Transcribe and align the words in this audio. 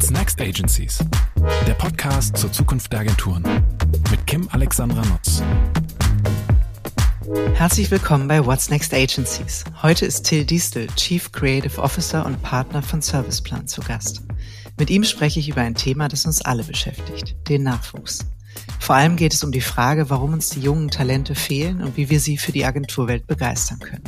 What's 0.00 0.10
Next 0.10 0.40
Agencies? 0.40 1.04
Der 1.66 1.74
Podcast 1.74 2.34
zur 2.34 2.50
Zukunft 2.50 2.90
der 2.90 3.00
Agenturen 3.00 3.42
mit 4.10 4.26
Kim 4.26 4.48
Alexandra 4.50 5.02
Nutz. 5.04 5.42
Herzlich 7.52 7.90
willkommen 7.90 8.26
bei 8.26 8.46
What's 8.46 8.70
Next 8.70 8.94
Agencies. 8.94 9.62
Heute 9.82 10.06
ist 10.06 10.22
Till 10.22 10.46
Diestel, 10.46 10.86
Chief 10.96 11.30
Creative 11.32 11.78
Officer 11.82 12.24
und 12.24 12.42
Partner 12.42 12.80
von 12.80 13.02
Serviceplan 13.02 13.66
zu 13.66 13.82
Gast. 13.82 14.22
Mit 14.78 14.88
ihm 14.88 15.04
spreche 15.04 15.38
ich 15.38 15.50
über 15.50 15.60
ein 15.60 15.74
Thema, 15.74 16.08
das 16.08 16.24
uns 16.24 16.40
alle 16.40 16.64
beschäftigt, 16.64 17.36
den 17.50 17.62
Nachwuchs. 17.64 18.20
Vor 18.78 18.96
allem 18.96 19.16
geht 19.16 19.34
es 19.34 19.44
um 19.44 19.52
die 19.52 19.60
Frage, 19.60 20.08
warum 20.08 20.32
uns 20.32 20.48
die 20.48 20.60
jungen 20.60 20.90
Talente 20.90 21.34
fehlen 21.34 21.82
und 21.82 21.98
wie 21.98 22.08
wir 22.08 22.20
sie 22.20 22.38
für 22.38 22.52
die 22.52 22.64
Agenturwelt 22.64 23.26
begeistern 23.26 23.80
können. 23.80 24.04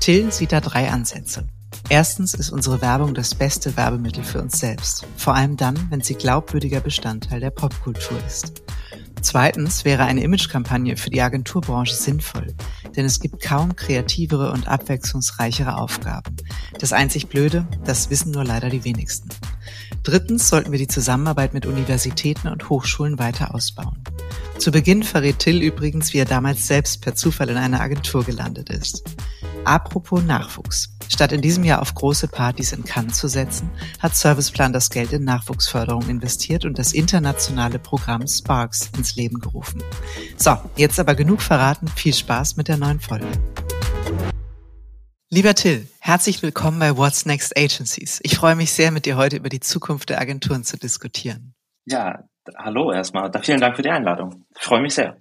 Till 0.00 0.32
sieht 0.32 0.52
da 0.52 0.62
drei 0.62 0.88
Ansätze. 0.88 1.46
Erstens 1.88 2.34
ist 2.34 2.50
unsere 2.50 2.80
Werbung 2.80 3.14
das 3.14 3.34
beste 3.34 3.76
Werbemittel 3.76 4.24
für 4.24 4.42
uns 4.42 4.58
selbst, 4.58 5.06
vor 5.16 5.34
allem 5.34 5.56
dann, 5.56 5.88
wenn 5.90 6.00
sie 6.00 6.14
glaubwürdiger 6.14 6.80
Bestandteil 6.80 7.38
der 7.38 7.50
Popkultur 7.50 8.18
ist. 8.26 8.62
Zweitens 9.22 9.84
wäre 9.84 10.04
eine 10.04 10.22
Imagekampagne 10.22 10.96
für 10.96 11.10
die 11.10 11.22
Agenturbranche 11.22 11.94
sinnvoll, 11.94 12.54
denn 12.96 13.06
es 13.06 13.20
gibt 13.20 13.40
kaum 13.40 13.74
kreativere 13.74 14.52
und 14.52 14.68
abwechslungsreichere 14.68 15.76
Aufgaben. 15.76 16.36
Das 16.78 16.92
einzig 16.92 17.28
Blöde, 17.28 17.66
das 17.84 18.10
wissen 18.10 18.32
nur 18.32 18.44
leider 18.44 18.68
die 18.68 18.84
wenigsten. 18.84 19.28
Drittens 20.02 20.48
sollten 20.48 20.72
wir 20.72 20.78
die 20.78 20.86
Zusammenarbeit 20.88 21.54
mit 21.54 21.66
Universitäten 21.66 22.48
und 22.48 22.68
Hochschulen 22.68 23.18
weiter 23.18 23.54
ausbauen. 23.54 24.02
Zu 24.58 24.70
Beginn 24.70 25.02
verrät 25.02 25.38
Till 25.38 25.62
übrigens, 25.62 26.12
wie 26.12 26.18
er 26.18 26.24
damals 26.24 26.66
selbst 26.66 27.00
per 27.00 27.14
Zufall 27.14 27.48
in 27.48 27.56
einer 27.56 27.80
Agentur 27.80 28.24
gelandet 28.24 28.70
ist. 28.70 29.02
Apropos 29.64 30.22
Nachwuchs. 30.22 30.95
Statt 31.08 31.32
in 31.32 31.40
diesem 31.40 31.64
Jahr 31.64 31.82
auf 31.82 31.94
große 31.94 32.28
Partys 32.28 32.72
in 32.72 32.84
Cannes 32.84 33.16
zu 33.16 33.28
setzen, 33.28 33.70
hat 34.00 34.16
Serviceplan 34.16 34.72
das 34.72 34.90
Geld 34.90 35.12
in 35.12 35.24
Nachwuchsförderung 35.24 36.08
investiert 36.08 36.64
und 36.64 36.78
das 36.78 36.92
internationale 36.92 37.78
Programm 37.78 38.26
Sparks 38.26 38.90
ins 38.96 39.16
Leben 39.16 39.38
gerufen. 39.38 39.82
So, 40.36 40.56
jetzt 40.76 40.98
aber 40.98 41.14
genug 41.14 41.42
verraten. 41.42 41.88
Viel 41.88 42.14
Spaß 42.14 42.56
mit 42.56 42.68
der 42.68 42.76
neuen 42.76 43.00
Folge. 43.00 43.26
Lieber 45.30 45.54
Till, 45.54 45.88
herzlich 46.00 46.42
willkommen 46.42 46.78
bei 46.78 46.96
What's 46.96 47.26
Next 47.26 47.56
Agencies. 47.56 48.20
Ich 48.22 48.36
freue 48.36 48.54
mich 48.54 48.72
sehr, 48.72 48.90
mit 48.90 49.06
dir 49.06 49.16
heute 49.16 49.36
über 49.36 49.48
die 49.48 49.60
Zukunft 49.60 50.08
der 50.10 50.20
Agenturen 50.20 50.64
zu 50.64 50.76
diskutieren. 50.76 51.54
Ja, 51.84 52.24
hallo 52.56 52.92
erstmal. 52.92 53.30
Vielen 53.42 53.60
Dank 53.60 53.76
für 53.76 53.82
die 53.82 53.90
Einladung. 53.90 54.44
Ich 54.56 54.62
freue 54.62 54.80
mich 54.80 54.94
sehr. 54.94 55.16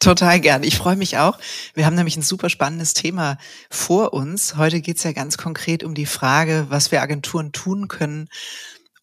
Total 0.00 0.38
gern. 0.40 0.62
Ich 0.62 0.76
freue 0.76 0.94
mich 0.96 1.18
auch. 1.18 1.38
Wir 1.74 1.84
haben 1.84 1.96
nämlich 1.96 2.16
ein 2.16 2.22
super 2.22 2.50
spannendes 2.50 2.94
Thema 2.94 3.36
vor 3.68 4.12
uns. 4.12 4.56
Heute 4.56 4.80
geht 4.80 4.98
es 4.98 5.02
ja 5.02 5.12
ganz 5.12 5.36
konkret 5.36 5.82
um 5.82 5.94
die 5.94 6.06
Frage, 6.06 6.66
was 6.68 6.92
wir 6.92 7.02
Agenturen 7.02 7.50
tun 7.50 7.88
können, 7.88 8.28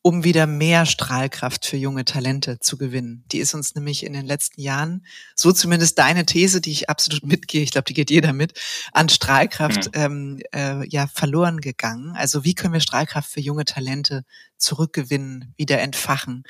um 0.01 0.23
wieder 0.23 0.47
mehr 0.47 0.85
Strahlkraft 0.85 1.65
für 1.65 1.75
junge 1.75 2.05
Talente 2.05 2.59
zu 2.59 2.77
gewinnen. 2.77 3.25
Die 3.31 3.39
ist 3.39 3.53
uns 3.53 3.75
nämlich 3.75 4.05
in 4.05 4.13
den 4.13 4.25
letzten 4.25 4.61
Jahren, 4.61 5.05
so 5.35 5.51
zumindest 5.51 5.99
deine 5.99 6.25
These, 6.25 6.61
die 6.61 6.71
ich 6.71 6.89
absolut 6.89 7.25
mitgehe, 7.25 7.63
ich 7.63 7.71
glaube, 7.71 7.85
die 7.85 7.93
geht 7.93 8.09
jeder 8.09 8.31
mit, 8.31 8.53
an 8.93 9.09
Strahlkraft 9.09 9.87
mhm. 9.87 9.91
ähm, 9.95 10.39
äh, 10.53 10.87
ja 10.87 11.07
verloren 11.07 11.59
gegangen. 11.59 12.13
Also 12.15 12.45
wie 12.45 12.53
können 12.53 12.73
wir 12.73 12.79
Strahlkraft 12.79 13.29
für 13.29 13.41
junge 13.41 13.65
Talente 13.65 14.23
zurückgewinnen, 14.57 15.53
wieder 15.57 15.81
entfachen? 15.81 16.43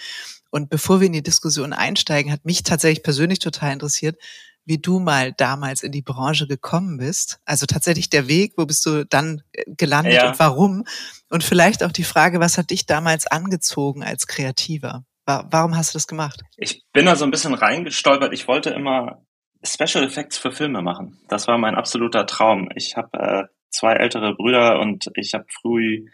Und 0.56 0.70
bevor 0.70 1.02
wir 1.02 1.08
in 1.08 1.12
die 1.12 1.22
Diskussion 1.22 1.74
einsteigen, 1.74 2.32
hat 2.32 2.46
mich 2.46 2.64
tatsächlich 2.64 3.04
persönlich 3.04 3.40
total 3.40 3.74
interessiert, 3.74 4.16
wie 4.64 4.78
du 4.78 5.02
mal 5.02 5.34
damals 5.34 5.84
in 5.84 5.92
die 5.92 6.02
Branche 6.02 6.48
gekommen 6.48 6.96
bist. 6.96 7.42
Also 7.44 7.66
tatsächlich 7.66 8.10
der 8.10 8.30
Weg, 8.30 8.54
wo 8.56 8.66
bist 8.66 8.86
du 8.86 9.06
dann 9.06 9.44
äh, 9.52 9.66
gelandet 9.68 10.14
ja. 10.14 10.30
und 10.30 10.40
warum? 10.40 10.86
Und 11.30 11.44
vielleicht 11.44 11.84
auch 11.84 11.92
die 11.92 12.06
Frage, 12.06 12.40
was 12.40 12.58
hat 12.58 12.70
dich 12.70 12.86
damals 12.86 13.28
angezogen 13.28 14.02
als 14.02 14.28
Kreativer? 14.28 15.04
Warum 15.26 15.76
hast 15.76 15.94
du 15.94 15.98
das 15.98 16.08
gemacht? 16.08 16.40
Ich 16.56 16.86
bin 16.94 17.06
da 17.06 17.18
so 17.18 17.26
ein 17.26 17.32
bisschen 17.32 17.54
reingestolpert. 17.54 18.32
Ich 18.32 18.48
wollte 18.48 18.70
immer 18.70 19.26
Special 19.62 20.06
Effects 20.06 20.38
für 20.38 20.54
Filme 20.54 20.82
machen. 20.82 21.20
Das 21.28 21.50
war 21.50 21.58
mein 21.58 21.76
absoluter 21.76 22.26
Traum. 22.28 22.70
Ich 22.76 22.96
habe 22.96 23.10
äh, 23.12 23.44
zwei 23.72 23.96
ältere 23.96 24.34
Brüder 24.36 24.80
und 24.80 25.12
ich 25.16 25.34
habe 25.34 25.48
früh 25.50 26.06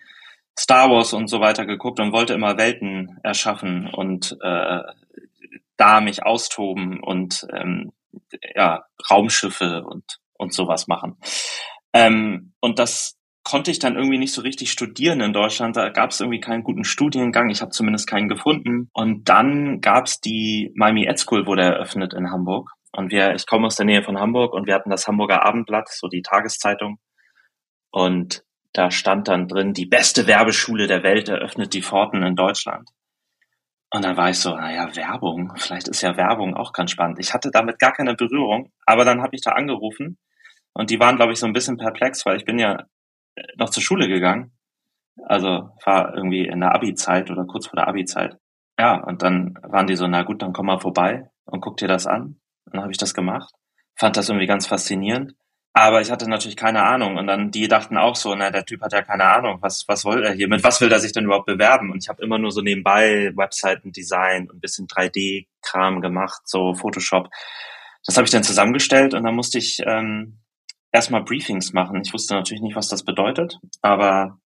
Star 0.59 0.89
Wars 0.89 1.13
und 1.13 1.27
so 1.27 1.39
weiter 1.39 1.65
geguckt 1.65 1.99
und 1.99 2.11
wollte 2.11 2.33
immer 2.33 2.57
Welten 2.57 3.19
erschaffen 3.23 3.87
und 3.87 4.37
äh, 4.41 4.79
da 5.77 6.01
mich 6.01 6.23
austoben 6.23 7.01
und 7.01 7.47
ähm, 7.53 7.91
ja, 8.55 8.85
Raumschiffe 9.09 9.83
und, 9.83 10.19
und 10.37 10.53
sowas 10.53 10.87
machen. 10.87 11.17
Ähm, 11.93 12.53
und 12.59 12.79
das 12.79 13.17
konnte 13.43 13.71
ich 13.71 13.79
dann 13.79 13.95
irgendwie 13.95 14.19
nicht 14.19 14.33
so 14.33 14.41
richtig 14.41 14.71
studieren 14.71 15.21
in 15.21 15.33
Deutschland. 15.33 15.75
Da 15.75 15.89
gab 15.89 16.11
es 16.11 16.19
irgendwie 16.19 16.39
keinen 16.39 16.63
guten 16.63 16.83
Studiengang. 16.83 17.49
Ich 17.49 17.61
habe 17.61 17.71
zumindest 17.71 18.07
keinen 18.07 18.29
gefunden. 18.29 18.89
Und 18.93 19.29
dann 19.29 19.81
gab 19.81 20.05
es 20.05 20.19
die 20.21 20.71
Miami 20.75 21.05
Ed 21.05 21.17
School, 21.17 21.47
wurde 21.47 21.63
eröffnet 21.63 22.13
in 22.13 22.29
Hamburg. 22.29 22.71
Und 22.91 23.11
wir, 23.11 23.33
ich 23.33 23.47
komme 23.47 23.67
aus 23.67 23.77
der 23.77 23.85
Nähe 23.85 24.03
von 24.03 24.19
Hamburg 24.19 24.53
und 24.53 24.67
wir 24.67 24.75
hatten 24.75 24.89
das 24.89 25.07
Hamburger 25.07 25.43
Abendblatt, 25.43 25.89
so 25.89 26.07
die 26.07 26.21
Tageszeitung. 26.21 26.99
Und 27.89 28.43
da 28.73 28.91
stand 28.91 29.27
dann 29.27 29.47
drin, 29.47 29.73
die 29.73 29.85
beste 29.85 30.27
Werbeschule 30.27 30.87
der 30.87 31.03
Welt 31.03 31.29
eröffnet 31.29 31.73
die 31.73 31.81
Pforten 31.81 32.23
in 32.23 32.35
Deutschland. 32.35 32.89
Und 33.93 34.05
dann 34.05 34.15
war 34.15 34.29
ich 34.29 34.39
so, 34.39 34.55
naja, 34.55 34.95
Werbung, 34.95 35.53
vielleicht 35.57 35.89
ist 35.89 36.01
ja 36.01 36.15
Werbung 36.15 36.55
auch 36.55 36.71
ganz 36.71 36.91
spannend. 36.91 37.19
Ich 37.19 37.33
hatte 37.33 37.51
damit 37.51 37.77
gar 37.79 37.91
keine 37.91 38.15
Berührung, 38.15 38.71
aber 38.85 39.03
dann 39.03 39.21
habe 39.21 39.35
ich 39.35 39.41
da 39.41 39.51
angerufen 39.51 40.17
und 40.73 40.89
die 40.89 40.99
waren, 40.99 41.17
glaube 41.17 41.33
ich, 41.33 41.39
so 41.39 41.45
ein 41.45 41.53
bisschen 41.53 41.77
perplex, 41.77 42.25
weil 42.25 42.37
ich 42.37 42.45
bin 42.45 42.57
ja 42.57 42.85
äh, 43.35 43.43
noch 43.57 43.69
zur 43.69 43.83
Schule 43.83 44.07
gegangen. 44.07 44.53
Also 45.25 45.69
war 45.83 46.15
irgendwie 46.15 46.47
in 46.47 46.61
der 46.61 46.73
Abi-Zeit 46.73 47.29
oder 47.29 47.45
kurz 47.45 47.67
vor 47.67 47.75
der 47.75 47.89
Abi-Zeit. 47.89 48.37
Ja, 48.79 49.03
und 49.03 49.21
dann 49.21 49.55
waren 49.61 49.87
die 49.87 49.95
so, 49.95 50.07
na 50.07 50.23
gut, 50.23 50.41
dann 50.41 50.53
komm 50.53 50.67
mal 50.67 50.79
vorbei 50.79 51.29
und 51.43 51.59
guck 51.59 51.77
dir 51.77 51.89
das 51.89 52.07
an. 52.07 52.39
Und 52.65 52.73
dann 52.73 52.81
habe 52.81 52.91
ich 52.91 52.97
das 52.97 53.13
gemacht. 53.13 53.53
Fand 53.99 54.15
das 54.15 54.29
irgendwie 54.29 54.47
ganz 54.47 54.67
faszinierend. 54.67 55.33
Aber 55.73 56.01
ich 56.01 56.11
hatte 56.11 56.29
natürlich 56.29 56.57
keine 56.57 56.83
Ahnung. 56.83 57.17
Und 57.17 57.27
dann, 57.27 57.49
die 57.51 57.67
dachten 57.67 57.97
auch 57.97 58.15
so, 58.15 58.35
na, 58.35 58.51
der 58.51 58.65
Typ 58.65 58.81
hat 58.81 58.91
ja 58.91 59.01
keine 59.01 59.23
Ahnung, 59.25 59.59
was, 59.61 59.87
was 59.87 60.01
soll 60.01 60.23
er 60.23 60.33
hier? 60.33 60.49
Mit 60.49 60.63
was 60.63 60.81
will 60.81 60.91
er 60.91 60.99
sich 60.99 61.13
denn 61.13 61.25
überhaupt 61.25 61.45
bewerben? 61.45 61.91
Und 61.91 62.03
ich 62.03 62.09
habe 62.09 62.21
immer 62.21 62.37
nur 62.37 62.51
so 62.51 62.61
nebenbei 62.61 63.31
Webseiten-Design 63.35 64.49
und 64.49 64.61
bisschen 64.61 64.87
3D-Kram 64.87 66.01
gemacht, 66.01 66.41
so 66.45 66.73
Photoshop. 66.73 67.29
Das 68.05 68.17
habe 68.17 68.25
ich 68.25 68.31
dann 68.31 68.43
zusammengestellt 68.43 69.13
und 69.13 69.23
dann 69.23 69.35
musste 69.35 69.59
ich 69.59 69.81
ähm, 69.85 70.39
erstmal 70.91 71.23
Briefings 71.23 71.71
machen. 71.71 72.01
Ich 72.03 72.13
wusste 72.13 72.33
natürlich 72.33 72.61
nicht, 72.61 72.75
was 72.75 72.89
das 72.89 73.03
bedeutet, 73.03 73.59
aber 73.81 74.39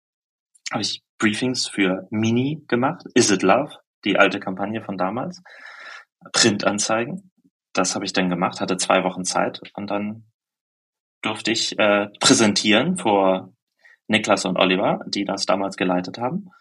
habe 0.72 0.82
ich 0.82 1.04
Briefings 1.20 1.68
für 1.68 2.08
Mini 2.10 2.66
gemacht, 2.68 3.04
Is 3.14 3.32
It 3.32 3.44
Love, 3.44 3.78
die 4.04 4.18
alte 4.18 4.40
Kampagne 4.40 4.82
von 4.82 4.98
damals, 4.98 5.42
Printanzeigen. 6.34 7.32
Das 7.74 7.96
habe 7.96 8.06
ich 8.06 8.14
dann 8.14 8.30
gemacht, 8.30 8.60
hatte 8.60 8.78
zwei 8.78 9.04
Wochen 9.04 9.24
Zeit 9.24 9.62
und 9.76 9.90
dann 9.90 10.26
durfte 11.24 11.52
ich 11.52 11.78
äh, 11.80 12.08
präsentieren 12.20 12.98
vor 12.98 13.54
Niklas 14.08 14.46
und 14.46 14.58
Oliver, 14.58 15.00
die 15.08 15.26
das 15.26 15.46
damals 15.46 15.78
geleitet 15.78 16.20
haben. 16.20 16.52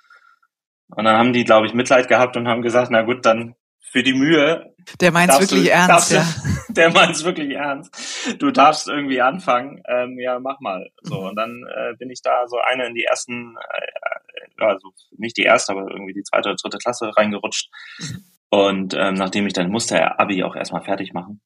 Und 0.89 1.05
dann 1.05 1.17
haben 1.17 1.33
die, 1.33 1.45
glaube 1.45 1.67
ich, 1.67 1.75
Mitleid 1.75 2.09
gehabt 2.09 2.37
und 2.37 2.49
haben 2.49 2.63
gesagt, 2.63 2.91
na 2.91 3.03
gut, 3.03 3.27
dann 3.27 3.55
für 3.81 4.03
die 4.03 4.15
Mühe. 4.15 4.75
Der 5.01 5.13
meint's 5.13 5.39
wirklich 5.39 5.65
du, 5.65 5.71
ernst, 5.71 6.13
ja. 6.13 6.25
Du, 6.67 6.73
der 6.75 6.91
meint's 6.93 7.25
wirklich 7.25 7.51
ernst. 7.55 8.41
Du 8.41 8.51
darfst 8.51 8.89
irgendwie 8.89 9.21
anfangen. 9.21 9.83
Ähm, 9.87 10.19
ja, 10.19 10.39
mach 10.39 10.61
mal. 10.61 10.89
So 11.03 11.29
und 11.29 11.37
dann 11.37 11.65
äh, 11.69 11.95
bin 11.99 12.11
ich 12.11 12.23
da 12.23 12.47
so 12.47 12.57
eine 12.59 12.87
in 12.87 12.95
die 12.95 13.05
ersten, 13.05 13.57
äh, 13.57 14.65
also 14.65 14.93
nicht 15.19 15.37
die 15.37 15.43
erste, 15.43 15.73
aber 15.73 15.91
irgendwie 15.91 16.15
die 16.15 16.23
zweite 16.23 16.49
oder 16.49 16.57
dritte 16.57 16.79
Klasse 16.79 17.11
reingerutscht. 17.17 17.71
Mhm. 17.99 18.25
Und 18.51 18.95
ähm, 18.95 19.15
nachdem 19.15 19.47
ich 19.47 19.55
dann 19.55 19.71
musste, 19.71 20.19
Abi 20.19 20.43
auch 20.43 20.57
erstmal 20.57 20.83
fertig 20.83 21.13
machen. 21.15 21.41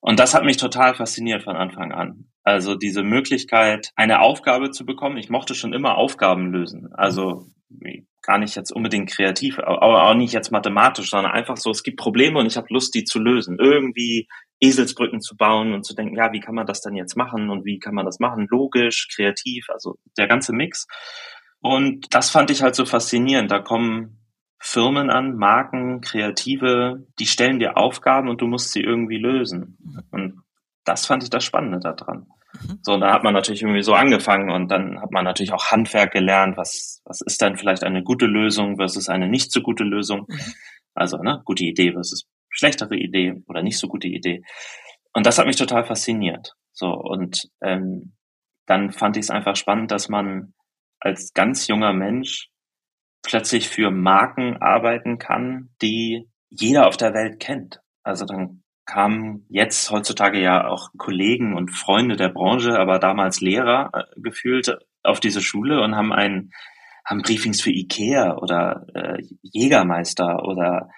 Und 0.00 0.18
das 0.18 0.34
hat 0.34 0.44
mich 0.44 0.56
total 0.56 0.94
fasziniert 0.94 1.42
von 1.42 1.56
Anfang 1.56 1.92
an. 1.92 2.26
Also 2.42 2.74
diese 2.74 3.02
Möglichkeit, 3.02 3.90
eine 3.96 4.20
Aufgabe 4.20 4.70
zu 4.70 4.86
bekommen. 4.86 5.18
Ich 5.18 5.28
mochte 5.28 5.54
schon 5.54 5.74
immer 5.74 5.96
Aufgaben 5.96 6.50
lösen. 6.52 6.88
Also 6.94 7.46
gar 8.22 8.38
nicht 8.38 8.56
jetzt 8.56 8.72
unbedingt 8.72 9.10
kreativ, 9.10 9.58
aber 9.58 10.04
auch 10.04 10.14
nicht 10.14 10.32
jetzt 10.32 10.50
mathematisch, 10.50 11.10
sondern 11.10 11.32
einfach 11.32 11.56
so, 11.56 11.70
es 11.70 11.82
gibt 11.82 11.98
Probleme 11.98 12.38
und 12.38 12.46
ich 12.46 12.56
habe 12.56 12.66
Lust, 12.70 12.94
die 12.94 13.04
zu 13.04 13.18
lösen. 13.18 13.58
Irgendwie 13.60 14.28
Eselsbrücken 14.60 15.20
zu 15.20 15.36
bauen 15.36 15.72
und 15.72 15.84
zu 15.84 15.94
denken, 15.94 16.16
ja, 16.16 16.32
wie 16.32 16.40
kann 16.40 16.54
man 16.54 16.66
das 16.66 16.80
dann 16.80 16.94
jetzt 16.94 17.16
machen 17.16 17.50
und 17.50 17.64
wie 17.64 17.78
kann 17.78 17.94
man 17.94 18.04
das 18.04 18.18
machen? 18.18 18.46
Logisch, 18.50 19.08
kreativ, 19.14 19.66
also 19.70 19.96
der 20.18 20.26
ganze 20.26 20.52
Mix. 20.52 20.86
Und 21.60 22.06
das 22.14 22.30
fand 22.30 22.50
ich 22.50 22.62
halt 22.62 22.74
so 22.74 22.84
faszinierend. 22.84 23.50
Da 23.50 23.60
kommen 23.60 24.18
Firmen 24.62 25.10
an, 25.10 25.36
Marken, 25.36 26.02
Kreative, 26.02 27.06
die 27.18 27.26
stellen 27.26 27.58
dir 27.58 27.78
Aufgaben 27.78 28.28
und 28.28 28.42
du 28.42 28.46
musst 28.46 28.72
sie 28.72 28.82
irgendwie 28.82 29.16
lösen. 29.16 29.78
Und 30.10 30.42
das 30.84 31.06
fand 31.06 31.22
ich 31.22 31.30
das 31.30 31.44
Spannende 31.44 31.80
daran. 31.80 32.26
Mhm. 32.52 32.78
So, 32.82 32.92
und 32.92 33.00
da 33.00 33.12
hat 33.12 33.24
man 33.24 33.32
natürlich 33.32 33.62
irgendwie 33.62 33.82
so 33.82 33.94
angefangen 33.94 34.50
und 34.50 34.70
dann 34.70 35.00
hat 35.00 35.12
man 35.12 35.24
natürlich 35.24 35.52
auch 35.52 35.70
Handwerk 35.70 36.12
gelernt. 36.12 36.58
Was, 36.58 37.00
was 37.06 37.22
ist 37.22 37.40
dann 37.40 37.56
vielleicht 37.56 37.84
eine 37.84 38.02
gute 38.02 38.26
Lösung 38.26 38.76
versus 38.76 39.08
eine 39.08 39.28
nicht 39.28 39.50
so 39.50 39.62
gute 39.62 39.84
Lösung? 39.84 40.26
Mhm. 40.28 40.40
Also, 40.94 41.16
ne, 41.18 41.40
gute 41.44 41.64
Idee 41.64 41.92
versus 41.92 42.28
schlechtere 42.50 42.96
Idee 42.96 43.42
oder 43.46 43.62
nicht 43.62 43.78
so 43.78 43.88
gute 43.88 44.08
Idee. 44.08 44.42
Und 45.14 45.24
das 45.24 45.38
hat 45.38 45.46
mich 45.46 45.56
total 45.56 45.84
fasziniert. 45.84 46.54
So, 46.72 46.88
und 46.88 47.48
ähm, 47.62 48.12
dann 48.66 48.92
fand 48.92 49.16
ich 49.16 49.22
es 49.22 49.30
einfach 49.30 49.56
spannend, 49.56 49.90
dass 49.90 50.08
man 50.08 50.52
als 51.00 51.32
ganz 51.32 51.66
junger 51.66 51.94
Mensch 51.94 52.49
plötzlich 53.22 53.68
für 53.68 53.90
Marken 53.90 54.56
arbeiten 54.60 55.18
kann, 55.18 55.70
die 55.82 56.28
jeder 56.48 56.86
auf 56.86 56.96
der 56.96 57.14
Welt 57.14 57.40
kennt. 57.40 57.80
Also 58.02 58.24
dann 58.24 58.62
kamen 58.86 59.46
jetzt 59.48 59.90
heutzutage 59.90 60.40
ja 60.40 60.66
auch 60.66 60.90
Kollegen 60.96 61.54
und 61.54 61.70
Freunde 61.70 62.16
der 62.16 62.30
Branche, 62.30 62.78
aber 62.78 62.98
damals 62.98 63.40
Lehrer 63.40 63.90
äh, 63.92 64.20
gefühlt 64.20 64.78
auf 65.02 65.20
diese 65.20 65.40
Schule 65.40 65.82
und 65.82 65.94
haben 65.94 66.12
einen 66.12 66.50
haben 67.04 67.22
Briefings 67.22 67.60
für 67.60 67.70
Ikea 67.70 68.36
oder 68.36 68.86
äh, 68.94 69.22
Jägermeister 69.42 70.44
oder 70.44 70.90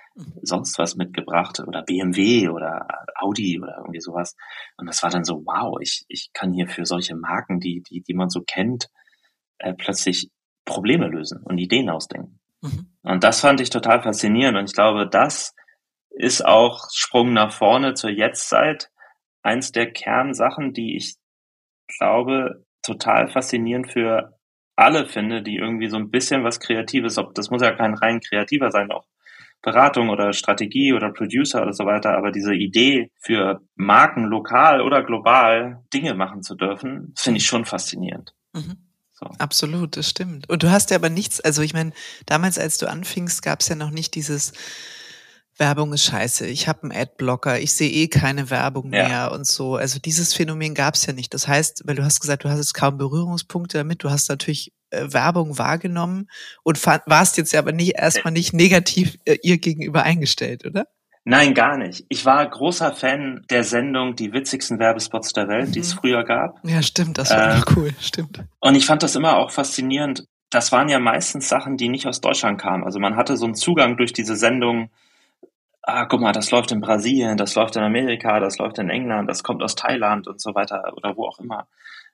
sonst 0.42 0.78
was 0.78 0.96
mitgebracht 0.96 1.60
oder 1.66 1.82
BMW 1.82 2.48
oder 2.48 2.86
Audi 3.16 3.60
oder 3.60 3.76
irgendwie 3.78 4.00
sowas. 4.00 4.36
Und 4.76 4.86
das 4.86 5.02
war 5.02 5.10
dann 5.10 5.24
so, 5.24 5.42
wow, 5.46 5.78
ich, 5.80 6.04
ich 6.08 6.30
kann 6.32 6.52
hier 6.52 6.68
für 6.68 6.84
solche 6.84 7.16
Marken, 7.16 7.60
die, 7.60 7.82
die, 7.82 8.02
die 8.02 8.14
man 8.14 8.28
so 8.28 8.42
kennt, 8.42 8.88
äh, 9.58 9.72
plötzlich 9.74 10.30
Probleme 10.64 11.08
lösen 11.08 11.42
und 11.44 11.58
Ideen 11.58 11.90
ausdenken. 11.90 12.40
Mhm. 12.60 12.86
Und 13.02 13.24
das 13.24 13.40
fand 13.40 13.60
ich 13.60 13.70
total 13.70 14.02
faszinierend. 14.02 14.56
Und 14.56 14.64
ich 14.64 14.74
glaube, 14.74 15.08
das 15.08 15.54
ist 16.10 16.44
auch 16.44 16.88
Sprung 16.92 17.32
nach 17.32 17.52
vorne 17.52 17.94
zur 17.94 18.10
Jetztzeit 18.10 18.90
eins 19.42 19.72
der 19.72 19.92
Kernsachen, 19.92 20.72
die 20.72 20.96
ich 20.96 21.16
glaube 21.98 22.64
total 22.82 23.28
faszinierend 23.28 23.90
für 23.90 24.38
alle 24.76 25.06
finde, 25.06 25.42
die 25.42 25.56
irgendwie 25.56 25.88
so 25.88 25.96
ein 25.96 26.10
bisschen 26.10 26.44
was 26.44 26.60
Kreatives, 26.60 27.18
ob 27.18 27.34
das 27.34 27.50
muss 27.50 27.62
ja 27.62 27.72
kein 27.72 27.94
rein 27.94 28.20
kreativer 28.20 28.70
sein, 28.70 28.90
auch 28.90 29.06
Beratung 29.60 30.08
oder 30.08 30.32
Strategie 30.32 30.92
oder 30.92 31.12
Producer 31.12 31.62
oder 31.62 31.72
so 31.72 31.84
weiter, 31.84 32.16
aber 32.16 32.32
diese 32.32 32.54
Idee 32.54 33.10
für 33.20 33.60
Marken 33.76 34.24
lokal 34.24 34.80
oder 34.80 35.04
global 35.04 35.84
Dinge 35.94 36.14
machen 36.14 36.42
zu 36.42 36.56
dürfen, 36.56 37.14
finde 37.16 37.38
ich 37.38 37.46
schon 37.46 37.64
faszinierend. 37.64 38.34
Mhm. 38.52 38.91
So. 39.22 39.30
Absolut, 39.38 39.96
das 39.96 40.08
stimmt. 40.08 40.48
Und 40.48 40.62
du 40.62 40.70
hast 40.70 40.90
ja 40.90 40.96
aber 40.96 41.10
nichts, 41.10 41.40
also 41.40 41.62
ich 41.62 41.74
meine, 41.74 41.92
damals, 42.26 42.58
als 42.58 42.78
du 42.78 42.88
anfingst, 42.88 43.42
gab 43.42 43.60
es 43.60 43.68
ja 43.68 43.74
noch 43.74 43.90
nicht 43.90 44.14
dieses 44.14 44.52
Werbung 45.58 45.92
ist 45.92 46.04
scheiße, 46.04 46.46
ich 46.46 46.66
habe 46.66 46.84
einen 46.84 46.92
Adblocker, 46.92 47.60
ich 47.60 47.72
sehe 47.74 47.90
eh 47.90 48.08
keine 48.08 48.50
Werbung 48.50 48.88
mehr 48.88 49.08
ja. 49.08 49.26
und 49.28 49.46
so. 49.46 49.76
Also 49.76 49.98
dieses 49.98 50.32
Phänomen 50.32 50.74
gab 50.74 50.94
es 50.94 51.04
ja 51.06 51.12
nicht. 51.12 51.34
Das 51.34 51.46
heißt, 51.46 51.82
weil 51.84 51.94
du 51.94 52.04
hast 52.04 52.20
gesagt, 52.20 52.44
du 52.44 52.48
hast 52.48 52.58
jetzt 52.58 52.74
kaum 52.74 52.96
Berührungspunkte 52.96 53.78
damit, 53.78 54.02
du 54.02 54.10
hast 54.10 54.28
natürlich 54.28 54.72
äh, 54.90 55.12
Werbung 55.12 55.58
wahrgenommen 55.58 56.28
und 56.62 56.84
warst 56.84 57.36
jetzt 57.36 57.54
aber 57.54 57.72
nicht 57.72 57.96
erstmal 57.96 58.32
nicht 58.32 58.54
negativ 58.54 59.18
äh, 59.24 59.36
ihr 59.42 59.58
gegenüber 59.58 60.02
eingestellt, 60.02 60.64
oder? 60.64 60.86
Nein, 61.24 61.54
gar 61.54 61.76
nicht. 61.76 62.04
Ich 62.08 62.26
war 62.26 62.44
großer 62.48 62.92
Fan 62.92 63.44
der 63.48 63.62
Sendung 63.62 64.16
Die 64.16 64.32
witzigsten 64.32 64.78
Werbespots 64.78 65.32
der 65.32 65.48
Welt, 65.48 65.68
mhm. 65.68 65.72
die 65.72 65.80
es 65.80 65.94
mhm. 65.94 65.98
früher 65.98 66.24
gab. 66.24 66.58
Ja, 66.64 66.82
stimmt, 66.82 67.18
das 67.18 67.30
war 67.30 67.58
äh, 67.58 67.62
cool, 67.76 67.90
stimmt. 68.00 68.44
Und 68.60 68.74
ich 68.74 68.86
fand 68.86 69.02
das 69.02 69.14
immer 69.14 69.36
auch 69.36 69.50
faszinierend. 69.50 70.24
Das 70.50 70.72
waren 70.72 70.88
ja 70.88 70.98
meistens 70.98 71.48
Sachen, 71.48 71.76
die 71.76 71.88
nicht 71.88 72.06
aus 72.06 72.20
Deutschland 72.20 72.60
kamen. 72.60 72.84
Also 72.84 72.98
man 72.98 73.16
hatte 73.16 73.36
so 73.36 73.46
einen 73.46 73.54
Zugang 73.54 73.96
durch 73.96 74.12
diese 74.12 74.36
Sendung 74.36 74.90
ah, 75.82 76.06
guck 76.06 76.20
mal, 76.20 76.32
das 76.32 76.50
läuft 76.50 76.72
in 76.72 76.80
Brasilien, 76.80 77.36
das 77.36 77.54
läuft 77.54 77.76
in 77.76 77.82
Amerika, 77.82 78.40
das 78.40 78.58
läuft 78.58 78.78
in 78.78 78.90
England, 78.90 79.28
das 79.28 79.42
kommt 79.42 79.62
aus 79.62 79.74
Thailand 79.74 80.28
und 80.28 80.40
so 80.40 80.54
weiter 80.54 80.92
oder 80.96 81.16
wo 81.16 81.26
auch 81.26 81.38
immer. 81.38 81.66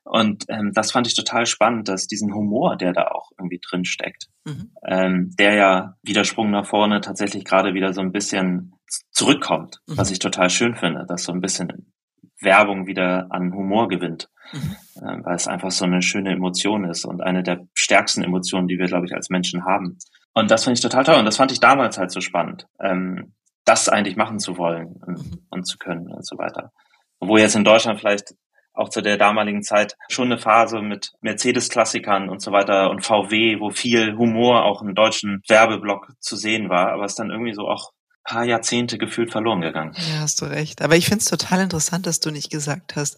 Und 0.05 0.47
ähm, 0.49 0.73
das 0.73 0.91
fand 0.91 1.07
ich 1.07 1.15
total 1.15 1.45
spannend, 1.45 1.89
dass 1.89 2.07
diesen 2.07 2.35
Humor, 2.35 2.77
der 2.77 2.93
da 2.93 3.09
auch 3.09 3.31
irgendwie 3.39 3.61
drin 3.61 3.85
steckt, 3.85 4.29
mhm. 4.45 4.73
ähm, 4.87 5.31
der 5.39 5.55
ja 5.55 5.95
Widersprung 6.03 6.51
nach 6.51 6.65
vorne 6.65 7.01
tatsächlich 7.03 7.45
gerade 7.45 7.75
wieder 7.75 7.93
so 7.93 8.01
ein 8.01 8.13
bisschen 8.13 8.73
zurückkommt, 9.11 9.81
mhm. 9.87 9.99
was 9.99 10.11
ich 10.11 10.19
total 10.19 10.49
schön 10.49 10.77
finde, 10.77 11.05
dass 11.07 11.25
so 11.25 11.33
ein 11.33 11.43
bisschen 11.43 11.93
Werbung 12.41 12.87
wieder 12.87 13.27
an 13.31 13.53
Humor 13.53 13.89
gewinnt, 13.89 14.31
mhm. 14.53 14.77
äh, 14.97 15.25
weil 15.25 15.37
es 15.37 15.47
einfach 15.47 15.73
so 15.73 15.85
eine 15.85 16.01
schöne 16.01 16.33
Emotion 16.33 16.85
ist 16.85 17.05
und 17.05 17.21
eine 17.21 17.43
der 17.43 17.67
stärksten 17.75 18.23
Emotionen, 18.23 18.69
die 18.69 18.79
wir, 18.79 18.87
glaube 18.87 19.05
ich, 19.05 19.15
als 19.15 19.29
Menschen 19.29 19.67
haben. 19.67 19.99
Und 20.33 20.51
das 20.51 20.65
finde 20.65 20.75
ich 20.75 20.81
total 20.81 21.05
toll 21.05 21.17
und 21.17 21.27
das 21.27 21.37
fand 21.37 21.53
ich 21.53 21.61
damals 21.61 21.99
halt 21.99 22.13
so 22.13 22.21
spannend. 22.21 22.67
Ähm, 22.81 23.35
das 23.69 23.89
eigentlich 23.89 24.17
machen 24.17 24.39
zu 24.39 24.57
wollen 24.57 24.97
und, 25.07 25.19
mhm. 25.19 25.39
und 25.51 25.67
zu 25.67 25.79
können 25.79 26.09
und 26.09 26.27
so 26.27 26.39
weiter. 26.39 26.73
Wo 27.21 27.37
jetzt 27.37 27.57
in 27.57 27.65
Deutschland 27.65 27.99
vielleicht 27.99 28.35
auch 28.73 28.89
zu 28.89 29.01
der 29.01 29.17
damaligen 29.17 29.63
Zeit 29.63 29.97
schon 30.09 30.31
eine 30.31 30.39
Phase 30.39 30.81
mit 30.81 31.13
Mercedes-Klassikern 31.21 32.29
und 32.29 32.41
so 32.41 32.53
weiter 32.53 32.91
und 32.91 33.05
VW, 33.05 33.59
wo 33.59 33.71
viel 33.71 34.17
Humor 34.17 34.65
auch 34.65 34.83
im 34.83 34.95
deutschen 34.95 35.43
Werbeblock 35.49 36.13
zu 36.21 36.37
sehen 36.37 36.69
war, 36.69 36.93
aber 36.93 37.05
es 37.05 37.17
dann 37.17 37.31
irgendwie 37.31 37.55
so 37.55 37.69
auch 37.69 37.91
paar 38.29 38.45
Jahrzehnte 38.45 38.99
gefühlt 38.99 39.33
verloren 39.33 39.63
gegangen. 39.63 39.95
Ja, 39.97 40.21
hast 40.21 40.43
du 40.43 40.45
recht. 40.45 40.83
Aber 40.83 40.97
ich 40.97 41.07
finde 41.07 41.21
es 41.21 41.25
total 41.25 41.61
interessant, 41.61 42.07
dass 42.07 42.21
du 42.21 42.31
nicht 42.31 42.51
gesagt 42.51 42.95
hast, 42.95 43.17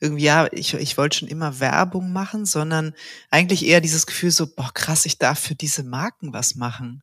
irgendwie, 0.00 0.24
ja, 0.24 0.48
ich, 0.52 0.74
ich 0.74 0.96
wollte 0.96 1.18
schon 1.18 1.28
immer 1.28 1.60
Werbung 1.60 2.12
machen, 2.12 2.46
sondern 2.46 2.94
eigentlich 3.30 3.66
eher 3.66 3.80
dieses 3.80 4.06
Gefühl 4.06 4.30
so, 4.30 4.46
boah, 4.54 4.70
krass, 4.72 5.06
ich 5.06 5.18
darf 5.18 5.40
für 5.40 5.56
diese 5.56 5.82
Marken 5.82 6.32
was 6.32 6.54
machen. 6.54 7.02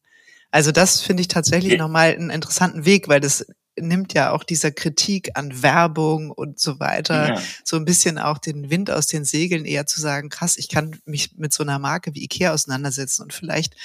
Also 0.52 0.72
das 0.72 1.02
finde 1.02 1.22
ich 1.22 1.28
tatsächlich 1.28 1.74
okay. 1.74 1.82
nochmal 1.82 2.12
einen 2.12 2.30
interessanten 2.30 2.86
Weg, 2.86 3.08
weil 3.08 3.22
das 3.22 3.46
nimmt 3.80 4.14
ja 4.14 4.32
auch 4.32 4.44
dieser 4.44 4.72
Kritik 4.72 5.32
an 5.36 5.64
Werbung 5.64 6.30
und 6.30 6.60
so 6.60 6.80
weiter 6.80 7.36
ja. 7.36 7.42
so 7.64 7.78
ein 7.78 7.86
bisschen 7.86 8.18
auch 8.20 8.38
den 8.38 8.70
Wind 8.70 8.92
aus 8.92 9.08
den 9.08 9.24
Segeln 9.24 9.66
eher 9.66 9.86
zu 9.86 10.02
sagen, 10.02 10.30
krass, 10.30 10.58
ich 10.58 10.68
kann 10.68 11.00
mich 11.06 11.38
mit 11.38 11.54
so 11.54 11.64
einer 11.64 11.80
Marke 11.80 12.14
wie 12.14 12.24
Ikea 12.24 12.54
auseinandersetzen 12.54 13.24
und 13.24 13.34
vielleicht 13.34 13.76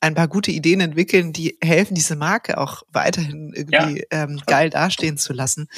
ein 0.00 0.14
paar 0.14 0.28
gute 0.28 0.50
Ideen 0.50 0.80
entwickeln, 0.80 1.32
die 1.32 1.58
helfen, 1.62 1.94
diese 1.94 2.16
Marke 2.16 2.58
auch 2.58 2.82
weiterhin 2.88 3.52
irgendwie 3.54 4.04
ja. 4.10 4.24
ähm, 4.24 4.40
geil 4.46 4.70
dastehen 4.70 5.18
zu 5.18 5.32
lassen 5.32 5.68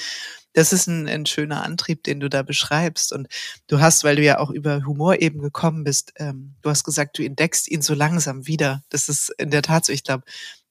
das 0.53 0.73
ist 0.73 0.87
ein, 0.87 1.07
ein 1.09 1.27
schöner 1.27 1.63
Antrieb, 1.63 2.03
den 2.05 2.21
du 2.21 2.29
da 2.29 2.43
beschreibst. 2.43 3.13
Und 3.13 3.29
du 3.67 3.81
hast, 3.81 4.05
weil 4.05 4.17
du 4.17 4.23
ja 4.23 4.39
auch 4.39 4.51
über 4.51 4.85
Humor 4.85 5.21
eben 5.21 5.41
gekommen 5.41 5.85
bist, 5.85 6.13
ähm, 6.17 6.55
du 6.63 6.71
hast 6.71 6.85
gesagt, 6.85 7.19
du 7.19 7.25
entdeckst 7.25 7.69
ihn 7.69 7.83
so 7.83 7.95
langsam 7.95 8.47
wieder. 8.47 8.83
Das 8.89 9.09
ist 9.09 9.31
in 9.39 9.51
der 9.51 9.63
Tat 9.63 9.85
so. 9.85 9.93
Ich 9.93 10.05
glaube, 10.05 10.25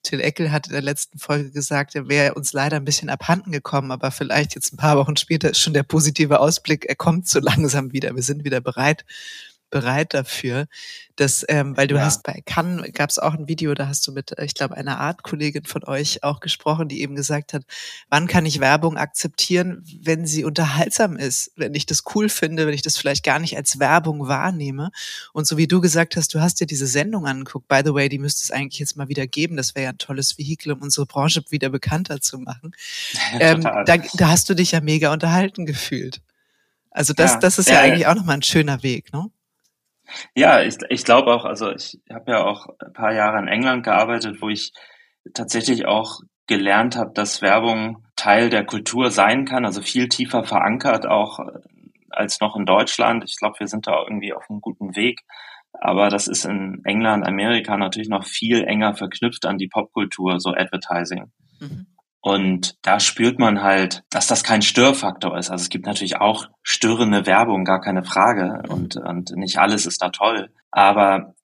Till 0.04 0.22
Eckel 0.22 0.52
hat 0.52 0.68
in 0.68 0.74
der 0.74 0.82
letzten 0.82 1.20
Folge 1.20 1.52
gesagt, 1.52 1.96
er 1.96 2.08
wäre 2.08 2.34
uns 2.34 2.54
leider 2.54 2.78
ein 2.78 2.86
bisschen 2.86 3.10
abhanden 3.10 3.52
gekommen, 3.52 3.92
aber 3.92 4.12
vielleicht 4.12 4.56
jetzt 4.56 4.72
ein 4.72 4.78
paar 4.78 4.98
Wochen 4.98 5.18
später 5.18 5.50
ist 5.50 5.60
schon 5.60 5.74
der 5.74 5.84
positive 5.84 6.40
Ausblick, 6.40 6.86
er 6.86 6.96
kommt 6.96 7.28
so 7.28 7.40
langsam 7.40 7.92
wieder. 7.92 8.16
Wir 8.16 8.24
sind 8.24 8.44
wieder 8.46 8.62
bereit 8.62 9.04
bereit 9.70 10.14
dafür, 10.14 10.68
dass, 11.16 11.46
ähm, 11.50 11.76
weil 11.76 11.88
du 11.88 11.96
ja. 11.96 12.06
hast 12.06 12.24
bei 12.24 12.42
Cannes 12.46 12.92
gab 12.94 13.10
es 13.10 13.20
auch 13.20 13.34
ein 13.34 13.48
Video, 13.48 13.74
da 13.74 13.88
hast 13.88 14.06
du 14.08 14.12
mit, 14.12 14.34
ich 14.40 14.54
glaube, 14.54 14.78
einer 14.78 15.00
Art-Kollegin 15.00 15.66
von 15.66 15.84
euch 15.84 16.24
auch 16.24 16.40
gesprochen, 16.40 16.88
die 16.88 17.02
eben 17.02 17.16
gesagt 17.16 17.54
hat, 17.54 17.64
wann 18.10 18.28
kann 18.28 18.46
ich 18.46 18.60
Werbung 18.60 18.98
akzeptieren, 18.98 19.84
wenn 20.02 20.26
sie 20.26 20.44
unterhaltsam 20.44 21.18
ist, 21.18 21.52
wenn 21.56 21.74
ich 21.74 21.86
das 21.86 22.04
cool 22.14 22.30
finde, 22.30 22.68
wenn 22.68 22.74
ich 22.74 22.82
das 22.82 22.98
vielleicht 22.98 23.24
gar 23.24 23.40
nicht 23.40 23.58
als 23.58 23.80
Werbung 23.80 24.28
wahrnehme. 24.28 24.92
Und 25.34 25.48
so 25.48 25.58
wie 25.58 25.68
du 25.68 25.82
gesagt 25.82 26.16
hast, 26.16 26.34
du 26.34 26.40
hast 26.40 26.60
dir 26.60 26.68
diese 26.68 26.88
Sendung 26.88 27.26
angeguckt, 27.26 27.68
by 27.68 27.82
the 27.84 27.94
way, 27.94 28.10
die 28.10 28.20
müsste 28.20 28.44
es 28.44 28.52
eigentlich 28.52 28.80
jetzt 28.80 28.96
mal 28.96 29.10
wieder 29.10 29.28
geben, 29.28 29.58
das 29.58 29.76
wäre 29.76 29.86
ja 29.86 29.90
ein 29.92 29.98
tolles 29.98 30.38
Vehikel, 30.38 30.72
um 30.72 30.82
unsere 30.82 31.06
Branche 31.06 31.44
wieder 31.50 31.70
bekannter 31.70 32.22
zu 32.22 32.38
machen. 32.38 32.74
ähm, 33.40 33.64
da, 33.64 33.98
da 33.98 34.28
hast 34.30 34.50
du 34.50 34.54
dich 34.54 34.72
ja 34.72 34.82
mega 34.82 35.12
unterhalten 35.12 35.66
gefühlt. 35.66 36.22
Also 36.98 37.14
das, 37.14 37.34
ja, 37.34 37.40
das 37.40 37.60
ist 37.60 37.70
ja, 37.70 37.76
ja 37.76 37.82
eigentlich 37.82 38.08
auch 38.08 38.16
nochmal 38.16 38.38
ein 38.38 38.44
schöner 38.44 38.82
Weg, 38.82 39.14
ne? 39.14 39.30
Ja, 40.36 40.62
ich, 40.62 40.78
ich 40.90 41.04
glaube 41.04 41.34
auch, 41.34 41.46
also 41.46 41.72
ich 41.72 42.00
habe 42.12 42.32
ja 42.32 42.46
auch 42.46 42.68
ein 42.80 42.94
paar 42.94 43.14
Jahre 43.14 43.40
in 43.40 43.48
England 43.48 43.84
gearbeitet, 43.84 44.42
wo 44.42 44.50
ich 44.50 44.72
tatsächlich 45.34 45.86
auch 45.86 46.22
gelernt 46.48 46.96
habe, 46.96 47.12
dass 47.14 47.42
Werbung 47.42 48.06
Teil 48.16 48.50
der 48.50 48.66
Kultur 48.66 49.12
sein 49.12 49.46
kann, 49.46 49.66
also 49.66 49.82
viel 49.82 50.08
tiefer 50.08 50.44
verankert 50.44 51.06
auch 51.06 51.40
äh, 51.40 51.60
als 52.10 52.40
noch 52.40 52.56
in 52.56 52.66
Deutschland. 52.66 53.24
Ich 53.26 53.38
glaube, 53.38 53.60
wir 53.60 53.68
sind 53.68 53.86
da 53.86 54.02
irgendwie 54.02 54.34
auf 54.34 54.50
einem 54.50 54.62
guten 54.62 54.96
Weg. 54.96 55.22
Aber 55.80 56.10
das 56.10 56.28
ist 56.28 56.46
in 56.46 56.82
England, 56.86 57.28
Amerika 57.28 57.78
natürlich 57.78 58.10
noch 58.10 58.26
viel 58.26 58.64
enger 58.64 58.96
verknüpft 58.96 59.46
an 59.46 59.58
die 59.58 59.68
Popkultur, 59.68 60.40
so 60.40 60.52
Advertising. 60.52 61.32
Mhm. 61.60 61.86
Und 62.28 62.76
da 62.82 63.00
spürt 63.00 63.40
man 63.40 63.64
halt, 63.64 64.04
dass 64.10 64.28
das 64.28 64.44
kein 64.44 64.62
Störfaktor 64.62 65.38
ist. 65.38 65.50
Also 65.50 65.62
es 65.62 65.70
gibt 65.70 65.86
natürlich 65.86 66.18
auch 66.18 66.50
störende 66.62 67.26
Werbung, 67.26 67.64
gar 67.64 67.80
keine 67.80 68.04
Frage. 68.04 68.64
Und, 68.68 68.98
und 68.98 69.32
nicht 69.38 69.60
alles 69.60 69.86
ist 69.86 70.02
da 70.02 70.10
toll. 70.10 70.50
Aber 70.70 71.36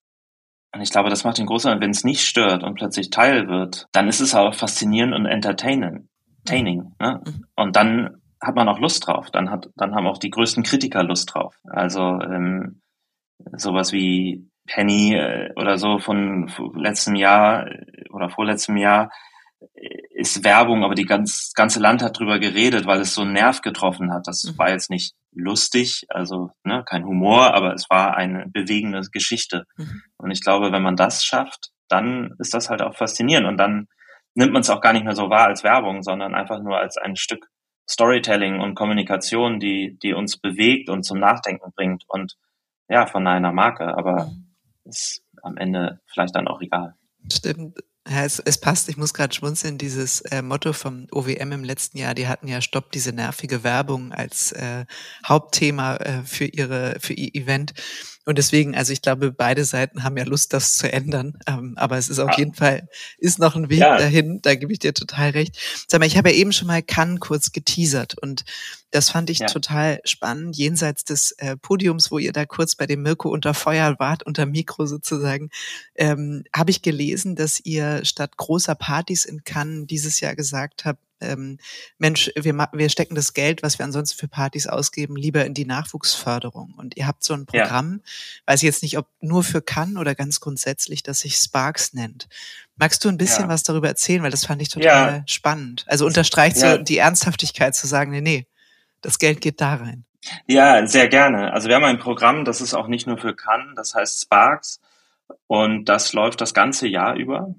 und 0.76 0.82
ich 0.82 0.92
glaube, 0.92 1.10
das 1.10 1.24
macht 1.24 1.38
den 1.38 1.46
großen, 1.46 1.80
wenn 1.80 1.92
es 1.92 2.04
nicht 2.04 2.28
stört 2.28 2.64
und 2.64 2.76
plötzlich 2.76 3.12
Teil 3.12 3.48
wird, 3.48 3.88
dann 3.94 4.10
ist 4.10 4.20
es 4.20 4.36
auch 4.36 4.56
faszinierend 4.56 5.14
und 5.14 5.26
entertaining. 5.26 6.10
entertaining 6.40 6.92
ne? 7.00 7.22
Mhm. 7.26 7.46
Und 7.56 7.78
dann 7.78 8.18
hat 8.42 8.56
man 8.56 8.68
auch 8.68 8.80
Lust 8.80 9.08
drauf. 9.08 9.32
Dann 9.32 9.52
hat, 9.52 9.70
dann 9.78 9.96
haben 9.96 10.08
auch 10.08 10.18
die 10.18 10.32
größten 10.32 10.64
Kritiker 10.64 11.02
Lust 11.02 11.34
drauf. 11.34 11.56
Also 11.64 12.02
ähm, 12.02 12.82
sowas 13.54 13.94
wie 13.94 14.50
Penny 14.68 15.16
äh, 15.16 15.54
oder 15.56 15.78
so 15.78 16.00
von 16.00 16.52
letztem 16.76 17.16
Jahr 17.16 17.68
äh, 17.68 18.10
oder 18.10 18.30
vorletztem 18.30 18.76
Jahr 18.76 19.12
ist 20.24 20.46
Werbung, 20.46 20.86
aber 20.86 20.96
die 20.96 21.06
ganz, 21.06 21.52
ganze 21.54 21.82
Land 21.82 22.02
hat 22.02 22.18
drüber 22.18 22.40
geredet, 22.40 22.86
weil 22.86 23.02
es 23.02 23.14
so 23.14 23.24
einen 23.24 23.34
Nerv 23.34 23.60
getroffen 23.62 24.14
hat. 24.14 24.26
Das 24.26 24.46
mhm. 24.46 24.58
war 24.58 24.70
jetzt 24.70 24.90
nicht 24.90 25.16
lustig, 25.34 26.06
also 26.08 26.52
ne, 26.64 26.84
kein 26.86 27.04
Humor, 27.04 27.54
aber 27.54 27.74
es 27.74 27.90
war 27.90 28.16
eine 28.16 28.48
bewegende 28.48 29.02
Geschichte. 29.12 29.66
Mhm. 29.76 30.02
Und 30.16 30.32
ich 30.32 30.42
glaube, 30.42 30.72
wenn 30.72 30.82
man 30.82 30.96
das 30.96 31.26
schafft, 31.26 31.72
dann 31.90 32.36
ist 32.40 32.54
das 32.54 32.70
halt 32.70 32.82
auch 32.82 32.96
faszinierend 32.96 33.48
und 33.48 33.58
dann 33.58 33.88
nimmt 34.34 34.54
man 34.54 34.62
es 34.62 34.70
auch 34.70 34.80
gar 34.80 34.94
nicht 34.94 35.04
mehr 35.04 35.16
so 35.16 35.30
wahr 35.30 35.48
als 35.48 35.66
Werbung, 35.66 36.04
sondern 36.04 36.36
einfach 36.36 36.64
nur 36.64 36.78
als 36.78 36.98
ein 36.98 37.18
Stück 37.18 37.50
Storytelling 37.90 38.62
und 38.62 38.76
Kommunikation, 38.76 39.60
die, 39.60 39.98
die 40.02 40.14
uns 40.14 40.38
bewegt 40.38 40.90
und 40.90 41.04
zum 41.04 41.20
Nachdenken 41.20 41.74
bringt 41.76 42.06
und 42.08 42.38
ja, 42.88 43.08
von 43.08 43.28
einer 43.28 43.52
Marke. 43.52 43.98
Aber 43.98 44.28
mhm. 44.28 44.48
es 44.86 45.22
am 45.42 45.58
Ende 45.58 46.00
vielleicht 46.06 46.34
dann 46.34 46.48
auch 46.48 46.62
egal. 46.62 46.96
Stimmt. 47.30 47.78
Ja, 48.08 48.26
es, 48.26 48.40
es 48.40 48.58
passt, 48.58 48.90
ich 48.90 48.98
muss 48.98 49.14
gerade 49.14 49.34
schmunzeln, 49.34 49.78
dieses 49.78 50.20
äh, 50.22 50.42
Motto 50.42 50.74
vom 50.74 51.08
OWM 51.12 51.54
im 51.54 51.64
letzten 51.64 51.98
Jahr, 51.98 52.14
die 52.14 52.28
hatten 52.28 52.50
ja 52.50 52.60
Stopp 52.60 52.92
diese 52.92 53.14
nervige 53.14 53.64
Werbung 53.64 54.12
als 54.12 54.52
äh, 54.52 54.86
Hauptthema 55.26 55.96
äh, 55.96 56.24
für 56.24 56.46
ihre 56.46 56.98
für 57.00 57.14
ihr 57.14 57.34
Event. 57.34 57.74
Und 58.26 58.38
deswegen, 58.38 58.76
also 58.76 58.94
ich 58.94 59.02
glaube, 59.02 59.32
beide 59.32 59.66
Seiten 59.66 60.04
haben 60.04 60.18
ja 60.18 60.24
Lust, 60.24 60.54
das 60.54 60.78
zu 60.78 60.92
ändern. 60.92 61.38
Ähm, 61.46 61.74
aber 61.76 61.98
es 61.98 62.10
ist 62.10 62.20
auf 62.20 62.32
ja. 62.32 62.38
jeden 62.38 62.54
Fall, 62.54 62.88
ist 63.18 63.40
noch 63.40 63.56
ein 63.56 63.70
Weg 63.70 63.80
ja. 63.80 63.98
dahin, 63.98 64.40
da 64.42 64.56
gebe 64.56 64.72
ich 64.72 64.80
dir 64.80 64.94
total 64.94 65.32
recht. 65.32 65.58
Sag 65.88 66.00
mal, 66.00 66.06
ich 66.06 66.18
habe 66.18 66.30
ja 66.30 66.36
eben 66.36 66.54
schon 66.54 66.68
mal 66.68 66.82
Cannes 66.82 67.20
kurz 67.20 67.52
geteasert 67.52 68.18
und 68.18 68.46
das 68.92 69.10
fand 69.10 69.32
ich 69.32 69.40
ja. 69.40 69.48
total 69.48 70.00
spannend, 70.06 70.56
jenseits 70.56 71.04
des 71.04 71.32
äh, 71.40 71.58
Podiums, 71.58 72.12
wo 72.12 72.20
ihr 72.20 72.32
da 72.32 72.46
kurz 72.46 72.76
bei 72.76 72.86
dem 72.86 73.02
Mirko 73.02 73.30
unter 73.30 73.56
Feuer 73.56 73.96
wart, 73.98 74.24
unter 74.24 74.46
Mikro 74.46 74.86
sozusagen, 74.86 75.50
ähm, 75.96 76.44
habe 76.56 76.70
ich 76.70 76.84
gelesen, 76.84 77.36
dass 77.36 77.60
ihr 77.60 78.06
statt 78.06 78.38
großer 78.38 78.76
Partys 78.76 79.26
in 79.26 79.44
Cannes 79.44 79.88
dieses 79.88 80.20
Jahr 80.20 80.36
gesagt 80.36 80.86
habt, 80.86 81.00
ähm, 81.24 81.58
Mensch, 81.98 82.32
wir, 82.36 82.54
wir 82.72 82.90
stecken 82.90 83.16
das 83.16 83.34
Geld, 83.34 83.64
was 83.64 83.80
wir 83.80 83.86
ansonsten 83.86 84.18
für 84.18 84.28
Partys 84.28 84.68
ausgeben, 84.68 85.16
lieber 85.16 85.46
in 85.46 85.54
die 85.54 85.66
Nachwuchsförderung. 85.66 86.74
Und 86.78 86.98
ihr 86.98 87.08
habt 87.08 87.24
so 87.24 87.34
ein 87.34 87.46
Programm, 87.46 88.02
ja. 88.04 88.54
weiß 88.54 88.62
ich 88.62 88.68
jetzt 88.68 88.84
nicht, 88.84 88.98
ob 88.98 89.08
nur 89.20 89.44
für 89.44 89.62
kann 89.62 89.98
oder 89.98 90.16
ganz 90.16 90.40
grundsätzlich, 90.40 91.04
das 91.04 91.22
sich 91.22 91.36
Sparks 91.38 91.94
nennt. 91.94 92.28
Magst 92.76 93.04
du 93.06 93.10
ein 93.10 93.18
bisschen 93.18 93.46
ja. 93.46 93.50
was 93.50 93.64
darüber 93.64 93.88
erzählen? 93.88 94.24
Weil 94.24 94.32
das 94.32 94.46
fand 94.46 94.62
ich 94.62 94.70
total 94.70 95.14
ja. 95.14 95.24
spannend. 95.26 95.86
Also 95.88 96.06
unterstreicht 96.06 96.58
so 96.58 96.78
die 96.78 96.98
Ernsthaftigkeit 96.98 97.76
zu 97.76 97.88
sagen, 97.88 98.12
nee, 98.12 98.22
nee, 98.22 98.48
das 99.02 99.20
Geld 99.20 99.42
geht 99.42 99.62
da 99.62 99.76
rein. 99.76 100.06
Ja, 100.48 100.86
sehr 100.88 101.08
gerne. 101.08 101.52
Also 101.54 101.68
wir 101.68 101.76
haben 101.76 101.84
ein 101.84 102.00
Programm, 102.00 102.46
das 102.46 102.62
ist 102.62 102.74
auch 102.74 102.88
nicht 102.88 103.08
nur 103.08 103.18
für 103.18 103.36
Cannes, 103.36 103.76
das 103.76 103.94
heißt 103.94 104.22
Sparks. 104.22 104.80
Und 105.48 105.86
das 105.86 106.14
läuft 106.14 106.42
das 106.42 106.54
ganze 106.54 106.88
Jahr 106.88 107.16
über. 107.16 107.54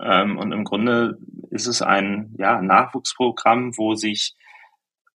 Ähm, 0.00 0.38
und 0.38 0.52
im 0.52 0.64
Grunde 0.64 1.18
ist 1.50 1.66
es 1.66 1.82
ein 1.82 2.34
ja, 2.38 2.60
Nachwuchsprogramm, 2.60 3.76
wo 3.76 3.94
sich 3.94 4.34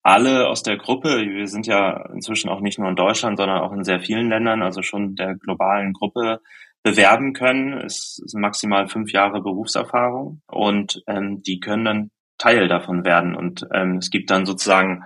alle 0.02 0.48
aus 0.48 0.62
der 0.62 0.76
Gruppe, 0.76 1.24
wir 1.24 1.48
sind 1.48 1.66
ja 1.66 2.06
inzwischen 2.12 2.50
auch 2.50 2.60
nicht 2.60 2.78
nur 2.78 2.88
in 2.88 2.96
Deutschland, 2.96 3.38
sondern 3.38 3.60
auch 3.60 3.72
in 3.72 3.84
sehr 3.84 4.00
vielen 4.00 4.28
Ländern, 4.28 4.62
also 4.62 4.82
schon 4.82 5.14
der 5.14 5.34
globalen 5.36 5.92
Gruppe, 5.94 6.40
bewerben 6.82 7.32
können. 7.32 7.72
Es 7.72 8.16
sind 8.16 8.40
maximal 8.40 8.88
fünf 8.88 9.12
Jahre 9.12 9.40
Berufserfahrung 9.40 10.42
und 10.46 11.02
ähm, 11.06 11.42
die 11.42 11.58
können 11.58 11.84
dann 11.84 12.10
Teil 12.36 12.68
davon 12.68 13.06
werden. 13.06 13.34
Und 13.34 13.66
ähm, 13.72 13.96
es 13.96 14.10
gibt 14.10 14.30
dann 14.30 14.44
sozusagen 14.44 15.04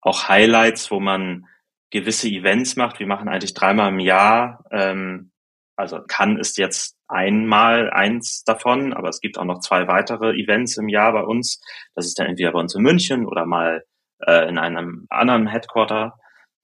auch 0.00 0.28
Highlights, 0.28 0.90
wo 0.90 1.00
man 1.00 1.44
gewisse 1.90 2.28
Events 2.28 2.76
macht. 2.76 2.98
Wir 2.98 3.06
machen 3.06 3.28
eigentlich 3.28 3.52
dreimal 3.52 3.90
im 3.92 3.98
Jahr 3.98 4.64
ähm, 4.70 5.32
also 5.78 6.00
kann 6.06 6.38
ist 6.38 6.58
jetzt 6.58 6.97
einmal 7.08 7.90
eins 7.90 8.44
davon, 8.44 8.92
aber 8.92 9.08
es 9.08 9.20
gibt 9.20 9.38
auch 9.38 9.44
noch 9.44 9.60
zwei 9.60 9.88
weitere 9.88 10.32
Events 10.32 10.76
im 10.76 10.88
Jahr 10.88 11.12
bei 11.12 11.22
uns. 11.22 11.60
Das 11.94 12.06
ist 12.06 12.18
dann 12.18 12.26
entweder 12.26 12.52
bei 12.52 12.60
uns 12.60 12.74
in 12.74 12.82
München 12.82 13.26
oder 13.26 13.46
mal 13.46 13.82
äh, 14.20 14.48
in 14.48 14.58
einem 14.58 15.06
anderen 15.08 15.46
Headquarter, 15.46 16.14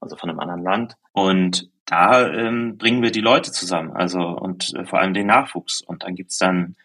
also 0.01 0.17
von 0.17 0.31
einem 0.31 0.41
anderen 0.41 0.63
Land. 0.63 0.95
Und 1.13 1.71
da 1.87 2.29
ähm, 2.29 2.77
bringen 2.79 3.03
wir 3.03 3.11
die 3.11 3.21
Leute 3.21 3.53
zusammen, 3.53 3.93
also 3.93 4.21
und 4.21 4.75
äh, 4.75 4.85
vor 4.85 5.01
allem 5.01 5.15
den 5.15 5.27
Nachwuchs. 5.27 5.81
Und 5.81 6.03
dann 6.03 6.15
gibt's 6.15 6.39
dann 6.39 6.77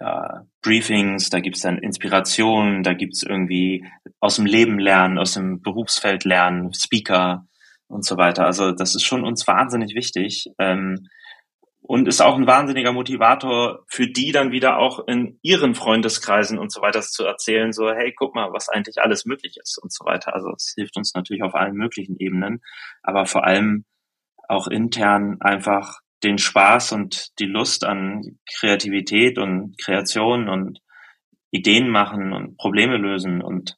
ja, 0.00 0.44
Briefings, 0.62 1.30
da 1.30 1.40
gibt's 1.40 1.60
dann 1.60 1.78
Inspirationen, 1.78 2.82
da 2.82 2.92
gibt's 2.92 3.22
irgendwie 3.22 3.86
aus 4.20 4.36
dem 4.36 4.46
Leben 4.46 4.78
lernen, 4.78 5.18
aus 5.18 5.34
dem 5.34 5.60
Berufsfeld 5.62 6.24
lernen, 6.24 6.72
Speaker 6.74 7.46
und 7.86 8.04
so 8.04 8.16
weiter. 8.16 8.44
Also 8.44 8.72
das 8.72 8.94
ist 8.94 9.04
schon 9.04 9.24
uns 9.24 9.46
wahnsinnig 9.46 9.94
wichtig. 9.94 10.48
Ähm, 10.58 11.06
und 11.82 12.06
ist 12.06 12.22
auch 12.22 12.36
ein 12.36 12.46
wahnsinniger 12.46 12.92
Motivator 12.92 13.84
für 13.88 14.06
die 14.06 14.30
dann 14.30 14.52
wieder 14.52 14.78
auch 14.78 15.06
in 15.06 15.38
ihren 15.42 15.74
Freundeskreisen 15.74 16.58
und 16.58 16.72
so 16.72 16.80
weiter 16.80 17.02
zu 17.02 17.24
erzählen, 17.24 17.72
so, 17.72 17.90
hey, 17.90 18.12
guck 18.16 18.34
mal, 18.34 18.52
was 18.52 18.68
eigentlich 18.68 19.00
alles 19.00 19.24
möglich 19.26 19.56
ist 19.60 19.78
und 19.82 19.92
so 19.92 20.04
weiter. 20.04 20.34
Also 20.34 20.50
es 20.56 20.72
hilft 20.76 20.96
uns 20.96 21.12
natürlich 21.14 21.42
auf 21.42 21.54
allen 21.54 21.74
möglichen 21.74 22.16
Ebenen, 22.18 22.62
aber 23.02 23.26
vor 23.26 23.44
allem 23.44 23.84
auch 24.48 24.68
intern 24.68 25.38
einfach 25.40 26.00
den 26.22 26.38
Spaß 26.38 26.92
und 26.92 27.38
die 27.40 27.46
Lust 27.46 27.84
an 27.84 28.38
Kreativität 28.58 29.38
und 29.38 29.76
Kreation 29.78 30.48
und 30.48 30.80
Ideen 31.50 31.88
machen 31.88 32.32
und 32.32 32.56
Probleme 32.56 32.96
lösen 32.96 33.42
und 33.42 33.76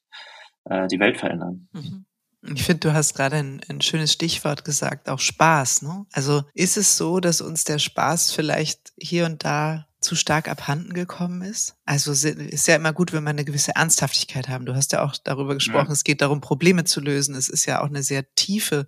äh, 0.65 0.87
die 0.89 1.01
Welt 1.01 1.17
verändern. 1.17 1.69
Mhm. 1.73 2.05
Ich 2.53 2.65
finde, 2.65 2.89
du 2.89 2.93
hast 2.93 3.15
gerade 3.15 3.37
ein, 3.37 3.61
ein, 3.69 3.81
schönes 3.81 4.13
Stichwort 4.13 4.65
gesagt, 4.65 5.09
auch 5.09 5.21
Spaß. 5.21 5.83
Ne? 5.83 6.05
Also 6.13 6.45
ist 6.53 6.77
es 6.77 6.97
so, 6.97 7.21
dass 7.21 7.41
uns 7.41 7.65
der 7.65 7.79
Spaß 7.79 8.33
vielleicht 8.33 8.93
hier 8.99 9.25
und 9.25 9.45
da 9.45 9.87
zu 10.01 10.15
stark 10.15 10.49
abhanden 10.49 10.93
gekommen 10.93 11.43
ist? 11.43 11.77
Also 11.87 12.13
ist 12.13 12.69
ja 12.69 12.77
immer 12.77 12.93
gut, 12.93 13.13
wenn 13.13 13.25
wir 13.25 13.31
eine 13.31 13.45
gewisse 13.45 13.75
Ernsthaftigkeit 13.75 14.49
haben. 14.49 14.67
Du 14.67 14.75
hast 14.75 14.93
ja 14.93 15.03
auch 15.03 15.17
darüber 15.17 15.55
gesprochen, 15.55 15.89
ja. 15.89 15.93
es 15.93 16.05
geht 16.05 16.21
darum, 16.21 16.41
Probleme 16.41 16.85
zu 16.85 17.01
lösen. 17.01 17.35
Es 17.35 17.49
ist 17.49 17.65
ja 17.65 17.81
auch 17.81 17.89
eine 17.89 18.03
sehr 18.03 18.35
tiefe 18.35 18.87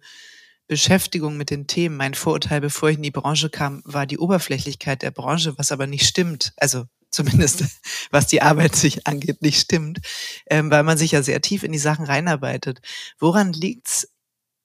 Beschäftigung 0.69 1.37
mit 1.37 1.51
den 1.51 1.67
Themen. 1.67 1.97
Mein 1.97 2.15
Vorurteil, 2.15 2.61
bevor 2.61 2.91
ich 2.91 2.97
in 2.97 3.03
die 3.03 3.11
Branche 3.11 3.51
kam, 3.51 3.83
war 3.85 4.07
die 4.07 4.19
Oberflächlichkeit 4.19 5.03
der 5.03 5.13
Branche, 5.13 5.57
was 5.57 5.73
aber 5.73 5.87
nicht 5.87 6.07
stimmt. 6.07 6.53
Also 6.57 6.87
zumindest 7.11 7.65
was 8.11 8.27
die 8.27 8.43
Arbeit 8.43 8.75
sich 8.75 9.07
angeht, 9.07 9.43
nicht 9.43 9.61
stimmt, 9.61 10.01
ähm, 10.49 10.71
weil 10.71 10.83
man 10.83 10.99
sich 10.99 11.13
ja 11.13 11.23
sehr 11.23 11.41
tief 11.41 11.63
in 11.63 11.73
die 11.73 11.79
Sachen 11.79 12.07
reinarbeitet. 12.07 12.81
Woran 13.19 13.53
liegt's, 13.53 14.13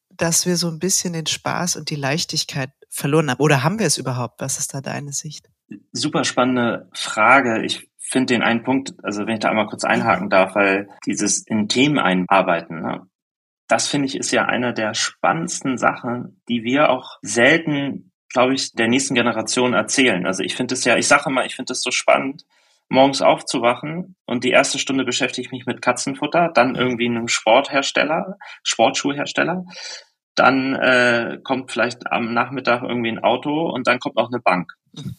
dass 0.10 0.45
wir 0.45 0.57
so 0.57 0.67
ein 0.67 0.79
bisschen 0.79 1.13
den 1.13 1.27
Spaß 1.27 1.75
und 1.75 1.89
die 1.89 1.95
Leichtigkeit 1.95 2.71
verloren 2.89 3.29
haben? 3.31 3.39
Oder 3.39 3.63
haben 3.63 3.79
wir 3.79 3.88
es 3.88 3.98
überhaupt? 3.98 4.41
Was 4.41 4.60
ist 4.60 4.74
da 4.74 4.81
deine 4.81 5.13
Sicht? 5.13 5.50
Super 5.93 6.25
spannende 6.25 6.89
Frage. 6.93 7.63
Ich 7.63 7.89
finde 7.98 8.33
den 8.33 8.43
einen 8.43 8.63
Punkt, 8.63 8.93
also 9.03 9.25
wenn 9.25 9.36
ich 9.36 9.39
da 9.39 9.50
einmal 9.50 9.67
kurz 9.67 9.83
einhaken 9.83 10.29
darf, 10.29 10.55
weil 10.55 10.89
dieses 11.05 11.45
in 11.45 11.69
Themen 11.69 11.98
einarbeiten, 11.98 12.81
ne? 12.81 13.07
das 13.71 13.88
finde 13.88 14.07
ich 14.07 14.15
ist 14.15 14.31
ja 14.31 14.45
eine 14.45 14.74
der 14.74 14.93
spannendsten 14.93 15.77
Sachen, 15.77 16.41
die 16.50 16.63
wir 16.63 16.89
auch 16.89 17.17
selten 17.21 18.11
glaube 18.33 18.53
ich, 18.53 18.73
der 18.73 18.88
nächsten 18.88 19.15
Generation 19.15 19.73
erzählen. 19.73 20.25
Also 20.25 20.43
ich 20.43 20.55
finde 20.55 20.75
es 20.75 20.85
ja, 20.85 20.97
ich 20.97 21.07
sage 21.07 21.29
mal, 21.29 21.45
ich 21.45 21.55
finde 21.55 21.73
es 21.73 21.81
so 21.81 21.91
spannend, 21.91 22.45
morgens 22.89 23.21
aufzuwachen 23.21 24.15
und 24.25 24.43
die 24.43 24.51
erste 24.51 24.77
Stunde 24.77 25.05
beschäftige 25.05 25.45
ich 25.45 25.51
mich 25.51 25.65
mit 25.65 25.81
Katzenfutter, 25.81 26.50
dann 26.53 26.75
irgendwie 26.75 27.05
einem 27.05 27.29
Sporthersteller, 27.29 28.38
Sportschuhhersteller, 28.63 29.65
dann 30.35 30.75
äh, 30.75 31.39
kommt 31.43 31.71
vielleicht 31.71 32.11
am 32.11 32.33
Nachmittag 32.33 32.83
irgendwie 32.83 33.11
ein 33.11 33.23
Auto 33.23 33.69
und 33.69 33.88
dann 33.88 34.00
kommt 34.00 34.15
noch 34.15 34.31
eine 34.31 34.41
Bank. 34.41 34.73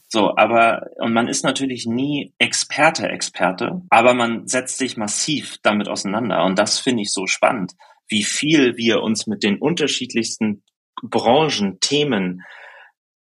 So, 0.08 0.36
aber 0.36 0.88
und 0.98 1.14
man 1.14 1.28
ist 1.28 1.44
natürlich 1.44 1.86
nie 1.86 2.34
Experte, 2.38 3.08
Experte, 3.08 3.80
aber 3.88 4.12
man 4.12 4.46
setzt 4.46 4.76
sich 4.76 4.98
massiv 4.98 5.56
damit 5.62 5.88
auseinander 5.88 6.44
und 6.44 6.58
das 6.58 6.78
finde 6.78 7.02
ich 7.02 7.12
so 7.12 7.26
spannend, 7.26 7.72
wie 8.06 8.22
viel 8.22 8.76
wir 8.76 9.02
uns 9.02 9.26
mit 9.26 9.42
den 9.42 9.58
unterschiedlichsten 9.58 10.62
Branchen, 11.02 11.80
Themen, 11.80 12.42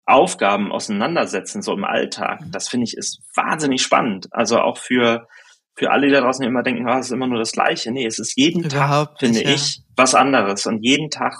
Aufgaben 0.06 0.70
auseinandersetzen, 0.70 1.62
so 1.62 1.72
im 1.72 1.84
Alltag, 1.84 2.40
mhm. 2.40 2.50
das 2.50 2.68
finde 2.68 2.84
ich 2.84 2.96
ist 2.96 3.22
wahnsinnig 3.34 3.82
spannend. 3.82 4.28
Also 4.32 4.58
auch 4.60 4.78
für, 4.78 5.26
für 5.74 5.90
alle, 5.90 6.06
die 6.06 6.12
da 6.12 6.20
draußen 6.20 6.44
immer 6.44 6.62
denken, 6.62 6.86
ah, 6.88 6.98
es 6.98 7.06
ist 7.06 7.12
immer 7.12 7.26
nur 7.26 7.38
das 7.38 7.52
Gleiche. 7.52 7.90
Nee, 7.90 8.06
es 8.06 8.18
ist 8.18 8.36
jeden 8.36 8.64
Überhaupt 8.64 9.12
Tag, 9.12 9.20
finde 9.20 9.38
nicht, 9.38 9.48
ich, 9.48 9.76
ja. 9.76 9.82
was 9.96 10.14
anderes. 10.14 10.66
Und 10.66 10.82
jeden 10.82 11.10
Tag 11.10 11.34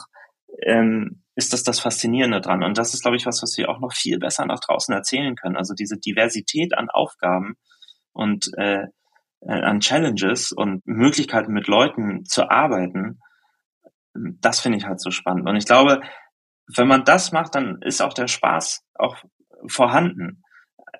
ähm, 0.62 1.22
ist 1.36 1.52
das 1.52 1.62
das 1.62 1.80
Faszinierende 1.80 2.40
dran. 2.40 2.62
Und 2.62 2.78
das 2.78 2.94
ist, 2.94 3.02
glaube 3.02 3.16
ich, 3.16 3.26
was, 3.26 3.42
was 3.42 3.56
wir 3.58 3.68
auch 3.68 3.80
noch 3.80 3.92
viel 3.92 4.18
besser 4.18 4.46
nach 4.46 4.60
draußen 4.60 4.94
erzählen 4.94 5.34
können. 5.34 5.56
Also 5.56 5.74
diese 5.74 5.98
Diversität 5.98 6.76
an 6.76 6.88
Aufgaben 6.90 7.56
und 8.12 8.50
äh, 8.56 8.84
äh 9.40 9.60
an 9.62 9.80
Challenges 9.80 10.52
und 10.52 10.86
Möglichkeiten 10.86 11.52
mit 11.52 11.66
Leuten 11.66 12.24
zu 12.24 12.48
arbeiten, 12.50 13.20
das 14.14 14.60
finde 14.60 14.78
ich 14.78 14.86
halt 14.86 15.00
so 15.00 15.10
spannend. 15.10 15.48
Und 15.48 15.56
ich 15.56 15.66
glaube, 15.66 16.00
wenn 16.66 16.88
man 16.88 17.04
das 17.04 17.32
macht, 17.32 17.54
dann 17.54 17.80
ist 17.82 18.00
auch 18.00 18.14
der 18.14 18.28
Spaß 18.28 18.84
auch 18.94 19.16
vorhanden. 19.66 20.42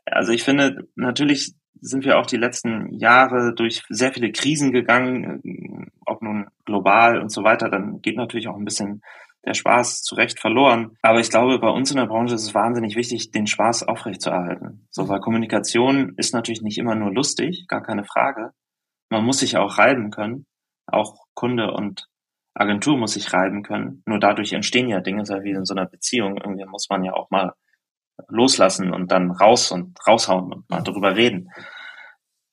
Also 0.07 0.33
ich 0.33 0.43
finde, 0.43 0.89
natürlich 0.95 1.55
sind 1.81 2.05
wir 2.05 2.19
auch 2.19 2.27
die 2.27 2.37
letzten 2.37 2.93
Jahre 2.95 3.55
durch 3.55 3.83
sehr 3.89 4.13
viele 4.13 4.33
Krisen 4.33 4.73
gegangen, 4.73 5.91
ob 6.07 6.23
nun 6.23 6.47
global 6.65 7.21
und 7.21 7.31
so 7.31 7.45
weiter, 7.45 7.69
dann 7.69 8.01
geht 8.01 8.17
natürlich 8.17 8.49
auch 8.49 8.57
ein 8.57 8.65
bisschen 8.65 9.03
der 9.45 9.55
Spaß 9.55 10.03
zu 10.03 10.15
Recht 10.15 10.41
verloren. 10.41 10.97
Aber 11.03 11.21
ich 11.21 11.31
glaube, 11.31 11.59
bei 11.59 11.69
uns 11.69 11.91
in 11.91 11.99
der 11.99 12.07
Branche 12.07 12.35
ist 12.35 12.47
es 12.47 12.55
wahnsinnig 12.55 12.97
wichtig, 12.97 13.31
den 13.31 13.47
Spaß 13.47 13.83
aufrechtzuerhalten. 13.83 14.87
So, 14.91 15.09
weil 15.09 15.21
Kommunikation 15.21 16.15
ist 16.17 16.33
natürlich 16.33 16.63
nicht 16.63 16.79
immer 16.79 16.95
nur 16.95 17.13
lustig, 17.13 17.67
gar 17.69 17.83
keine 17.83 18.05
Frage. 18.05 18.53
Man 19.11 19.25
muss 19.25 19.41
sich 19.41 19.57
auch 19.59 19.77
reiben 19.77 20.11
können, 20.11 20.47
auch 20.87 21.27
Kunde 21.35 21.73
und 21.73 22.09
Agentur 22.55 22.97
muss 22.97 23.15
sich 23.15 23.33
reiben 23.33 23.63
können. 23.63 24.03
Nur 24.07 24.21
dadurch 24.21 24.53
entstehen 24.53 24.89
ja 24.89 25.01
Dinge, 25.01 25.27
so 25.27 25.35
wie 25.43 25.51
in 25.51 25.65
so 25.65 25.75
einer 25.75 25.87
Beziehung. 25.87 26.37
Irgendwie 26.37 26.65
muss 26.65 26.89
man 26.89 27.05
ja 27.05 27.13
auch 27.13 27.31
mal 27.31 27.55
loslassen 28.29 28.93
und 28.93 29.11
dann 29.11 29.33
raus 29.33 29.73
und 29.73 29.99
raushauen 30.07 30.53
und 30.53 30.71
mal 30.71 30.83
darüber 30.83 31.17
reden. 31.17 31.51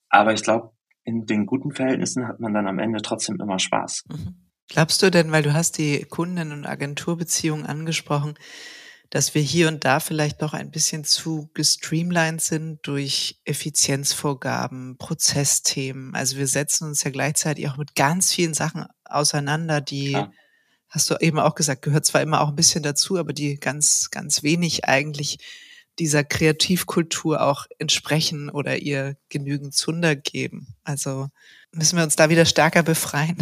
Aber 0.10 0.34
ich 0.34 0.44
glaube, 0.44 0.72
in 1.04 1.26
den 1.26 1.46
guten 1.46 1.72
Verhältnissen 1.72 2.28
hat 2.28 2.40
man 2.40 2.54
dann 2.54 2.68
am 2.68 2.80
Ende 2.80 3.02
trotzdem 3.02 3.38
immer 3.40 3.60
Spaß. 3.60 4.06
Mhm. 4.10 4.48
Glaubst 4.68 5.04
du 5.04 5.12
denn, 5.12 5.32
weil 5.32 5.44
du 5.44 5.54
hast 5.54 5.78
die 5.78 6.06
Kunden- 6.06 6.52
und 6.52 6.66
Agenturbeziehungen 6.66 7.66
angesprochen, 7.66 8.36
dass 9.10 9.36
wir 9.36 9.42
hier 9.42 9.68
und 9.68 9.84
da 9.84 10.00
vielleicht 10.00 10.42
doch 10.42 10.54
ein 10.54 10.72
bisschen 10.72 11.04
zu 11.04 11.50
gestreamlined 11.54 12.42
sind 12.42 12.80
durch 12.88 13.42
Effizienzvorgaben, 13.44 14.98
Prozessthemen. 14.98 16.16
Also 16.16 16.38
wir 16.38 16.48
setzen 16.48 16.88
uns 16.88 17.04
ja 17.04 17.12
gleichzeitig 17.12 17.68
auch 17.68 17.76
mit 17.76 17.96
ganz 17.96 18.34
vielen 18.34 18.54
Sachen 18.54 18.86
auseinander, 19.12 19.82
die, 19.82 20.12
ja. 20.12 20.32
hast 20.90 21.10
du 21.10 21.16
eben 21.20 21.40
auch 21.40 21.56
gesagt, 21.56 21.82
gehört 21.82 22.06
zwar 22.06 22.22
immer 22.22 22.42
auch 22.42 22.50
ein 22.50 22.56
bisschen 22.56 22.84
dazu, 22.84 23.18
aber 23.18 23.34
die 23.34 23.60
ganz, 23.60 24.10
ganz 24.12 24.44
wenig 24.44 24.86
eigentlich 24.86 25.40
dieser 26.00 26.24
Kreativkultur 26.24 27.42
auch 27.42 27.66
entsprechen 27.78 28.50
oder 28.50 28.78
ihr 28.78 29.18
genügend 29.30 29.74
Zunder 29.74 30.16
geben. 30.16 30.76
Also 30.84 31.28
müssen 31.72 31.98
wir 31.98 32.04
uns 32.04 32.16
da 32.16 32.30
wieder 32.30 32.46
stärker 32.46 32.84
befreien. 32.84 33.38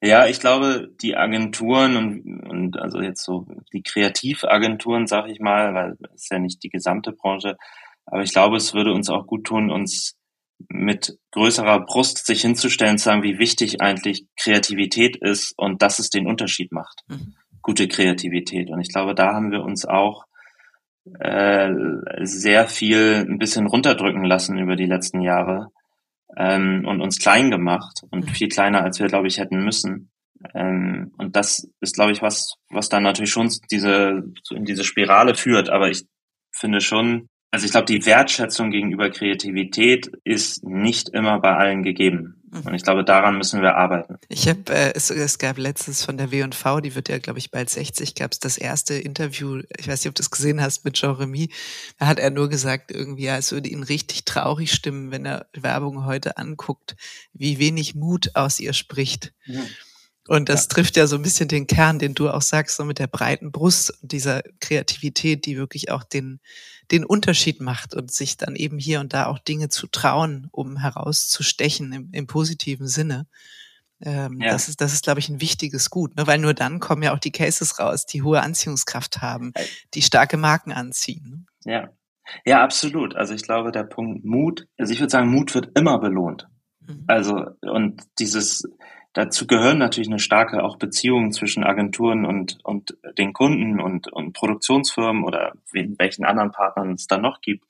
Ja, 0.00 0.26
ich 0.26 0.40
glaube, 0.40 0.90
die 1.00 1.16
Agenturen 1.16 1.96
und, 1.96 2.40
und 2.48 2.76
also 2.76 3.00
jetzt 3.00 3.22
so 3.22 3.46
die 3.72 3.82
Kreativagenturen, 3.82 5.06
sag 5.06 5.28
ich 5.28 5.38
mal, 5.38 5.74
weil 5.74 5.96
es 6.14 6.22
ist 6.22 6.30
ja 6.32 6.40
nicht 6.40 6.62
die 6.64 6.70
gesamte 6.70 7.12
Branche, 7.12 7.56
aber 8.06 8.22
ich 8.22 8.32
glaube, 8.32 8.56
es 8.56 8.74
würde 8.74 8.92
uns 8.92 9.10
auch 9.10 9.26
gut 9.28 9.44
tun, 9.44 9.70
uns 9.70 10.16
mit 10.68 11.18
größerer 11.32 11.80
Brust 11.80 12.26
sich 12.26 12.42
hinzustellen, 12.42 12.98
zu 12.98 13.04
sagen, 13.04 13.22
wie 13.22 13.38
wichtig 13.38 13.80
eigentlich 13.80 14.26
Kreativität 14.36 15.16
ist 15.16 15.54
und 15.56 15.82
dass 15.82 15.98
es 15.98 16.10
den 16.10 16.26
Unterschied 16.26 16.72
macht. 16.72 17.02
Mhm. 17.08 17.34
Gute 17.62 17.88
Kreativität. 17.88 18.70
Und 18.70 18.80
ich 18.80 18.88
glaube, 18.88 19.14
da 19.14 19.32
haben 19.32 19.52
wir 19.52 19.62
uns 19.62 19.84
auch 19.84 20.24
äh, 21.18 21.70
sehr 22.22 22.68
viel 22.68 23.26
ein 23.28 23.38
bisschen 23.38 23.66
runterdrücken 23.66 24.24
lassen 24.24 24.58
über 24.58 24.76
die 24.76 24.86
letzten 24.86 25.20
Jahre 25.20 25.68
ähm, 26.36 26.84
und 26.86 27.00
uns 27.00 27.18
klein 27.18 27.50
gemacht 27.50 28.02
und 28.10 28.30
viel 28.30 28.48
kleiner, 28.48 28.82
als 28.82 29.00
wir, 29.00 29.06
glaube 29.06 29.28
ich, 29.28 29.38
hätten 29.38 29.64
müssen. 29.64 30.10
Ähm, 30.54 31.12
und 31.18 31.36
das 31.36 31.68
ist, 31.80 31.94
glaube 31.94 32.12
ich, 32.12 32.22
was, 32.22 32.54
was 32.70 32.88
dann 32.88 33.02
natürlich 33.02 33.30
schon 33.30 33.50
diese, 33.70 34.22
in 34.50 34.64
diese 34.64 34.84
Spirale 34.84 35.34
führt. 35.34 35.70
Aber 35.70 35.90
ich 35.90 36.04
finde 36.52 36.80
schon, 36.80 37.28
also 37.52 37.66
ich 37.66 37.70
glaube, 37.70 37.84
die 37.84 38.04
Wertschätzung 38.06 38.70
gegenüber 38.70 39.10
Kreativität 39.10 40.10
ist 40.24 40.64
nicht 40.64 41.10
immer 41.10 41.38
bei 41.38 41.54
allen 41.54 41.82
gegeben. 41.82 42.42
Mhm. 42.50 42.62
Und 42.62 42.74
ich 42.74 42.82
glaube, 42.82 43.04
daran 43.04 43.36
müssen 43.36 43.60
wir 43.60 43.76
arbeiten. 43.76 44.16
Ich 44.28 44.48
habe, 44.48 44.72
äh, 44.72 44.92
es, 44.94 45.10
es 45.10 45.38
gab 45.38 45.58
letztens 45.58 46.02
von 46.02 46.16
der 46.16 46.30
W&V, 46.30 46.80
die 46.80 46.94
wird 46.94 47.10
ja, 47.10 47.18
glaube 47.18 47.38
ich, 47.38 47.50
bald 47.50 47.68
60, 47.68 48.14
gab 48.14 48.32
es 48.32 48.38
das 48.38 48.56
erste 48.56 48.94
Interview, 48.94 49.60
ich 49.78 49.86
weiß 49.86 50.00
nicht, 50.00 50.08
ob 50.08 50.14
du 50.14 50.22
es 50.22 50.30
gesehen 50.30 50.62
hast, 50.62 50.86
mit 50.86 50.94
Jean-Remy. 50.94 51.50
Da 51.98 52.06
hat 52.06 52.18
er 52.18 52.30
nur 52.30 52.48
gesagt, 52.48 52.90
irgendwie, 52.90 53.24
ja, 53.24 53.36
es 53.36 53.52
würde 53.52 53.68
ihn 53.68 53.82
richtig 53.82 54.24
traurig 54.24 54.72
stimmen, 54.72 55.10
wenn 55.10 55.26
er 55.26 55.46
Werbung 55.52 56.06
heute 56.06 56.38
anguckt, 56.38 56.96
wie 57.34 57.58
wenig 57.58 57.94
Mut 57.94 58.30
aus 58.32 58.60
ihr 58.60 58.72
spricht. 58.72 59.34
Mhm. 59.46 59.66
Und 60.28 60.48
das 60.48 60.64
ja. 60.64 60.68
trifft 60.68 60.96
ja 60.96 61.06
so 61.06 61.16
ein 61.16 61.22
bisschen 61.22 61.48
den 61.48 61.66
Kern, 61.66 61.98
den 61.98 62.14
du 62.14 62.30
auch 62.30 62.42
sagst, 62.42 62.76
so 62.76 62.84
mit 62.84 62.98
der 62.98 63.08
breiten 63.08 63.52
Brust 63.52 63.92
und 64.02 64.12
dieser 64.12 64.42
Kreativität, 64.60 65.44
die 65.44 65.56
wirklich 65.56 65.90
auch 65.90 66.04
den, 66.04 66.40
den 66.90 67.04
Unterschied 67.04 67.60
macht 67.60 67.94
und 67.94 68.12
sich 68.12 68.36
dann 68.36 68.56
eben 68.56 68.78
hier 68.78 69.00
und 69.00 69.12
da 69.12 69.26
auch 69.26 69.38
Dinge 69.38 69.68
zu 69.68 69.86
trauen, 69.86 70.48
um 70.50 70.78
herauszustechen 70.78 71.92
im, 71.92 72.08
im 72.12 72.26
positiven 72.26 72.86
Sinne. 72.86 73.26
Ähm, 74.00 74.40
ja. 74.40 74.50
Das 74.50 74.68
ist, 74.68 74.80
das 74.80 74.92
ist, 74.92 75.04
glaube 75.04 75.20
ich, 75.20 75.28
ein 75.28 75.40
wichtiges 75.40 75.90
Gut, 75.90 76.16
ne? 76.16 76.26
weil 76.26 76.38
nur 76.38 76.54
dann 76.54 76.80
kommen 76.80 77.02
ja 77.02 77.14
auch 77.14 77.20
die 77.20 77.30
Cases 77.30 77.78
raus, 77.78 78.04
die 78.04 78.22
hohe 78.22 78.42
Anziehungskraft 78.42 79.22
haben, 79.22 79.52
die 79.94 80.02
starke 80.02 80.36
Marken 80.36 80.72
anziehen. 80.72 81.46
Ne? 81.64 81.72
Ja. 81.72 81.88
Ja, 82.44 82.62
absolut. 82.62 83.14
Also 83.16 83.34
ich 83.34 83.42
glaube, 83.42 83.72
der 83.72 83.84
Punkt 83.84 84.24
Mut, 84.24 84.66
also 84.78 84.92
ich 84.92 85.00
würde 85.00 85.10
sagen, 85.10 85.28
Mut 85.28 85.54
wird 85.54 85.76
immer 85.76 85.98
belohnt. 85.98 86.48
Mhm. 86.80 87.04
Also, 87.06 87.46
und 87.60 88.02
dieses, 88.18 88.64
Dazu 89.14 89.46
gehören 89.46 89.78
natürlich 89.78 90.08
eine 90.08 90.18
starke 90.18 90.62
auch 90.62 90.76
Beziehung 90.76 91.32
zwischen 91.32 91.64
Agenturen 91.64 92.24
und, 92.24 92.58
und 92.64 92.96
den 93.18 93.32
Kunden 93.32 93.80
und, 93.80 94.10
und 94.10 94.32
Produktionsfirmen 94.32 95.24
oder 95.24 95.52
welchen 95.72 96.24
anderen 96.24 96.50
Partnern 96.50 96.92
es 96.92 97.06
da 97.06 97.18
noch 97.18 97.40
gibt. 97.42 97.64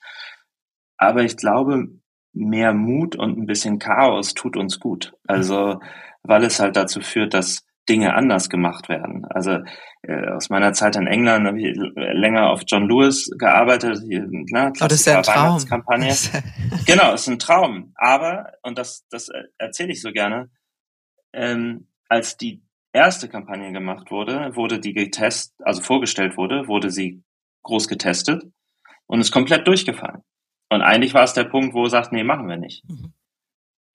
Aber 0.96 1.24
ich 1.24 1.36
glaube, 1.36 1.88
mehr 2.32 2.72
Mut 2.72 3.16
und 3.16 3.38
ein 3.38 3.46
bisschen 3.46 3.78
Chaos 3.80 4.34
tut 4.34 4.56
uns 4.56 4.78
gut. 4.78 5.14
Also, 5.26 5.80
weil 6.22 6.44
es 6.44 6.60
halt 6.60 6.76
dazu 6.76 7.00
führt, 7.00 7.34
dass 7.34 7.66
Dinge 7.88 8.14
anders 8.14 8.48
gemacht 8.48 8.88
werden. 8.88 9.24
Also 9.28 9.58
äh, 10.02 10.30
aus 10.30 10.50
meiner 10.50 10.72
Zeit 10.72 10.94
in 10.94 11.08
England 11.08 11.46
habe 11.46 11.60
ich 11.60 11.76
länger 11.76 12.50
auf 12.50 12.62
John 12.66 12.88
Lewis 12.88 13.28
gearbeitet. 13.36 14.02
Hier, 14.06 14.26
na, 14.30 14.68
oh, 14.68 14.86
das 14.86 14.92
ist 14.92 15.06
ja 15.06 15.16
ein 15.18 15.22
Traum. 15.24 15.56
genau, 16.86 17.14
ist 17.14 17.28
ein 17.28 17.40
Traum. 17.40 17.92
Aber, 17.96 18.52
und 18.62 18.78
das, 18.78 19.04
das 19.10 19.28
erzähle 19.58 19.92
ich 19.92 20.00
so 20.00 20.12
gerne, 20.12 20.48
ähm, 21.32 21.88
als 22.08 22.36
die 22.36 22.62
erste 22.92 23.28
Kampagne 23.28 23.72
gemacht 23.72 24.10
wurde, 24.10 24.54
wurde 24.54 24.78
die 24.78 24.92
getestet, 24.92 25.54
also 25.64 25.82
vorgestellt 25.82 26.36
wurde, 26.36 26.68
wurde 26.68 26.90
sie 26.90 27.22
groß 27.62 27.88
getestet 27.88 28.44
und 29.06 29.20
ist 29.20 29.32
komplett 29.32 29.66
durchgefallen. 29.66 30.22
Und 30.68 30.82
eigentlich 30.82 31.14
war 31.14 31.24
es 31.24 31.32
der 31.32 31.44
Punkt, 31.44 31.74
wo 31.74 31.84
er 31.84 31.90
sagt, 31.90 32.12
nee, 32.12 32.24
machen 32.24 32.48
wir 32.48 32.56
nicht. 32.56 32.88
Mhm. 32.88 33.12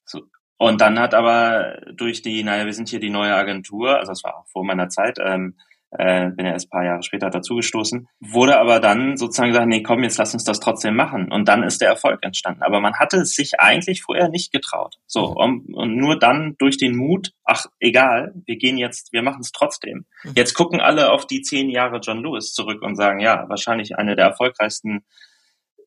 So. 0.05 0.23
Und 0.57 0.81
dann 0.81 0.99
hat 0.99 1.13
aber 1.13 1.81
durch 1.93 2.21
die, 2.21 2.43
naja, 2.43 2.65
wir 2.65 2.73
sind 2.73 2.89
hier 2.89 2.99
die 2.99 3.11
neue 3.11 3.35
Agentur, 3.35 3.97
also 3.97 4.11
das 4.11 4.23
war 4.23 4.37
auch 4.37 4.47
vor 4.47 4.63
meiner 4.65 4.89
Zeit, 4.89 5.19
ähm, 5.19 5.55
äh, 5.91 6.29
bin 6.31 6.45
ja 6.45 6.51
erst 6.51 6.67
ein 6.67 6.69
paar 6.69 6.83
Jahre 6.83 7.03
später 7.03 7.29
dazugestoßen, 7.29 8.07
wurde 8.19 8.59
aber 8.59 8.79
dann 8.79 9.15
sozusagen 9.15 9.51
gesagt, 9.51 9.67
nee, 9.67 9.83
komm, 9.83 10.03
jetzt 10.03 10.17
lass 10.17 10.33
uns 10.33 10.43
das 10.43 10.59
trotzdem 10.59 10.95
machen. 10.95 11.31
Und 11.31 11.47
dann 11.47 11.63
ist 11.63 11.81
der 11.81 11.89
Erfolg 11.89 12.19
entstanden. 12.23 12.61
Aber 12.63 12.81
man 12.81 12.99
hatte 12.99 13.17
es 13.17 13.35
sich 13.35 13.59
eigentlich 13.59 14.01
vorher 14.01 14.29
nicht 14.29 14.51
getraut. 14.51 14.95
So, 15.05 15.31
mhm. 15.31 15.35
und, 15.35 15.73
und 15.73 15.95
nur 15.95 16.19
dann 16.19 16.55
durch 16.57 16.77
den 16.77 16.95
Mut, 16.95 17.31
ach, 17.43 17.65
egal, 17.79 18.33
wir 18.45 18.57
gehen 18.57 18.77
jetzt, 18.77 19.13
wir 19.13 19.23
machen 19.23 19.41
es 19.41 19.51
trotzdem. 19.51 20.05
Mhm. 20.23 20.33
Jetzt 20.35 20.53
gucken 20.53 20.81
alle 20.81 21.11
auf 21.11 21.25
die 21.25 21.41
zehn 21.41 21.69
Jahre 21.69 21.99
John 21.99 22.21
Lewis 22.21 22.53
zurück 22.53 22.81
und 22.81 22.95
sagen, 22.95 23.19
ja, 23.19 23.47
wahrscheinlich 23.47 23.97
eine 23.97 24.15
der 24.15 24.25
erfolgreichsten 24.25 25.05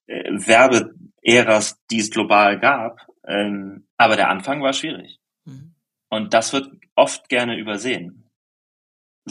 äh, 0.06 0.30
Werbeäras, 0.30 1.78
die 1.90 1.98
es 1.98 2.10
global 2.10 2.58
gab. 2.58 3.06
Ähm, 3.26 3.86
aber 3.98 4.16
der 4.16 4.30
Anfang 4.30 4.62
war 4.62 4.72
schwierig. 4.72 5.18
Mhm. 5.44 5.74
Und 6.08 6.32
das 6.32 6.52
wird 6.54 6.70
oft 6.96 7.28
gerne 7.28 7.56
übersehen. 7.56 8.29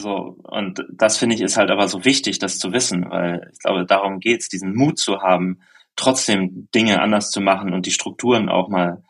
So, 0.00 0.36
und 0.42 0.84
das 0.92 1.18
finde 1.18 1.34
ich 1.34 1.42
ist 1.42 1.56
halt 1.56 1.70
aber 1.70 1.88
so 1.88 2.04
wichtig, 2.04 2.38
das 2.38 2.58
zu 2.58 2.72
wissen, 2.72 3.10
weil 3.10 3.50
ich 3.52 3.58
glaube, 3.58 3.84
darum 3.84 4.18
geht's, 4.18 4.48
diesen 4.48 4.74
Mut 4.74 4.98
zu 4.98 5.20
haben, 5.20 5.60
trotzdem 5.96 6.68
Dinge 6.74 7.02
anders 7.02 7.30
zu 7.30 7.40
machen 7.40 7.74
und 7.74 7.84
die 7.84 7.90
Strukturen 7.90 8.48
auch 8.48 8.68
mal 8.68 9.02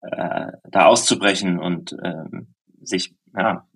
äh, 0.00 0.52
da 0.70 0.86
auszubrechen 0.86 1.58
und 1.58 1.94
ähm, 2.02 2.54
sich 2.80 3.14
ja, 3.36 3.66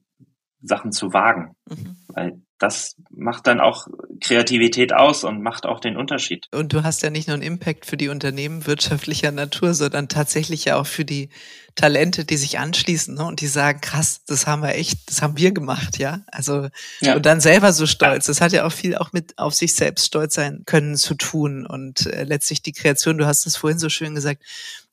Sachen 0.63 0.93
zu 0.93 1.13
wagen. 1.13 1.55
Mhm. 1.69 1.97
Weil 2.09 2.43
das 2.65 2.97
macht 3.11 3.47
dann 3.47 3.61
auch 3.61 3.89
Kreativität 4.21 4.95
aus 4.95 5.23
und 5.23 5.43
macht 5.43 5.67
auch 5.67 5.81
den 5.81 5.99
Unterschied. 5.99 6.49
Und 6.51 6.73
du 6.73 6.83
hast 6.83 7.03
ja 7.03 7.11
nicht 7.11 7.29
nur 7.29 7.35
einen 7.35 7.43
Impact 7.43 7.85
für 7.85 7.99
die 7.99 8.09
Unternehmen 8.09 8.67
wirtschaftlicher 8.67 9.33
Natur, 9.33 9.75
sondern 9.75 10.09
tatsächlich 10.09 10.65
ja 10.65 10.77
auch 10.77 10.87
für 10.87 11.05
die 11.05 11.29
Talente, 11.75 12.25
die 12.25 12.39
sich 12.39 12.59
anschließen 12.59 13.17
ne? 13.17 13.25
und 13.27 13.43
die 13.43 13.49
sagen, 13.49 13.83
krass, 13.83 14.23
das 14.27 14.47
haben 14.47 14.63
wir 14.63 14.75
echt, 14.77 15.11
das 15.11 15.21
haben 15.21 15.37
wir 15.37 15.53
gemacht, 15.53 15.99
ja. 15.99 16.21
Also 16.29 16.69
ja. 17.01 17.17
und 17.17 17.27
dann 17.27 17.41
selber 17.41 17.75
so 17.75 17.87
stolz. 17.87 18.27
Das 18.27 18.41
hat 18.41 18.53
ja 18.53 18.65
auch 18.65 18.73
viel 18.73 18.97
auch 18.97 19.13
mit 19.13 19.37
auf 19.39 19.53
sich 19.53 19.75
selbst 19.75 20.07
stolz 20.07 20.35
sein 20.35 20.63
können 20.65 20.97
zu 20.97 21.15
tun 21.15 21.67
und 21.67 22.07
äh, 22.07 22.25
letztlich 22.25 22.63
die 22.63 22.73
Kreation. 22.73 23.19
Du 23.19 23.27
hast 23.27 23.47
es 23.47 23.57
vorhin 23.57 23.79
so 23.79 23.91
schön 23.91 24.15
gesagt. 24.15 24.43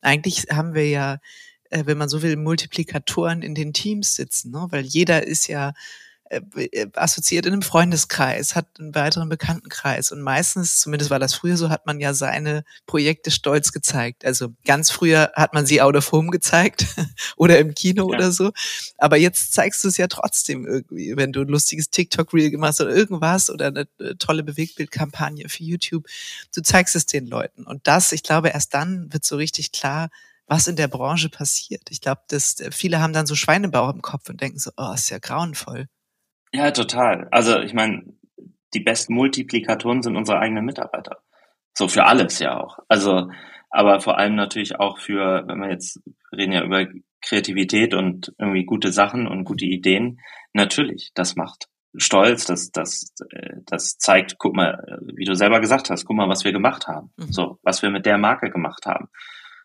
Eigentlich 0.01 0.47
haben 0.51 0.73
wir 0.73 0.89
ja, 0.89 1.19
äh, 1.69 1.83
wenn 1.85 1.97
man 1.97 2.09
so 2.09 2.21
will, 2.21 2.35
Multiplikatoren 2.35 3.43
in 3.43 3.55
den 3.55 3.71
Teams 3.71 4.15
sitzen, 4.15 4.51
ne? 4.51 4.67
weil 4.71 4.83
jeder 4.83 5.25
ist 5.25 5.47
ja 5.47 5.73
assoziiert 6.95 7.45
in 7.45 7.53
einem 7.53 7.61
Freundeskreis, 7.61 8.55
hat 8.55 8.67
einen 8.79 8.95
weiteren 8.95 9.27
Bekanntenkreis. 9.27 10.11
Und 10.11 10.21
meistens, 10.21 10.79
zumindest 10.79 11.11
war 11.11 11.19
das 11.19 11.33
früher 11.33 11.57
so, 11.57 11.69
hat 11.69 11.85
man 11.85 11.99
ja 11.99 12.13
seine 12.13 12.63
Projekte 12.85 13.31
stolz 13.31 13.71
gezeigt. 13.71 14.25
Also 14.25 14.53
ganz 14.65 14.91
früher 14.91 15.31
hat 15.35 15.53
man 15.53 15.65
sie 15.65 15.81
out 15.81 15.95
of 15.95 16.11
home 16.11 16.29
gezeigt 16.29 16.85
oder 17.35 17.59
im 17.59 17.75
Kino 17.75 18.09
ja. 18.11 18.17
oder 18.17 18.31
so. 18.31 18.51
Aber 18.97 19.17
jetzt 19.17 19.53
zeigst 19.53 19.83
du 19.83 19.89
es 19.89 19.97
ja 19.97 20.07
trotzdem 20.07 20.65
irgendwie, 20.65 21.15
wenn 21.17 21.33
du 21.33 21.41
ein 21.41 21.47
lustiges 21.47 21.89
TikTok-Reel 21.89 22.49
gemacht 22.49 22.69
hast 22.69 22.81
oder 22.81 22.95
irgendwas 22.95 23.49
oder 23.49 23.67
eine 23.67 23.87
äh, 23.99 24.15
tolle 24.15 24.43
Bewegtbildkampagne 24.43 25.49
für 25.49 25.63
YouTube. 25.63 26.05
Du 26.55 26.61
zeigst 26.61 26.95
es 26.95 27.05
den 27.05 27.27
Leuten. 27.27 27.65
Und 27.65 27.87
das, 27.87 28.11
ich 28.13 28.23
glaube, 28.23 28.49
erst 28.49 28.73
dann 28.73 29.11
wird 29.11 29.25
so 29.25 29.35
richtig 29.35 29.71
klar, 29.71 30.09
was 30.47 30.67
in 30.67 30.75
der 30.75 30.87
Branche 30.87 31.29
passiert. 31.29 31.83
Ich 31.89 32.01
glaube, 32.01 32.21
dass 32.27 32.57
viele 32.71 32.99
haben 32.99 33.13
dann 33.13 33.25
so 33.25 33.35
Schweinebauch 33.35 33.93
im 33.93 34.01
Kopf 34.01 34.29
und 34.29 34.41
denken 34.41 34.59
so, 34.59 34.71
oh, 34.77 34.93
ist 34.93 35.09
ja 35.09 35.17
grauenvoll. 35.17 35.87
Ja, 36.53 36.71
total. 36.71 37.27
Also 37.31 37.59
ich 37.59 37.73
meine, 37.73 38.03
die 38.73 38.79
besten 38.81 39.13
Multiplikatoren 39.13 40.01
sind 40.01 40.15
unsere 40.15 40.39
eigenen 40.39 40.65
Mitarbeiter. 40.65 41.17
So 41.73 41.87
für 41.87 42.05
alles 42.05 42.39
ja 42.39 42.59
auch. 42.59 42.79
Also, 42.87 43.29
aber 43.69 44.01
vor 44.01 44.17
allem 44.17 44.35
natürlich 44.35 44.79
auch 44.79 44.97
für, 44.97 45.47
wenn 45.47 45.59
wir 45.59 45.69
jetzt 45.69 46.01
reden 46.31 46.51
ja 46.51 46.63
über 46.63 46.85
Kreativität 47.21 47.93
und 47.93 48.33
irgendwie 48.37 48.65
gute 48.65 48.91
Sachen 48.91 49.27
und 49.27 49.45
gute 49.45 49.65
Ideen. 49.65 50.19
Natürlich, 50.53 51.11
das 51.13 51.35
macht 51.35 51.67
stolz, 51.95 52.45
das, 52.45 52.71
das, 52.71 53.13
das 53.65 53.97
zeigt, 53.97 54.37
guck 54.37 54.55
mal, 54.55 54.99
wie 55.13 55.25
du 55.25 55.35
selber 55.35 55.59
gesagt 55.59 55.89
hast, 55.89 56.05
guck 56.05 56.15
mal, 56.15 56.29
was 56.29 56.43
wir 56.43 56.51
gemacht 56.51 56.87
haben. 56.87 57.11
Mhm. 57.17 57.31
So, 57.31 57.59
was 57.63 57.81
wir 57.81 57.89
mit 57.89 58.05
der 58.05 58.17
Marke 58.17 58.49
gemacht 58.49 58.85
haben. 58.85 59.09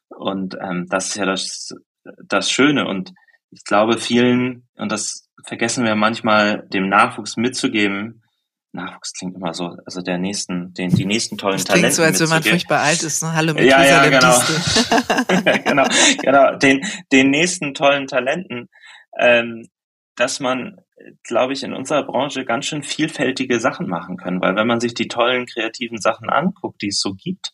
Und 0.08 0.56
ähm, 0.60 0.86
das 0.88 1.08
ist 1.08 1.16
ja 1.16 1.26
das, 1.26 1.74
das 2.24 2.50
Schöne. 2.50 2.86
Und 2.86 3.12
ich 3.50 3.64
glaube 3.64 3.98
vielen, 3.98 4.68
und 4.76 4.92
das 4.92 5.25
vergessen 5.46 5.84
wir 5.84 5.94
manchmal, 5.94 6.66
dem 6.68 6.88
Nachwuchs 6.88 7.36
mitzugeben, 7.36 8.22
Nachwuchs 8.72 9.12
klingt 9.14 9.36
immer 9.36 9.54
so, 9.54 9.76
also 9.86 10.02
der 10.02 10.18
nächsten, 10.18 10.74
den, 10.74 10.90
die 10.90 11.06
nächsten 11.06 11.38
tollen 11.38 11.56
das 11.56 11.64
Talente. 11.64 11.86
Klingt 11.86 11.94
so, 11.94 12.02
als 12.02 12.20
wenn 12.20 12.28
man 12.28 12.42
furchtbar 12.42 12.80
alt 12.80 13.02
ist, 13.02 13.22
ne? 13.22 13.32
Hallo 13.32 13.54
mit 13.54 13.64
ja, 13.64 13.84
ja, 13.84 14.08
genau. 14.08 14.38
genau, 15.64 15.84
genau, 16.20 16.56
den, 16.58 16.84
den 17.10 17.30
nächsten 17.30 17.74
tollen 17.74 18.06
Talenten, 18.06 18.68
ähm, 19.18 19.68
dass 20.16 20.40
man, 20.40 20.76
glaube 21.24 21.54
ich, 21.54 21.62
in 21.62 21.72
unserer 21.72 22.04
Branche 22.04 22.44
ganz 22.44 22.66
schön 22.66 22.82
vielfältige 22.82 23.60
Sachen 23.60 23.88
machen 23.88 24.16
können, 24.16 24.40
weil 24.40 24.56
wenn 24.56 24.66
man 24.66 24.80
sich 24.80 24.94
die 24.94 25.08
tollen 25.08 25.46
kreativen 25.46 25.98
Sachen 25.98 26.28
anguckt, 26.28 26.82
die 26.82 26.88
es 26.88 27.00
so 27.00 27.14
gibt, 27.14 27.52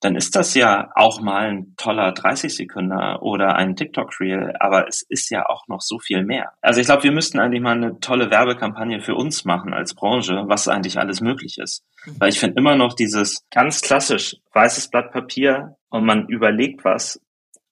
dann 0.00 0.14
ist 0.14 0.36
das 0.36 0.54
ja 0.54 0.90
auch 0.94 1.20
mal 1.20 1.48
ein 1.48 1.74
toller 1.76 2.12
30 2.12 2.54
Sekunder 2.54 3.22
oder 3.22 3.56
ein 3.56 3.76
TikTok-Reel, 3.76 4.54
aber 4.60 4.86
es 4.88 5.02
ist 5.02 5.30
ja 5.30 5.46
auch 5.46 5.66
noch 5.68 5.80
so 5.80 5.98
viel 5.98 6.22
mehr. 6.22 6.52
Also 6.60 6.80
ich 6.80 6.86
glaube, 6.86 7.04
wir 7.04 7.12
müssten 7.12 7.38
eigentlich 7.38 7.62
mal 7.62 7.76
eine 7.76 7.98
tolle 8.00 8.30
Werbekampagne 8.30 9.00
für 9.00 9.14
uns 9.14 9.44
machen 9.44 9.72
als 9.72 9.94
Branche, 9.94 10.44
was 10.46 10.68
eigentlich 10.68 10.98
alles 10.98 11.20
möglich 11.20 11.56
ist. 11.58 11.82
Mhm. 12.04 12.16
Weil 12.18 12.28
ich 12.28 12.38
finde 12.38 12.58
immer 12.58 12.76
noch 12.76 12.94
dieses 12.94 13.46
ganz 13.50 13.80
klassisch 13.80 14.36
weißes 14.52 14.90
Blatt 14.90 15.12
Papier 15.12 15.76
und 15.88 16.04
man 16.04 16.28
überlegt 16.28 16.84
was 16.84 17.20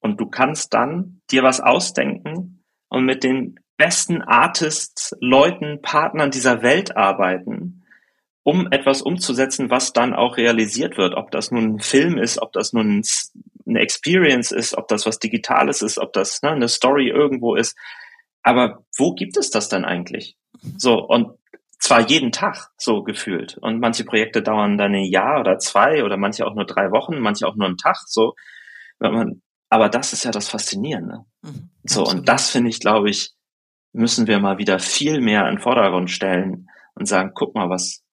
und 0.01 0.19
du 0.21 0.27
kannst 0.27 0.73
dann 0.73 1.21
dir 1.31 1.43
was 1.43 1.61
ausdenken 1.61 2.65
und 2.89 3.05
mit 3.05 3.23
den 3.23 3.61
besten 3.77 4.23
Artists, 4.23 5.15
Leuten, 5.21 5.83
Partnern 5.83 6.31
dieser 6.31 6.63
Welt 6.63 6.97
arbeiten 6.97 7.84
um 8.45 8.71
etwas 8.71 9.03
umzusetzen, 9.03 9.71
was 9.71 9.93
dann 9.93 10.15
auch 10.15 10.37
realisiert 10.37 10.99
wird. 10.99 11.15
Ob 11.15 11.31
das 11.31 11.51
nun 11.51 11.77
ein 11.77 11.81
Film 11.81 12.19
ist, 12.19 12.41
ob 12.41 12.53
das 12.53 12.73
nun 12.73 13.03
eine 13.67 13.81
Experience 13.81 14.53
ist, 14.53 14.77
ob 14.77 14.87
das 14.89 15.07
was 15.07 15.19
Digitales 15.19 15.83
ist, 15.83 15.99
ob 15.99 16.13
das 16.13 16.43
ne, 16.43 16.51
eine 16.51 16.69
Story 16.69 17.09
irgendwo 17.09 17.57
ist. 17.57 17.77
Aber 18.43 18.85
wo 18.97 19.15
gibt 19.15 19.39
es 19.39 19.51
das 19.51 19.71
dann 19.71 19.87
eigentlich? 19.87 20.37
So, 20.77 20.99
und 20.99 21.39
zwar 21.79 22.01
jeden 22.01 22.33
Tag 22.33 22.71
so 22.77 23.03
gefühlt. 23.03 23.57
Und 23.59 23.81
manche 23.81 24.05
Projekte 24.05 24.43
dauern 24.43 24.77
dann 24.77 24.95
ein 24.95 25.05
Jahr 25.05 25.41
oder 25.41 25.59
zwei 25.59 26.05
oder 26.05 26.19
manche 26.19 26.47
auch 26.47 26.55
nur 26.55 26.67
drei 26.67 26.91
Wochen, 26.91 27.19
manche 27.21 27.47
auch 27.47 27.57
nur 27.57 27.67
einen 27.67 27.79
Tag. 27.79 27.97
So, 28.07 28.35
wenn 28.99 29.13
man, 29.13 29.43
aber 29.71 29.89
das 29.89 30.13
ist 30.13 30.25
ja 30.25 30.31
das 30.31 30.51
Faszinierende. 30.51 31.21
Mhm, 31.41 31.71
so, 31.85 32.05
und 32.05 32.29
das 32.29 32.51
finde 32.51 32.69
ich, 32.69 32.79
glaube 32.79 33.09
ich, 33.09 33.33
müssen 33.93 34.27
wir 34.27 34.39
mal 34.39 34.59
wieder 34.59 34.79
viel 34.79 35.23
mehr 35.23 35.49
in 35.49 35.57
den 35.57 35.63
Vordergrund 35.63 36.11
stellen 36.11 36.69
und 36.95 37.07
sagen, 37.07 37.33
guck 37.35 37.55
mal, 37.55 37.71
was, 37.71 38.04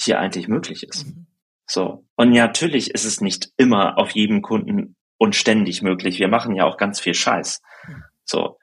hier 0.00 0.18
eigentlich 0.18 0.48
möglich 0.48 0.82
ist. 0.84 1.06
Mhm. 1.06 1.26
So. 1.66 2.06
Und 2.16 2.30
natürlich 2.30 2.90
ist 2.90 3.04
es 3.04 3.20
nicht 3.20 3.50
immer 3.56 3.98
auf 3.98 4.10
jedem 4.12 4.42
Kunden 4.42 4.96
und 5.18 5.36
ständig 5.36 5.82
möglich. 5.82 6.18
Wir 6.18 6.28
machen 6.28 6.54
ja 6.54 6.64
auch 6.64 6.76
ganz 6.76 7.00
viel 7.00 7.14
Scheiß. 7.14 7.60
Mhm. 7.86 8.04
So. 8.24 8.58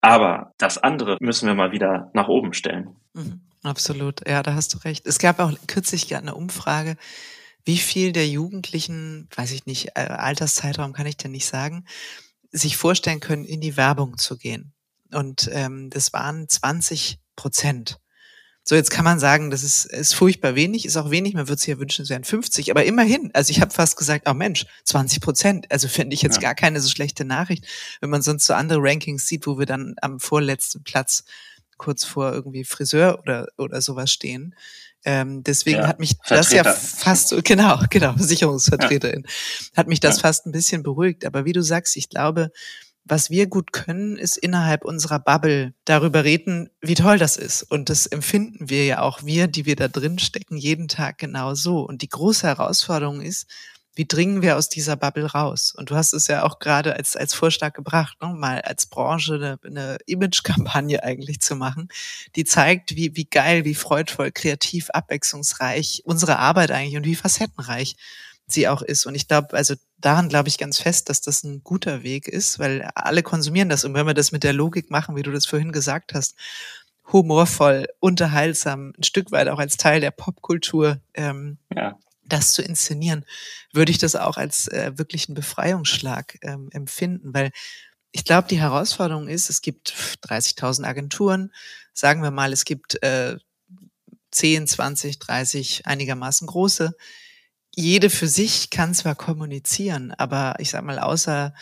Aber 0.00 0.52
das 0.58 0.78
andere 0.78 1.16
müssen 1.20 1.46
wir 1.46 1.54
mal 1.54 1.72
wieder 1.72 2.10
nach 2.12 2.28
oben 2.28 2.52
stellen. 2.52 2.96
Mhm. 3.14 3.42
Absolut. 3.62 4.26
Ja, 4.28 4.42
da 4.42 4.54
hast 4.54 4.74
du 4.74 4.78
recht. 4.78 5.06
Es 5.06 5.18
gab 5.18 5.38
auch 5.38 5.52
kürzlich 5.68 6.14
eine 6.14 6.34
Umfrage, 6.34 6.96
wie 7.64 7.76
viel 7.76 8.12
der 8.12 8.26
Jugendlichen, 8.26 9.28
weiß 9.36 9.52
ich 9.52 9.66
nicht, 9.66 9.90
äh, 9.94 10.00
Alterszeitraum 10.00 10.92
kann 10.92 11.06
ich 11.06 11.16
dir 11.16 11.28
nicht 11.28 11.46
sagen, 11.46 11.84
sich 12.50 12.76
vorstellen 12.76 13.20
können, 13.20 13.44
in 13.44 13.60
die 13.60 13.76
Werbung 13.76 14.18
zu 14.18 14.36
gehen. 14.36 14.74
Und 15.12 15.48
ähm, 15.52 15.90
das 15.90 16.12
waren 16.12 16.48
20 16.48 17.20
Prozent. 17.36 17.98
So, 18.64 18.76
jetzt 18.76 18.90
kann 18.90 19.04
man 19.04 19.18
sagen, 19.18 19.50
das 19.50 19.64
ist, 19.64 19.86
ist 19.86 20.14
furchtbar 20.14 20.54
wenig, 20.54 20.86
ist 20.86 20.96
auch 20.96 21.10
wenig, 21.10 21.34
man 21.34 21.48
würde 21.48 21.60
sich 21.60 21.68
ja 21.68 21.80
wünschen, 21.80 22.02
es 22.02 22.10
wären 22.10 22.22
50, 22.22 22.70
aber 22.70 22.84
immerhin, 22.84 23.30
also 23.34 23.50
ich 23.50 23.60
habe 23.60 23.72
fast 23.72 23.96
gesagt, 23.96 24.28
oh 24.28 24.34
Mensch, 24.34 24.66
20 24.84 25.20
Prozent, 25.20 25.66
also 25.72 25.88
finde 25.88 26.14
ich 26.14 26.22
jetzt 26.22 26.36
ja. 26.36 26.42
gar 26.42 26.54
keine 26.54 26.80
so 26.80 26.88
schlechte 26.88 27.24
Nachricht, 27.24 27.66
wenn 28.00 28.10
man 28.10 28.22
sonst 28.22 28.46
so 28.46 28.54
andere 28.54 28.78
Rankings 28.80 29.26
sieht, 29.26 29.48
wo 29.48 29.58
wir 29.58 29.66
dann 29.66 29.96
am 30.00 30.20
vorletzten 30.20 30.84
Platz 30.84 31.24
kurz 31.76 32.04
vor 32.04 32.32
irgendwie 32.32 32.62
Friseur 32.64 33.18
oder, 33.18 33.48
oder 33.58 33.80
sowas 33.80 34.12
stehen. 34.12 34.54
Ähm, 35.04 35.42
deswegen 35.42 35.80
ja, 35.80 35.88
hat 35.88 35.98
mich 35.98 36.14
das 36.28 36.52
ja 36.52 36.62
fast 36.62 37.28
so, 37.28 37.40
genau, 37.42 37.80
genau, 37.90 38.14
Versicherungsvertreterin, 38.16 39.24
ja. 39.26 39.76
hat 39.76 39.88
mich 39.88 39.98
das 39.98 40.20
fast 40.20 40.46
ein 40.46 40.52
bisschen 40.52 40.84
beruhigt. 40.84 41.24
Aber 41.24 41.44
wie 41.44 41.52
du 41.52 41.62
sagst, 41.62 41.96
ich 41.96 42.08
glaube, 42.08 42.52
was 43.04 43.30
wir 43.30 43.46
gut 43.46 43.72
können, 43.72 44.16
ist 44.16 44.36
innerhalb 44.36 44.84
unserer 44.84 45.18
Bubble 45.18 45.74
darüber 45.84 46.24
reden, 46.24 46.70
wie 46.80 46.94
toll 46.94 47.18
das 47.18 47.36
ist. 47.36 47.62
Und 47.64 47.88
das 47.88 48.06
empfinden 48.06 48.70
wir 48.70 48.84
ja 48.86 49.00
auch, 49.02 49.24
wir, 49.24 49.48
die 49.48 49.66
wir 49.66 49.76
da 49.76 49.88
drin 49.88 50.18
stecken, 50.18 50.56
jeden 50.56 50.88
Tag 50.88 51.18
genau 51.18 51.54
so. 51.54 51.80
Und 51.80 52.02
die 52.02 52.08
große 52.08 52.46
Herausforderung 52.46 53.20
ist, 53.20 53.46
wie 53.94 54.06
dringen 54.06 54.40
wir 54.40 54.56
aus 54.56 54.68
dieser 54.68 54.96
Bubble 54.96 55.26
raus? 55.26 55.74
Und 55.76 55.90
du 55.90 55.96
hast 55.96 56.14
es 56.14 56.26
ja 56.26 56.44
auch 56.44 56.58
gerade 56.58 56.96
als, 56.96 57.14
als 57.14 57.34
Vorschlag 57.34 57.74
gebracht, 57.74 58.16
ne? 58.22 58.28
mal 58.28 58.62
als 58.62 58.86
Branche 58.86 59.34
eine, 59.34 59.58
eine 59.64 59.98
Image-Kampagne 60.06 61.02
eigentlich 61.02 61.40
zu 61.40 61.56
machen, 61.56 61.88
die 62.34 62.44
zeigt, 62.44 62.96
wie, 62.96 63.14
wie 63.16 63.26
geil, 63.26 63.64
wie 63.64 63.74
freudvoll, 63.74 64.30
kreativ, 64.32 64.88
abwechslungsreich 64.90 66.02
unsere 66.06 66.38
Arbeit 66.38 66.70
eigentlich 66.70 66.96
und 66.96 67.04
wie 67.04 67.16
facettenreich 67.16 67.96
sie 68.46 68.68
auch 68.68 68.82
ist. 68.82 69.06
Und 69.06 69.14
ich 69.14 69.28
glaube, 69.28 69.54
also 69.56 69.74
daran 69.98 70.28
glaube 70.28 70.48
ich 70.48 70.58
ganz 70.58 70.78
fest, 70.78 71.08
dass 71.08 71.20
das 71.20 71.42
ein 71.42 71.62
guter 71.62 72.02
Weg 72.02 72.28
ist, 72.28 72.58
weil 72.58 72.82
alle 72.94 73.22
konsumieren 73.22 73.68
das. 73.68 73.84
Und 73.84 73.94
wenn 73.94 74.06
wir 74.06 74.14
das 74.14 74.32
mit 74.32 74.44
der 74.44 74.52
Logik 74.52 74.90
machen, 74.90 75.16
wie 75.16 75.22
du 75.22 75.32
das 75.32 75.46
vorhin 75.46 75.72
gesagt 75.72 76.14
hast, 76.14 76.34
humorvoll, 77.10 77.88
unterhaltsam, 78.00 78.92
ein 78.98 79.02
Stück 79.02 79.32
weit 79.32 79.48
auch 79.48 79.58
als 79.58 79.76
Teil 79.76 80.00
der 80.00 80.10
Popkultur, 80.10 81.00
ähm, 81.14 81.58
ja. 81.74 81.98
das 82.24 82.52
zu 82.52 82.62
inszenieren, 82.62 83.24
würde 83.72 83.90
ich 83.90 83.98
das 83.98 84.16
auch 84.16 84.36
als 84.36 84.68
äh, 84.68 84.92
wirklich 84.96 85.28
einen 85.28 85.34
Befreiungsschlag 85.34 86.38
ähm, 86.42 86.68
empfinden, 86.72 87.34
weil 87.34 87.50
ich 88.12 88.24
glaube, 88.24 88.46
die 88.48 88.60
Herausforderung 88.60 89.26
ist, 89.26 89.48
es 89.48 89.62
gibt 89.62 89.94
30.000 90.26 90.84
Agenturen, 90.84 91.50
sagen 91.94 92.22
wir 92.22 92.30
mal, 92.30 92.52
es 92.52 92.64
gibt 92.64 93.02
äh, 93.02 93.38
10, 94.30 94.66
20, 94.66 95.18
30 95.18 95.86
einigermaßen 95.86 96.46
große 96.46 96.94
jede 97.74 98.10
für 98.10 98.28
sich 98.28 98.70
kann 98.70 98.94
zwar 98.94 99.14
kommunizieren, 99.14 100.12
aber 100.12 100.56
ich 100.58 100.70
sag 100.70 100.84
mal, 100.84 100.98
außer 100.98 101.54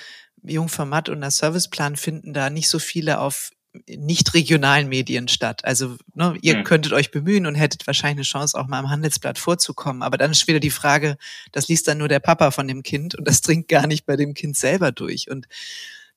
Jungformat 0.42 1.08
und 1.08 1.20
der 1.20 1.30
Serviceplan 1.30 1.96
finden 1.96 2.32
da 2.32 2.50
nicht 2.50 2.68
so 2.68 2.78
viele 2.78 3.20
auf 3.20 3.50
nicht 3.88 4.34
regionalen 4.34 4.88
Medien 4.88 5.28
statt. 5.28 5.64
Also 5.64 5.96
ne, 6.14 6.36
ihr 6.42 6.56
hm. 6.56 6.64
könntet 6.64 6.92
euch 6.92 7.12
bemühen 7.12 7.46
und 7.46 7.54
hättet 7.54 7.86
wahrscheinlich 7.86 8.16
eine 8.18 8.22
Chance, 8.24 8.58
auch 8.58 8.66
mal 8.66 8.80
im 8.80 8.90
Handelsblatt 8.90 9.38
vorzukommen. 9.38 10.02
Aber 10.02 10.18
dann 10.18 10.32
ist 10.32 10.48
wieder 10.48 10.58
die 10.58 10.70
Frage, 10.70 11.16
das 11.52 11.68
liest 11.68 11.86
dann 11.86 11.98
nur 11.98 12.08
der 12.08 12.18
Papa 12.18 12.50
von 12.50 12.66
dem 12.66 12.82
Kind 12.82 13.14
und 13.14 13.28
das 13.28 13.42
dringt 13.42 13.68
gar 13.68 13.86
nicht 13.86 14.06
bei 14.06 14.16
dem 14.16 14.34
Kind 14.34 14.56
selber 14.56 14.90
durch. 14.90 15.30
Und 15.30 15.46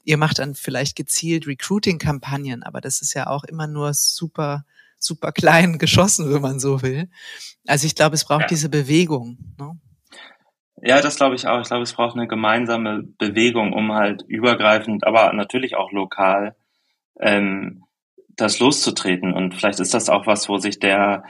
ihr 0.04 0.18
macht 0.18 0.40
dann 0.40 0.56
vielleicht 0.56 0.96
gezielt 0.96 1.46
Recruiting-Kampagnen, 1.46 2.64
aber 2.64 2.82
das 2.82 3.02
ist 3.02 3.14
ja 3.14 3.28
auch 3.28 3.44
immer 3.44 3.68
nur 3.68 3.94
super 3.94 4.66
super 5.04 5.32
klein 5.32 5.78
geschossen, 5.80 6.34
wenn 6.34 6.42
man 6.42 6.60
so 6.60 6.82
will. 6.82 7.10
Also 7.68 7.86
ich 7.86 7.96
glaube, 7.96 8.16
es 8.16 8.26
braucht 8.26 8.42
ja. 8.42 8.48
diese 8.48 8.70
Bewegung. 8.70 9.38
Ne? 9.60 9.80
Ja, 10.82 11.02
das 11.02 11.16
glaube 11.16 11.36
ich 11.36 11.48
auch. 11.48 11.62
Ich 11.62 11.68
glaube, 11.68 11.84
es 11.84 11.94
braucht 11.94 12.16
eine 12.16 12.28
gemeinsame 12.28 13.04
Bewegung, 13.04 13.72
um 13.74 13.94
halt 13.94 14.24
übergreifend, 14.28 15.06
aber 15.08 15.32
natürlich 15.34 15.76
auch 15.76 15.92
lokal 15.92 16.56
ähm, 17.20 17.84
das 18.36 18.60
loszutreten. 18.60 19.34
Und 19.34 19.54
vielleicht 19.56 19.80
ist 19.80 19.94
das 19.94 20.10
auch 20.10 20.28
was, 20.28 20.50
wo 20.50 20.58
sich 20.58 20.80
der 20.80 21.24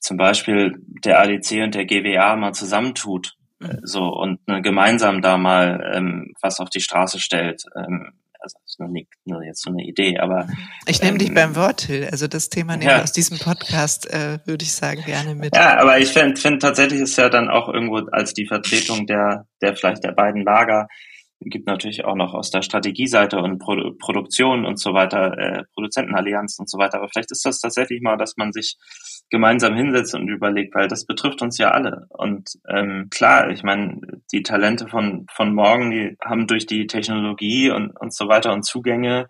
zum 0.00 0.16
Beispiel 0.16 0.76
der 1.04 1.20
ADC 1.20 1.62
und 1.62 1.74
der 1.74 1.84
GWA 1.84 2.36
mal 2.36 2.52
zusammentut, 2.52 3.36
mhm. 3.58 3.80
so 3.82 4.04
und 4.04 4.46
ne, 4.46 4.62
gemeinsam 4.62 5.22
da 5.22 5.36
mal 5.36 5.92
ähm, 5.94 6.32
was 6.40 6.60
auf 6.60 6.70
die 6.70 6.80
Straße 6.80 7.18
stellt. 7.18 7.64
Ähm, 7.76 8.12
nur, 8.84 8.92
nicht, 8.92 9.08
nur 9.24 9.42
jetzt 9.42 9.62
so 9.62 9.70
eine 9.70 9.82
Idee, 9.82 10.18
aber 10.18 10.48
ich 10.86 11.00
nehme 11.00 11.12
ähm, 11.12 11.18
dich 11.18 11.34
beim 11.34 11.56
Wort, 11.56 11.86
Till. 11.86 12.08
Also 12.10 12.28
das 12.28 12.48
Thema 12.48 12.80
ja. 12.80 13.02
aus 13.02 13.12
diesem 13.12 13.38
Podcast 13.38 14.10
äh, 14.10 14.38
würde 14.44 14.64
ich 14.64 14.72
sagen 14.72 15.02
gerne 15.04 15.34
mit. 15.34 15.54
Ja, 15.56 15.78
aber 15.78 15.98
ich 15.98 16.08
finde 16.08 16.40
find 16.40 16.60
tatsächlich 16.62 17.00
ist 17.00 17.16
ja 17.16 17.28
dann 17.28 17.48
auch 17.48 17.68
irgendwo 17.68 17.98
als 18.12 18.34
die 18.34 18.46
Vertretung 18.46 19.06
der 19.06 19.46
der 19.60 19.76
vielleicht 19.76 20.04
der 20.04 20.12
beiden 20.12 20.42
Lager 20.42 20.88
gibt 21.40 21.66
natürlich 21.66 22.04
auch 22.04 22.14
noch 22.14 22.34
aus 22.34 22.50
der 22.50 22.62
Strategieseite 22.62 23.38
und 23.38 23.58
Pro 23.58 23.92
Produktion 23.98 24.64
und 24.64 24.78
so 24.78 24.94
weiter, 24.94 25.36
äh, 25.38 25.64
Produzentenallianzen 25.74 26.62
und 26.62 26.70
so 26.70 26.78
weiter. 26.78 26.98
Aber 26.98 27.08
vielleicht 27.08 27.30
ist 27.30 27.44
das 27.44 27.60
tatsächlich 27.60 28.00
mal, 28.00 28.16
dass 28.16 28.36
man 28.36 28.52
sich 28.52 28.76
gemeinsam 29.30 29.74
hinsetzt 29.74 30.14
und 30.14 30.28
überlegt, 30.28 30.74
weil 30.74 30.88
das 30.88 31.06
betrifft 31.06 31.42
uns 31.42 31.58
ja 31.58 31.70
alle. 31.70 32.06
Und 32.10 32.50
ähm, 32.68 33.08
klar, 33.10 33.50
ich 33.50 33.62
meine, 33.62 34.00
die 34.32 34.42
Talente 34.42 34.88
von, 34.88 35.26
von 35.32 35.54
morgen, 35.54 35.90
die 35.90 36.16
haben 36.24 36.46
durch 36.46 36.66
die 36.66 36.86
Technologie 36.86 37.70
und, 37.70 37.90
und 38.00 38.14
so 38.14 38.28
weiter 38.28 38.52
und 38.52 38.64
Zugänge 38.64 39.26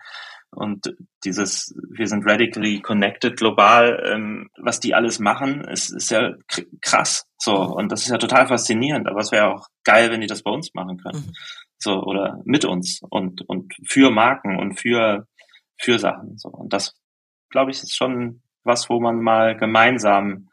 und 0.55 0.95
dieses, 1.25 1.75
wir 1.91 2.07
sind 2.07 2.25
radically 2.27 2.81
connected 2.81 3.37
global, 3.37 4.01
ähm, 4.05 4.51
was 4.57 4.81
die 4.81 4.95
alles 4.95 5.19
machen, 5.19 5.63
ist, 5.65 5.91
ist 5.91 6.11
ja 6.11 6.35
krass. 6.81 7.27
So, 7.39 7.57
und 7.57 7.91
das 7.91 8.03
ist 8.03 8.11
ja 8.11 8.19
total 8.19 8.47
faszinierend, 8.47 9.09
aber 9.09 9.21
es 9.21 9.33
wäre 9.33 9.49
auch 9.53 9.67
geil, 9.85 10.11
wenn 10.11 10.21
die 10.21 10.27
das 10.27 10.43
bei 10.43 10.51
uns 10.51 10.73
machen 10.75 10.99
können. 10.99 11.27
Mhm. 11.27 11.33
So, 11.79 12.03
oder 12.03 12.41
mit 12.45 12.65
uns 12.65 13.01
und, 13.09 13.43
und 13.49 13.75
für 13.87 14.11
Marken 14.11 14.59
und 14.59 14.81
für, 14.81 15.27
für 15.79 15.99
Sachen. 15.99 16.39
So. 16.39 16.49
Und 16.49 16.73
das, 16.73 16.95
glaube 17.51 17.71
ich, 17.71 17.83
ist 17.83 17.97
schon 17.97 18.43
was, 18.63 18.89
wo 18.89 19.01
man 19.01 19.21
mal 19.21 19.57
gemeinsam 19.57 20.49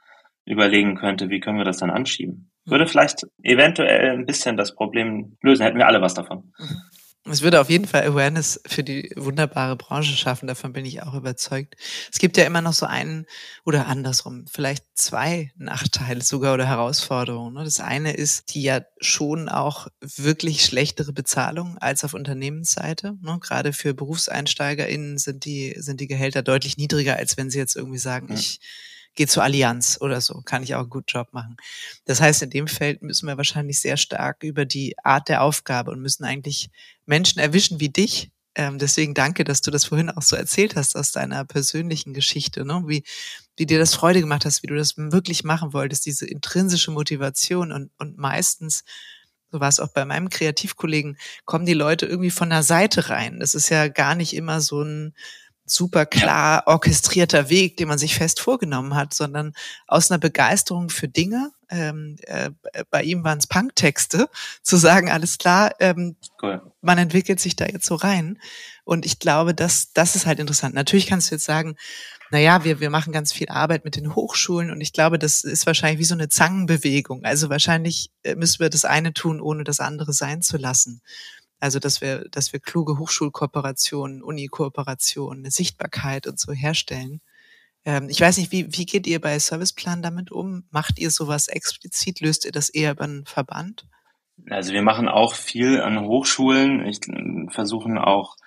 überlegen 0.45 0.95
könnte, 0.95 1.29
wie 1.29 1.39
können 1.39 1.57
wir 1.57 1.65
das 1.65 1.77
dann 1.77 1.89
anschieben. 1.89 2.51
Würde 2.65 2.83
mhm. 2.85 2.89
vielleicht 2.89 3.25
eventuell 3.43 4.11
ein 4.11 4.25
bisschen 4.25 4.57
das 4.57 4.75
Problem 4.75 5.37
lösen, 5.41 5.63
hätten 5.63 5.77
wir 5.77 5.87
alle 5.87 6.01
was 6.01 6.13
davon. 6.13 6.53
Mhm. 6.57 6.81
Es 7.23 7.43
würde 7.43 7.61
auf 7.61 7.69
jeden 7.69 7.85
Fall 7.85 8.03
Awareness 8.03 8.59
für 8.65 8.83
die 8.83 9.11
wunderbare 9.15 9.75
Branche 9.75 10.17
schaffen, 10.17 10.47
davon 10.47 10.73
bin 10.73 10.85
ich 10.85 11.03
auch 11.03 11.13
überzeugt. 11.13 11.75
Es 12.11 12.17
gibt 12.17 12.35
ja 12.35 12.45
immer 12.45 12.63
noch 12.63 12.73
so 12.73 12.87
einen 12.87 13.27
oder 13.63 13.85
andersrum, 13.85 14.45
vielleicht 14.51 14.85
zwei 14.95 15.51
Nachteile 15.55 16.23
sogar 16.23 16.55
oder 16.55 16.65
Herausforderungen. 16.65 17.53
Ne? 17.53 17.63
Das 17.63 17.79
eine 17.79 18.13
ist 18.13 18.55
die 18.55 18.63
ja 18.63 18.81
schon 18.99 19.49
auch 19.49 19.87
wirklich 19.99 20.65
schlechtere 20.65 21.13
Bezahlung 21.13 21.77
als 21.77 22.03
auf 22.03 22.15
Unternehmensseite. 22.15 23.15
Ne? 23.21 23.37
Gerade 23.39 23.71
für 23.71 23.93
BerufseinsteigerInnen 23.93 25.19
sind 25.19 25.45
die, 25.45 25.75
sind 25.77 26.01
die 26.01 26.07
Gehälter 26.07 26.41
deutlich 26.41 26.77
niedriger, 26.77 27.17
als 27.17 27.37
wenn 27.37 27.51
sie 27.51 27.59
jetzt 27.59 27.75
irgendwie 27.75 27.99
sagen, 27.99 28.29
ja. 28.29 28.35
ich 28.35 28.59
gehe 29.15 29.27
zur 29.27 29.43
Allianz 29.43 29.97
oder 30.01 30.21
so, 30.21 30.41
kann 30.41 30.63
ich 30.63 30.75
auch 30.75 30.81
einen 30.81 30.89
guten 30.89 31.07
Job 31.07 31.33
machen. 31.33 31.57
Das 32.05 32.21
heißt, 32.21 32.41
in 32.43 32.49
dem 32.49 32.67
Feld 32.67 33.01
müssen 33.01 33.27
wir 33.27 33.37
wahrscheinlich 33.37 33.79
sehr 33.79 33.97
stark 33.97 34.43
über 34.43 34.65
die 34.65 34.95
Art 35.03 35.29
der 35.29 35.43
Aufgabe 35.43 35.91
und 35.91 36.01
müssen 36.01 36.23
eigentlich 36.23 36.69
Menschen 37.05 37.39
erwischen 37.39 37.79
wie 37.79 37.89
dich. 37.89 38.31
Ähm, 38.55 38.79
deswegen 38.79 39.13
danke, 39.13 39.43
dass 39.43 39.61
du 39.61 39.71
das 39.71 39.85
vorhin 39.85 40.09
auch 40.09 40.21
so 40.21 40.35
erzählt 40.35 40.75
hast 40.75 40.95
aus 40.95 41.11
deiner 41.11 41.45
persönlichen 41.45 42.13
Geschichte, 42.13 42.65
ne? 42.65 42.83
wie, 42.85 43.03
wie 43.55 43.65
dir 43.65 43.79
das 43.79 43.93
Freude 43.93 44.19
gemacht 44.19 44.45
hast, 44.45 44.61
wie 44.63 44.67
du 44.67 44.75
das 44.75 44.97
wirklich 44.97 45.43
machen 45.43 45.71
wolltest, 45.71 46.05
diese 46.05 46.27
intrinsische 46.27 46.91
Motivation 46.91 47.71
und, 47.71 47.91
und 47.97 48.17
meistens 48.17 48.83
so 49.51 49.59
war 49.59 49.67
es 49.67 49.79
auch 49.79 49.89
bei 49.89 50.05
meinem 50.05 50.29
Kreativkollegen, 50.29 51.17
kommen 51.45 51.65
die 51.65 51.73
Leute 51.73 52.05
irgendwie 52.05 52.31
von 52.31 52.49
der 52.49 52.63
Seite 52.63 53.09
rein. 53.09 53.39
Das 53.39 53.53
ist 53.53 53.69
ja 53.69 53.89
gar 53.89 54.15
nicht 54.15 54.33
immer 54.33 54.61
so 54.61 54.81
ein, 54.81 55.13
super 55.71 56.05
klar 56.05 56.63
orchestrierter 56.65 57.49
Weg, 57.49 57.77
den 57.77 57.87
man 57.87 57.97
sich 57.97 58.15
fest 58.15 58.39
vorgenommen 58.39 58.95
hat, 58.95 59.13
sondern 59.13 59.53
aus 59.87 60.11
einer 60.11 60.19
Begeisterung 60.19 60.89
für 60.89 61.07
Dinge. 61.07 61.51
Ähm, 61.69 62.17
äh, 62.23 62.51
bei 62.89 63.03
ihm 63.03 63.23
waren 63.23 63.37
es 63.37 63.47
Punktexte, 63.47 64.29
zu 64.61 64.77
sagen, 64.77 65.09
alles 65.09 65.37
klar, 65.37 65.71
ähm, 65.79 66.17
cool. 66.41 66.61
man 66.81 66.97
entwickelt 66.97 67.39
sich 67.39 67.55
da 67.55 67.65
jetzt 67.65 67.85
so 67.85 67.95
rein. 67.95 68.37
Und 68.83 69.05
ich 69.05 69.19
glaube, 69.19 69.53
das, 69.53 69.93
das 69.93 70.15
ist 70.15 70.25
halt 70.25 70.39
interessant. 70.39 70.75
Natürlich 70.75 71.07
kannst 71.07 71.31
du 71.31 71.35
jetzt 71.35 71.45
sagen, 71.45 71.77
na 72.31 72.39
ja, 72.39 72.63
wir, 72.63 72.79
wir 72.79 72.89
machen 72.89 73.13
ganz 73.13 73.31
viel 73.33 73.49
Arbeit 73.49 73.85
mit 73.85 73.95
den 73.95 74.15
Hochschulen 74.15 74.71
und 74.71 74.79
ich 74.79 74.93
glaube, 74.93 75.19
das 75.19 75.43
ist 75.43 75.65
wahrscheinlich 75.65 75.99
wie 75.99 76.05
so 76.05 76.15
eine 76.15 76.29
Zangenbewegung. 76.29 77.25
Also 77.25 77.49
wahrscheinlich 77.49 78.09
äh, 78.23 78.35
müssen 78.35 78.59
wir 78.59 78.69
das 78.69 78.85
eine 78.85 79.13
tun, 79.13 79.41
ohne 79.41 79.63
das 79.63 79.79
andere 79.79 80.13
sein 80.13 80.41
zu 80.41 80.57
lassen. 80.57 81.01
Also, 81.61 81.77
dass 81.77 82.01
wir, 82.01 82.27
dass 82.31 82.53
wir 82.53 82.59
kluge 82.59 82.97
Hochschulkooperationen, 82.97 84.23
Uni-Kooperationen, 84.23 85.43
eine 85.43 85.51
Sichtbarkeit 85.51 86.25
und 86.25 86.39
so 86.39 86.51
herstellen. 86.51 87.21
Ähm, 87.85 88.07
ich 88.09 88.19
weiß 88.19 88.37
nicht, 88.37 88.51
wie, 88.51 88.75
wie 88.75 88.87
geht 88.87 89.05
ihr 89.05 89.21
bei 89.21 89.37
Serviceplan 89.37 90.01
damit 90.01 90.31
um? 90.31 90.63
Macht 90.71 90.97
ihr 90.97 91.11
sowas 91.11 91.47
explizit? 91.47 92.19
Löst 92.19 92.45
ihr 92.45 92.51
das 92.51 92.69
eher 92.69 92.93
über 92.93 93.03
einen 93.03 93.27
Verband? 93.27 93.85
Also 94.49 94.73
wir 94.73 94.81
machen 94.81 95.07
auch 95.07 95.35
viel 95.35 95.79
an 95.81 96.01
Hochschulen. 96.01 96.83
Ich 96.87 96.99
versuchen 97.53 97.99
auch, 97.99 98.37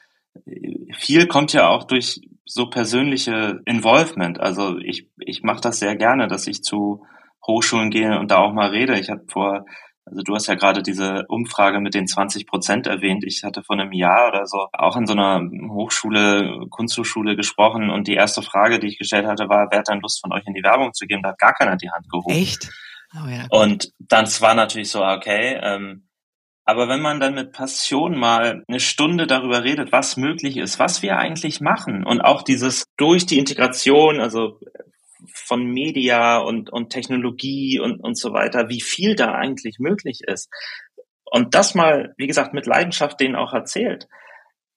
viel 0.93 1.29
kommt 1.29 1.53
ja 1.53 1.69
auch 1.69 1.85
durch 1.85 2.21
so 2.45 2.67
persönliche 2.69 3.61
Involvement. 3.65 4.41
Also 4.41 4.77
ich, 4.79 5.09
ich 5.21 5.45
mache 5.45 5.61
das 5.61 5.79
sehr 5.79 5.95
gerne, 5.95 6.27
dass 6.27 6.49
ich 6.49 6.65
zu 6.65 7.05
Hochschulen 7.47 7.91
gehe 7.91 8.19
und 8.19 8.33
da 8.33 8.39
auch 8.39 8.53
mal 8.53 8.71
rede. 8.71 8.99
Ich 8.99 9.09
habe 9.09 9.23
vor 9.29 9.67
also 10.07 10.23
du 10.23 10.35
hast 10.35 10.47
ja 10.49 10.55
gerade 10.55 10.83
diese 10.83 11.25
Umfrage 11.29 11.81
mit 11.81 11.95
den 11.95 12.07
20 12.07 12.47
Prozent 12.47 12.87
erwähnt. 12.87 13.25
Ich 13.25 13.43
hatte 13.43 13.63
vor 13.63 13.79
einem 13.79 13.93
Jahr 13.93 14.29
oder 14.29 14.47
so 14.47 14.69
auch 14.73 14.97
in 14.97 15.07
so 15.07 15.15
einer 15.15 15.41
Hochschule, 15.71 16.67
Kunsthochschule 16.71 17.37
gesprochen 17.37 17.91
und 17.91 18.07
die 18.07 18.15
erste 18.15 18.43
Frage, 18.43 18.79
die 18.79 18.89
ich 18.89 18.99
gestellt 18.99 19.27
hatte, 19.27 19.49
war, 19.49 19.69
wer 19.71 19.79
hat 19.79 19.89
dann 19.89 20.01
Lust 20.01 20.21
von 20.21 20.33
euch 20.33 20.47
in 20.47 20.55
die 20.55 20.63
Werbung 20.63 20.93
zu 20.93 21.07
geben? 21.07 21.23
Da 21.23 21.31
hat 21.31 21.39
gar 21.39 21.55
keiner 21.55 21.77
die 21.77 21.91
Hand 21.91 22.11
gehoben. 22.11 22.35
Echt? 22.35 22.71
Oh 23.15 23.29
ja. 23.29 23.47
Und 23.51 23.93
dann 23.99 24.27
war 24.41 24.55
natürlich 24.55 24.91
so, 24.91 25.03
okay, 25.03 25.59
ähm, 25.63 26.09
aber 26.67 26.89
wenn 26.89 27.01
man 27.01 27.21
dann 27.21 27.35
mit 27.35 27.53
Passion 27.53 28.19
mal 28.19 28.65
eine 28.67 28.81
Stunde 28.81 29.27
darüber 29.27 29.65
redet, 29.65 29.93
was 29.93 30.17
möglich 30.17 30.57
ist, 30.57 30.79
was 30.79 31.03
wir 31.03 31.19
eigentlich 31.19 31.61
machen 31.61 32.05
und 32.05 32.23
auch 32.23 32.43
dieses 32.43 32.85
durch 32.97 33.27
die 33.27 33.39
Integration, 33.39 34.21
also 34.21 34.59
von 35.33 35.65
Media 35.65 36.39
und, 36.39 36.71
und 36.71 36.91
Technologie 36.91 37.81
und, 37.81 38.01
und 38.01 38.19
so 38.19 38.33
weiter, 38.33 38.69
wie 38.69 38.81
viel 38.81 39.15
da 39.15 39.33
eigentlich 39.33 39.79
möglich 39.79 40.21
ist. 40.27 40.49
Und 41.25 41.55
das 41.55 41.75
mal, 41.75 42.15
wie 42.17 42.27
gesagt, 42.27 42.55
mit 42.55 42.67
Leidenschaft 42.67 43.19
denen 43.21 43.37
auch 43.37 43.53
erzählt. 43.53 44.09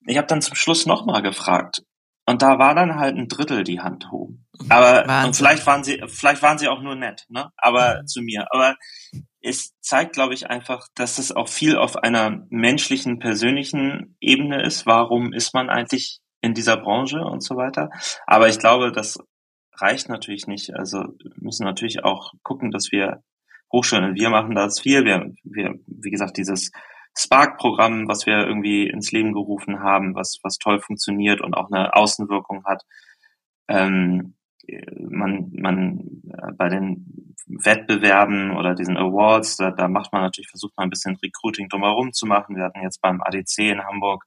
Ich 0.06 0.18
habe 0.18 0.28
dann 0.28 0.42
zum 0.42 0.56
Schluss 0.56 0.86
nochmal 0.86 1.22
gefragt. 1.22 1.84
Und 2.26 2.42
da 2.42 2.60
war 2.60 2.76
dann 2.76 3.00
halt 3.00 3.16
ein 3.16 3.30
Drittel 3.30 3.64
die 3.64 3.80
Hand 3.80 4.12
hoch. 4.12 4.32
Aber 4.70 5.26
und 5.26 5.36
vielleicht 5.36 5.66
waren 5.66 5.84
sie, 5.84 6.04
vielleicht 6.08 6.42
waren 6.42 6.58
sie 6.58 6.68
auch 6.68 6.82
nur 6.82 6.96
nett, 6.96 7.26
ne? 7.30 7.52
Aber 7.56 8.02
mhm. 8.02 8.08
zu 8.08 8.22
mir. 8.22 8.48
Aber 8.52 8.76
es 9.40 9.74
zeigt, 9.80 10.14
glaube 10.14 10.34
ich, 10.34 10.50
einfach, 10.50 10.88
dass 10.94 11.20
es 11.20 11.32
auch 11.32 11.48
viel 11.48 11.78
auf 11.78 11.96
einer 11.96 12.46
menschlichen, 12.50 13.20
persönlichen 13.20 14.18
Ebene 14.20 14.62
ist. 14.62 14.86
Warum 14.86 15.32
ist 15.32 15.54
man 15.54 15.70
eigentlich 15.70 16.20
in 16.42 16.54
dieser 16.54 16.78
Branche 16.78 17.20
und 17.20 17.44
so 17.44 17.56
weiter? 17.56 17.90
Aber 18.26 18.50
ich 18.50 18.60
glaube, 18.60 18.92
dass 18.92 19.20
reicht 19.80 20.10
natürlich 20.10 20.48
nicht. 20.48 20.74
Also 20.74 21.04
müssen 21.36 21.66
natürlich 21.66 22.04
auch 22.04 22.34
gucken, 22.44 22.72
dass 22.72 22.92
wir 22.92 23.24
Hochschulen, 23.72 24.16
wir 24.16 24.30
machen 24.30 24.56
das 24.56 24.80
viel. 24.80 25.06
Wir, 25.06 25.34
wir 25.44 25.76
wie 25.88 26.12
gesagt, 26.12 26.38
dieses 26.38 26.72
Spark-Programm, 27.18 28.08
was 28.08 28.26
wir 28.26 28.48
irgendwie 28.48 28.88
ins 28.88 29.12
Leben 29.12 29.34
gerufen 29.34 29.80
haben, 29.80 30.16
was, 30.16 30.40
was 30.44 30.58
toll 30.58 30.80
funktioniert 30.80 31.42
und 31.42 31.56
auch 31.56 31.72
eine 31.72 31.96
Außenwirkung 31.96 32.64
hat. 32.66 32.84
Ähm, 33.68 34.36
man, 35.00 35.50
man 35.54 36.00
äh, 36.30 36.52
bei 36.58 36.70
den 36.70 37.36
Wettbewerben 37.48 38.56
oder 38.56 38.76
diesen 38.76 38.98
Awards, 38.98 39.58
da, 39.58 39.72
da 39.72 39.88
macht 39.88 40.12
man 40.12 40.22
natürlich, 40.22 40.50
versucht 40.50 40.76
man 40.78 40.88
ein 40.88 40.90
bisschen 40.90 41.16
Recruiting 41.16 41.70
drumherum 41.70 42.12
zu 42.12 42.26
machen. 42.26 42.56
Wir 42.56 42.66
hatten 42.66 42.84
jetzt 42.84 43.02
beim 43.02 43.22
ADC 43.22 43.60
in 43.60 43.84
Hamburg 43.84 44.26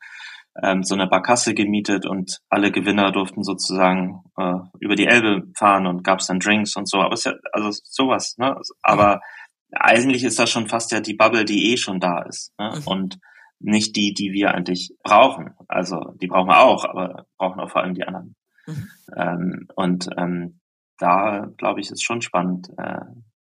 ähm, 0.63 0.83
so 0.83 0.95
eine 0.95 1.07
Barkasse 1.07 1.55
gemietet 1.55 2.07
und 2.07 2.41
alle 2.49 2.73
Gewinner 2.73 3.13
durften 3.13 3.43
sozusagen 3.45 4.23
äh, 4.37 4.55
über 4.81 4.97
die 4.97 5.07
Elbe 5.07 5.51
fahren 5.57 5.87
und 5.87 6.03
gab 6.05 6.21
es 6.21 6.27
dann 6.27 6.41
Drinks 6.41 6.77
und 6.77 6.89
so. 6.89 6.99
Aber 6.99 7.15
es 7.15 7.21
ist 7.21 7.27
ja, 7.27 7.35
also 7.53 7.71
sowas, 7.85 8.37
ne? 8.39 8.57
Aber 8.83 9.17
mhm. 9.17 9.77
eigentlich 9.79 10.25
ist 10.25 10.39
das 10.39 10.51
schon 10.51 10.69
fast 10.69 10.91
ja 10.93 11.01
die 11.01 11.15
Bubble, 11.15 11.45
die 11.45 11.73
eh 11.73 11.77
schon 11.77 12.01
da 12.01 12.23
ist. 12.23 12.53
Ne? 12.59 12.73
Mhm. 12.77 12.87
Und 12.87 13.19
nicht 13.61 13.95
die, 13.95 14.15
die 14.15 14.33
wir 14.33 14.55
eigentlich 14.55 14.95
brauchen. 15.03 15.55
Also 15.69 16.15
die 16.21 16.27
brauchen 16.27 16.49
wir 16.49 16.61
auch, 16.61 16.85
aber 16.85 17.27
brauchen 17.37 17.61
auch 17.61 17.71
vor 17.71 17.83
allem 17.83 17.95
die 17.95 18.05
anderen. 18.05 18.35
Mhm. 18.67 18.89
Ähm, 19.17 19.69
und 19.77 20.09
ähm, 20.17 20.61
da 20.99 21.47
glaube 21.57 21.81
ich, 21.81 21.91
ist 21.91 22.03
schon 22.03 22.23
spannend, 22.23 22.69
äh, 22.79 23.01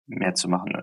mehr 0.07 0.33
zu 0.33 0.49
machen. 0.49 0.73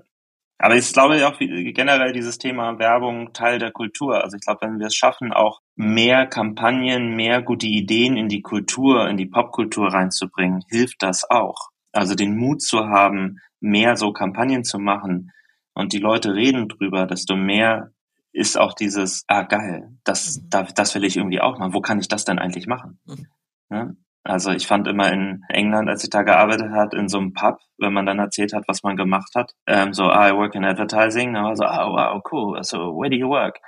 Aber 0.64 0.76
ich 0.76 0.94
glaube 0.94 1.28
auch 1.28 1.38
generell 1.38 2.14
dieses 2.14 2.38
Thema 2.38 2.78
Werbung 2.78 3.34
Teil 3.34 3.58
der 3.58 3.70
Kultur. 3.70 4.24
Also 4.24 4.38
ich 4.38 4.42
glaube, 4.42 4.62
wenn 4.62 4.78
wir 4.78 4.86
es 4.86 4.94
schaffen, 4.94 5.30
auch 5.30 5.60
mehr 5.76 6.26
Kampagnen, 6.26 7.14
mehr 7.14 7.42
gute 7.42 7.66
Ideen 7.66 8.16
in 8.16 8.28
die 8.28 8.40
Kultur, 8.40 9.06
in 9.10 9.18
die 9.18 9.26
Popkultur 9.26 9.92
reinzubringen, 9.92 10.62
hilft 10.70 11.02
das 11.02 11.28
auch. 11.28 11.68
Also 11.92 12.14
den 12.14 12.34
Mut 12.34 12.62
zu 12.62 12.86
haben, 12.88 13.40
mehr 13.60 13.96
so 13.96 14.14
Kampagnen 14.14 14.64
zu 14.64 14.78
machen 14.78 15.32
und 15.74 15.92
die 15.92 15.98
Leute 15.98 16.34
reden 16.34 16.66
drüber, 16.66 17.04
desto 17.04 17.36
mehr 17.36 17.90
ist 18.32 18.56
auch 18.56 18.72
dieses, 18.72 19.24
ah 19.26 19.42
geil, 19.42 19.90
das, 20.02 20.40
mhm. 20.40 20.68
das 20.74 20.94
will 20.94 21.04
ich 21.04 21.18
irgendwie 21.18 21.42
auch 21.42 21.58
machen. 21.58 21.74
Wo 21.74 21.82
kann 21.82 22.00
ich 22.00 22.08
das 22.08 22.24
denn 22.24 22.38
eigentlich 22.38 22.66
machen? 22.66 22.98
Mhm. 23.04 23.26
Ja? 23.68 23.90
Also 24.24 24.52
ich 24.52 24.66
fand 24.66 24.88
immer 24.88 25.12
in 25.12 25.42
England, 25.50 25.88
als 25.88 26.02
ich 26.02 26.08
da 26.08 26.22
gearbeitet 26.22 26.70
hat, 26.72 26.94
in 26.94 27.08
so 27.08 27.18
einem 27.18 27.34
Pub, 27.34 27.58
wenn 27.76 27.92
man 27.92 28.06
dann 28.06 28.18
erzählt 28.18 28.54
hat, 28.54 28.64
was 28.66 28.82
man 28.82 28.96
gemacht 28.96 29.32
hat, 29.34 29.52
ähm, 29.66 29.92
so, 29.92 30.04
ah, 30.04 30.30
I 30.30 30.32
work 30.32 30.54
in 30.54 30.64
advertising, 30.64 31.34
dann 31.34 31.44
war 31.44 31.56
so, 31.56 31.64
ah, 31.64 31.86
wow, 31.86 32.22
cool, 32.32 32.58
so, 32.62 32.78
where 32.96 33.10
do 33.10 33.16
you 33.16 33.28
work? 33.28 33.58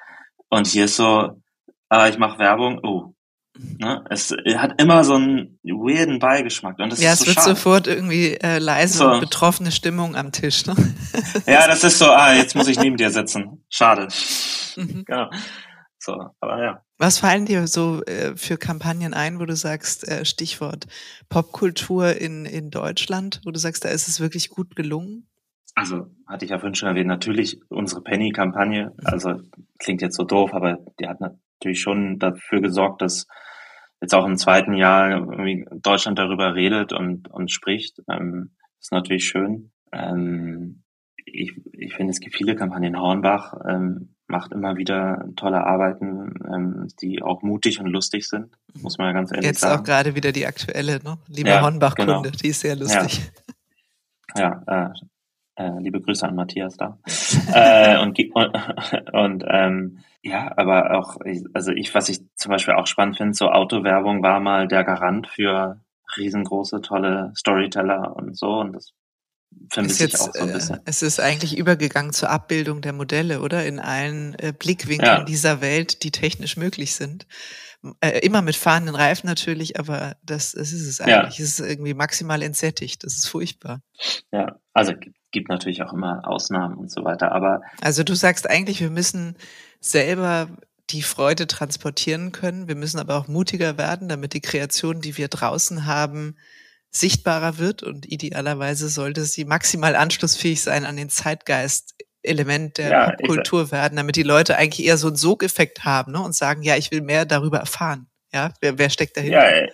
Und 0.48 0.66
hier 0.66 0.86
ist 0.86 0.96
so, 0.96 1.42
ah, 1.90 2.08
ich 2.08 2.16
mache 2.16 2.38
Werbung, 2.38 2.80
oh. 2.82 3.12
Ne? 3.78 4.04
Es 4.10 4.34
hat 4.56 4.80
immer 4.80 5.02
so 5.04 5.14
einen 5.14 5.58
weirden 5.62 6.18
Beigeschmack. 6.18 6.78
Und 6.78 6.92
das 6.92 7.00
ja, 7.00 7.12
ist 7.12 7.20
so 7.20 7.22
es 7.22 7.28
wird 7.28 7.36
schade. 7.36 7.56
sofort 7.56 7.86
irgendwie 7.86 8.34
äh, 8.34 8.58
leise 8.58 8.98
so. 8.98 9.20
betroffene 9.20 9.72
Stimmung 9.72 10.14
am 10.14 10.30
Tisch. 10.30 10.66
Ne? 10.66 10.74
ja, 11.46 11.66
das 11.66 11.82
ist 11.82 11.98
so, 11.98 12.10
ah, 12.10 12.34
jetzt 12.34 12.54
muss 12.54 12.68
ich 12.68 12.78
neben 12.78 12.96
dir 12.96 13.10
sitzen. 13.10 13.64
Schade. 13.68 14.08
Mhm. 14.78 15.06
Genau. 15.06 15.30
So, 16.06 16.30
aber 16.40 16.62
ja. 16.62 16.82
Was 16.98 17.18
fallen 17.18 17.46
dir 17.46 17.66
so 17.66 18.00
äh, 18.04 18.36
für 18.36 18.56
Kampagnen 18.56 19.12
ein, 19.12 19.40
wo 19.40 19.44
du 19.44 19.56
sagst, 19.56 20.06
äh, 20.08 20.24
Stichwort 20.24 20.86
Popkultur 21.28 22.16
in, 22.16 22.46
in 22.46 22.70
Deutschland, 22.70 23.40
wo 23.44 23.50
du 23.50 23.58
sagst, 23.58 23.84
da 23.84 23.88
ist 23.88 24.06
es 24.06 24.20
wirklich 24.20 24.48
gut 24.48 24.76
gelungen? 24.76 25.28
Also, 25.74 26.06
hatte 26.28 26.44
ich 26.44 26.52
ja 26.52 26.60
vorhin 26.60 26.76
schon 26.76 26.88
erwähnt, 26.88 27.08
natürlich 27.08 27.60
unsere 27.68 28.02
Penny-Kampagne, 28.02 28.92
mhm. 28.96 29.06
also 29.06 29.40
klingt 29.80 30.00
jetzt 30.00 30.16
so 30.16 30.22
doof, 30.22 30.54
aber 30.54 30.78
die 31.00 31.08
hat 31.08 31.20
natürlich 31.20 31.80
schon 31.80 32.20
dafür 32.20 32.60
gesorgt, 32.60 33.02
dass 33.02 33.26
jetzt 34.00 34.14
auch 34.14 34.24
im 34.24 34.36
zweiten 34.36 34.74
Jahr 34.74 35.10
irgendwie 35.10 35.66
Deutschland 35.82 36.20
darüber 36.20 36.54
redet 36.54 36.92
und, 36.92 37.28
und 37.28 37.50
spricht. 37.50 38.00
Ähm, 38.08 38.52
ist 38.80 38.92
natürlich 38.92 39.24
schön. 39.24 39.72
Ähm, 39.92 40.84
ich, 41.24 41.60
ich 41.72 41.94
finde, 41.94 42.12
es 42.12 42.20
gibt 42.20 42.36
viele 42.36 42.54
Kampagnen. 42.54 43.00
Hornbach 43.00 43.54
ähm, 43.68 44.15
macht 44.28 44.52
immer 44.52 44.76
wieder 44.76 45.24
tolle 45.36 45.64
Arbeiten, 45.64 46.34
ähm, 46.52 46.88
die 47.00 47.22
auch 47.22 47.42
mutig 47.42 47.80
und 47.80 47.86
lustig 47.86 48.28
sind, 48.28 48.48
muss 48.80 48.98
man 48.98 49.08
ja 49.08 49.12
ganz 49.12 49.30
ehrlich 49.32 49.46
Jetzt 49.46 49.60
sagen. 49.60 49.72
Jetzt 49.72 49.80
auch 49.80 49.84
gerade 49.84 50.14
wieder 50.14 50.32
die 50.32 50.46
aktuelle, 50.46 51.02
ne? 51.02 51.18
Liebe 51.28 51.50
ja, 51.50 51.62
Hornbach-Kunde, 51.62 52.12
genau. 52.12 52.22
die 52.22 52.48
ist 52.48 52.60
sehr 52.60 52.76
lustig. 52.76 53.30
Ja, 54.36 54.62
ja 54.66 54.86
äh, 54.86 54.90
Äh, 55.58 55.80
liebe 55.80 56.02
Grüße 56.02 56.28
an 56.28 56.34
Matthias 56.34 56.76
da. 56.76 56.98
äh, 57.54 57.98
und, 58.02 58.18
und, 58.34 59.12
und 59.12 59.44
ähm, 59.48 60.00
ja, 60.20 60.52
aber 60.56 60.98
auch, 60.98 61.16
also 61.54 61.72
ich, 61.72 61.94
was 61.94 62.10
ich 62.10 62.20
zum 62.34 62.50
Beispiel 62.50 62.74
auch 62.74 62.86
spannend 62.86 63.16
finde, 63.16 63.32
so 63.32 63.50
Autowerbung 63.50 64.22
war 64.22 64.38
mal 64.40 64.68
der 64.68 64.84
Garant 64.84 65.28
für 65.28 65.80
riesengroße, 66.16 66.82
tolle 66.82 67.32
Storyteller 67.34 68.14
und 68.16 68.36
so. 68.36 68.58
Und 68.58 68.74
das 68.74 68.92
ich 69.74 70.20
auch 70.20 70.32
so 70.34 70.40
ein 70.40 70.52
bisschen. 70.52 70.76
Äh, 70.76 70.80
es 70.84 71.02
ist 71.02 71.20
eigentlich 71.20 71.56
übergegangen 71.56 72.12
zur 72.12 72.30
Abbildung 72.30 72.80
der 72.80 72.92
Modelle, 72.92 73.40
oder? 73.40 73.64
In 73.66 73.78
allen 73.78 74.34
äh, 74.38 74.52
Blickwinkeln 74.56 75.18
ja. 75.18 75.24
dieser 75.24 75.60
Welt, 75.60 76.02
die 76.02 76.10
technisch 76.10 76.56
möglich 76.56 76.94
sind. 76.94 77.26
Äh, 78.00 78.20
immer 78.20 78.42
mit 78.42 78.56
fahrenden 78.56 78.94
Reifen 78.94 79.26
natürlich, 79.26 79.78
aber 79.78 80.16
das, 80.22 80.52
das 80.52 80.72
ist 80.72 80.86
es 80.86 81.00
eigentlich. 81.00 81.38
Ja. 81.38 81.44
Es 81.44 81.58
ist 81.58 81.60
irgendwie 81.60 81.94
maximal 81.94 82.42
entsättigt. 82.42 83.04
Das 83.04 83.16
ist 83.16 83.28
furchtbar. 83.28 83.80
Ja, 84.32 84.58
also 84.72 84.92
gibt 85.30 85.48
natürlich 85.48 85.82
auch 85.82 85.92
immer 85.92 86.26
Ausnahmen 86.26 86.76
und 86.76 86.90
so 86.90 87.04
weiter, 87.04 87.32
aber. 87.32 87.62
Also 87.80 88.02
du 88.02 88.14
sagst 88.14 88.48
eigentlich, 88.48 88.80
wir 88.80 88.90
müssen 88.90 89.36
selber 89.80 90.48
die 90.90 91.02
Freude 91.02 91.46
transportieren 91.46 92.32
können. 92.32 92.68
Wir 92.68 92.76
müssen 92.76 92.98
aber 92.98 93.16
auch 93.16 93.28
mutiger 93.28 93.76
werden, 93.76 94.08
damit 94.08 94.34
die 94.34 94.40
Kreation, 94.40 95.00
die 95.00 95.16
wir 95.16 95.28
draußen 95.28 95.86
haben, 95.86 96.36
sichtbarer 97.00 97.58
wird 97.58 97.82
und 97.82 98.10
idealerweise 98.10 98.88
sollte 98.88 99.24
sie 99.24 99.44
maximal 99.44 99.96
anschlussfähig 99.96 100.62
sein 100.62 100.84
an 100.84 100.96
den 100.96 101.10
Zeitgeist 101.10 101.94
Element 102.22 102.78
der 102.78 102.90
ja, 102.90 103.10
Popkultur 103.10 103.70
werden, 103.70 103.96
damit 103.96 104.16
die 104.16 104.22
Leute 104.22 104.56
eigentlich 104.56 104.86
eher 104.86 104.96
so 104.96 105.06
einen 105.06 105.16
Sogeffekt 105.16 105.84
haben 105.84 106.12
ne, 106.12 106.20
und 106.20 106.34
sagen, 106.34 106.62
ja, 106.62 106.76
ich 106.76 106.90
will 106.90 107.00
mehr 107.00 107.24
darüber 107.24 107.58
erfahren. 107.58 108.08
Ja, 108.32 108.52
wer, 108.60 108.78
wer 108.78 108.90
steckt 108.90 109.16
dahinter? 109.16 109.62
Ja, 109.62 109.68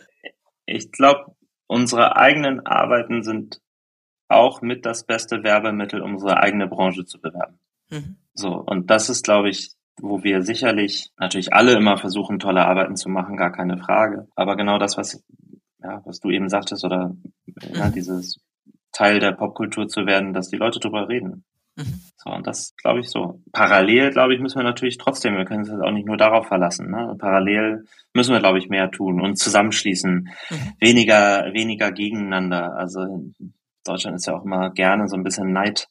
ich 0.67 0.93
glaube, 0.93 1.35
unsere 1.67 2.17
eigenen 2.17 2.65
Arbeiten 2.67 3.23
sind 3.23 3.61
auch 4.29 4.63
mit 4.63 4.87
das 4.87 5.05
beste 5.05 5.43
Werbemittel, 5.43 6.01
um 6.01 6.15
unsere 6.15 6.39
eigene 6.39 6.67
Branche 6.67 7.05
zu 7.05 7.21
bewerben. 7.21 7.59
Mhm. 7.91 8.17
So, 8.35 8.55
und 8.55 8.91
das 8.91 9.09
ist, 9.11 9.25
glaube 9.25 9.51
ich, 9.51 9.73
wo 10.01 10.23
wir 10.23 10.43
sicherlich 10.43 11.11
natürlich 11.19 11.53
alle 11.53 11.73
immer 11.73 11.99
versuchen, 11.99 12.39
tolle 12.39 12.65
Arbeiten 12.65 12.97
zu 12.97 13.09
machen, 13.09 13.37
gar 13.37 13.53
keine 13.53 13.79
Frage. 13.79 14.29
Aber 14.35 14.57
genau 14.57 14.79
das, 14.79 14.97
was, 14.97 15.23
ja, 15.83 16.03
was 16.05 16.21
du 16.21 16.31
eben 16.31 16.49
sagtest, 16.49 16.85
oder 16.85 17.15
ja, 17.75 17.87
mhm. 17.87 17.93
dieses 17.93 18.41
Teil 18.93 19.21
der 19.21 19.33
Popkultur 19.33 19.89
zu 19.89 20.07
werden, 20.07 20.33
dass 20.33 20.49
die 20.49 20.57
Leute 20.57 20.81
drüber 20.81 21.09
reden. 21.09 21.45
Mhm. 21.77 22.01
So, 22.17 22.31
und 22.31 22.47
das 22.47 22.75
glaube 22.77 23.01
ich 23.01 23.09
so. 23.09 23.41
Parallel, 23.53 24.11
glaube 24.11 24.35
ich, 24.35 24.41
müssen 24.41 24.59
wir 24.59 24.65
natürlich 24.65 24.99
trotzdem, 24.99 25.37
wir 25.37 25.45
können 25.45 25.61
uns 25.61 25.83
auch 25.83 25.91
nicht 25.91 26.07
nur 26.07 26.19
darauf 26.19 26.47
verlassen. 26.47 26.91
Ne? 26.91 27.17
Parallel 27.19 27.87
müssen 28.15 28.33
wir, 28.33 28.41
glaube 28.41 28.59
ich, 28.59 28.69
mehr 28.69 28.91
tun 28.91 29.21
und 29.21 29.39
zusammenschließen. 29.39 30.29
Mhm. 30.51 30.73
Weniger, 30.79 31.53
weniger 31.53 31.91
gegeneinander. 31.91 32.77
Also 32.77 33.25
Deutschland 33.85 34.17
ist 34.17 34.27
ja 34.27 34.37
auch 34.37 34.45
immer 34.45 34.71
gerne 34.71 35.09
so 35.09 35.17
ein 35.17 35.25
bisschen 35.25 35.53
Neid. 35.53 35.89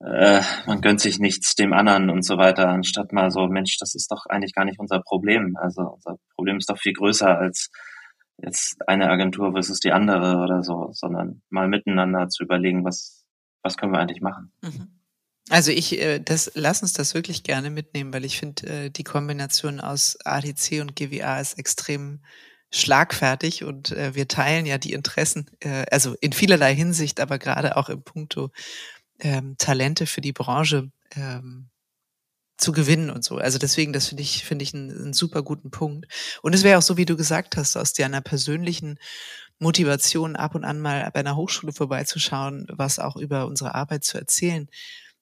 Äh, 0.00 0.40
man 0.66 0.80
gönnt 0.80 1.00
sich 1.00 1.18
nichts 1.18 1.54
dem 1.54 1.72
anderen 1.72 2.08
und 2.10 2.22
so 2.24 2.38
weiter, 2.38 2.68
anstatt 2.68 3.12
mal 3.12 3.30
so, 3.30 3.46
Mensch, 3.46 3.76
das 3.78 3.94
ist 3.94 4.10
doch 4.10 4.24
eigentlich 4.28 4.54
gar 4.54 4.64
nicht 4.64 4.78
unser 4.78 5.00
Problem. 5.00 5.56
Also 5.60 5.82
unser 5.82 6.16
Problem 6.34 6.56
ist 6.56 6.70
doch 6.70 6.78
viel 6.78 6.94
größer 6.94 7.38
als 7.38 7.70
jetzt 8.42 8.76
eine 8.88 9.08
Agentur 9.08 9.52
versus 9.52 9.80
die 9.80 9.92
andere 9.92 10.38
oder 10.38 10.62
so, 10.62 10.90
sondern 10.92 11.42
mal 11.50 11.68
miteinander 11.68 12.28
zu 12.28 12.44
überlegen, 12.44 12.84
was, 12.84 13.24
was 13.62 13.76
können 13.76 13.92
wir 13.92 13.98
eigentlich 13.98 14.20
machen? 14.20 14.52
Mhm. 14.62 15.00
Also 15.48 15.72
ich, 15.72 16.00
äh, 16.00 16.20
das, 16.20 16.52
lass 16.54 16.82
uns 16.82 16.92
das 16.92 17.14
wirklich 17.14 17.42
gerne 17.42 17.70
mitnehmen, 17.70 18.12
weil 18.12 18.24
ich 18.24 18.38
finde, 18.38 18.66
äh, 18.66 18.90
die 18.90 19.04
Kombination 19.04 19.80
aus 19.80 20.16
ADC 20.24 20.80
und 20.80 20.94
GWA 20.94 21.40
ist 21.40 21.58
extrem 21.58 22.20
schlagfertig 22.70 23.64
und 23.64 23.90
äh, 23.90 24.14
wir 24.14 24.28
teilen 24.28 24.64
ja 24.64 24.78
die 24.78 24.92
Interessen, 24.92 25.50
also 25.90 26.14
in 26.20 26.32
vielerlei 26.32 26.72
Hinsicht, 26.72 27.18
aber 27.18 27.40
gerade 27.40 27.76
auch 27.76 27.88
im 27.88 28.04
Punkto 28.04 28.50
ähm, 29.18 29.56
Talente 29.58 30.06
für 30.06 30.20
die 30.20 30.32
Branche 30.32 30.92
ähm, 31.16 31.68
zu 32.60 32.72
gewinnen 32.72 33.10
und 33.10 33.24
so. 33.24 33.38
Also 33.38 33.58
deswegen, 33.58 33.92
das 33.92 34.08
finde 34.08 34.22
ich, 34.22 34.44
finde 34.44 34.62
ich 34.62 34.74
einen, 34.74 34.90
einen 34.90 35.12
super 35.12 35.42
guten 35.42 35.70
Punkt. 35.70 36.06
Und 36.42 36.54
es 36.54 36.62
wäre 36.62 36.78
auch 36.78 36.82
so, 36.82 36.96
wie 36.96 37.06
du 37.06 37.16
gesagt 37.16 37.56
hast, 37.56 37.76
aus 37.76 37.92
deiner 37.92 38.20
persönlichen 38.20 38.98
Motivation, 39.58 40.36
ab 40.36 40.54
und 40.54 40.64
an 40.64 40.80
mal 40.80 41.10
bei 41.12 41.20
einer 41.20 41.36
Hochschule 41.36 41.72
vorbeizuschauen, 41.72 42.66
was 42.70 42.98
auch 42.98 43.16
über 43.16 43.46
unsere 43.46 43.74
Arbeit 43.74 44.04
zu 44.04 44.18
erzählen. 44.18 44.68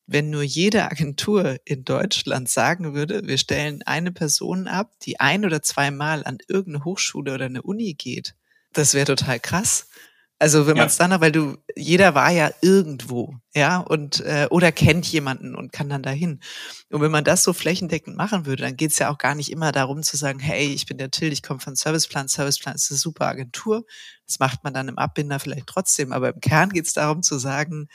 Wenn 0.07 0.31
nur 0.31 0.42
jede 0.42 0.85
Agentur 0.85 1.59
in 1.64 1.85
Deutschland 1.85 2.48
sagen 2.48 2.94
würde, 2.94 3.27
wir 3.27 3.37
stellen 3.37 3.83
eine 3.83 4.12
Person 4.12 4.66
ab, 4.66 4.92
die 5.03 5.20
ein 5.20 5.44
oder 5.44 5.61
zweimal 5.61 6.24
an 6.24 6.38
irgendeine 6.48 6.85
Hochschule 6.85 7.35
oder 7.35 7.44
eine 7.44 7.62
Uni 7.62 7.94
geht, 7.94 8.35
das 8.72 8.94
wäre 8.94 9.07
total 9.07 9.40
krass. 9.40 9.88
Also 10.40 10.68
wenn 10.68 10.77
ja. 10.77 10.83
man 10.83 10.88
es 10.88 10.96
dann, 10.96 11.20
weil 11.20 11.33
du, 11.33 11.57
jeder 11.74 12.14
war 12.14 12.31
ja 12.31 12.51
irgendwo, 12.61 13.35
ja, 13.55 13.79
und 13.79 14.20
äh, 14.20 14.46
oder 14.51 14.70
kennt 14.70 15.05
jemanden 15.07 15.57
und 15.57 15.72
kann 15.72 15.88
dann 15.88 16.03
dahin. 16.03 16.40
Und 16.90 17.01
wenn 17.01 17.11
man 17.11 17.24
das 17.24 17.42
so 17.42 17.53
flächendeckend 17.53 18.16
machen 18.16 18.46
würde, 18.46 18.62
dann 18.62 18.77
geht 18.77 18.92
es 18.92 18.98
ja 19.01 19.11
auch 19.11 19.18
gar 19.18 19.35
nicht 19.35 19.51
immer 19.51 19.72
darum 19.72 20.05
zu 20.05 20.16
sagen, 20.16 20.38
hey, 20.38 20.72
ich 20.72 20.87
bin 20.87 20.96
der 20.96 21.11
Till, 21.11 21.33
ich 21.33 21.42
komme 21.42 21.59
von 21.59 21.74
Serviceplan, 21.74 22.29
Serviceplan 22.29 22.77
ist 22.77 22.90
eine 22.90 22.98
super 22.98 23.27
Agentur. 23.27 23.85
Das 24.27 24.38
macht 24.38 24.62
man 24.62 24.72
dann 24.72 24.87
im 24.87 24.98
Abbinder 24.98 25.40
vielleicht 25.40 25.66
trotzdem, 25.66 26.12
aber 26.12 26.33
im 26.33 26.40
Kern 26.40 26.70
geht 26.70 26.87
es 26.87 26.92
darum 26.92 27.22
zu 27.22 27.38
sagen, 27.38 27.88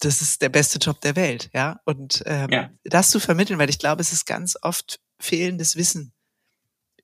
das 0.00 0.22
ist 0.22 0.40
der 0.40 0.48
beste 0.48 0.78
Job 0.78 1.02
der 1.02 1.16
Welt, 1.16 1.50
ja. 1.52 1.80
Und 1.84 2.22
ähm, 2.24 2.50
ja. 2.50 2.70
das 2.84 3.10
zu 3.10 3.20
vermitteln, 3.20 3.58
weil 3.58 3.70
ich 3.70 3.78
glaube, 3.78 4.00
es 4.00 4.12
ist 4.12 4.24
ganz 4.24 4.56
oft 4.62 5.00
fehlendes 5.20 5.76
Wissen 5.76 6.13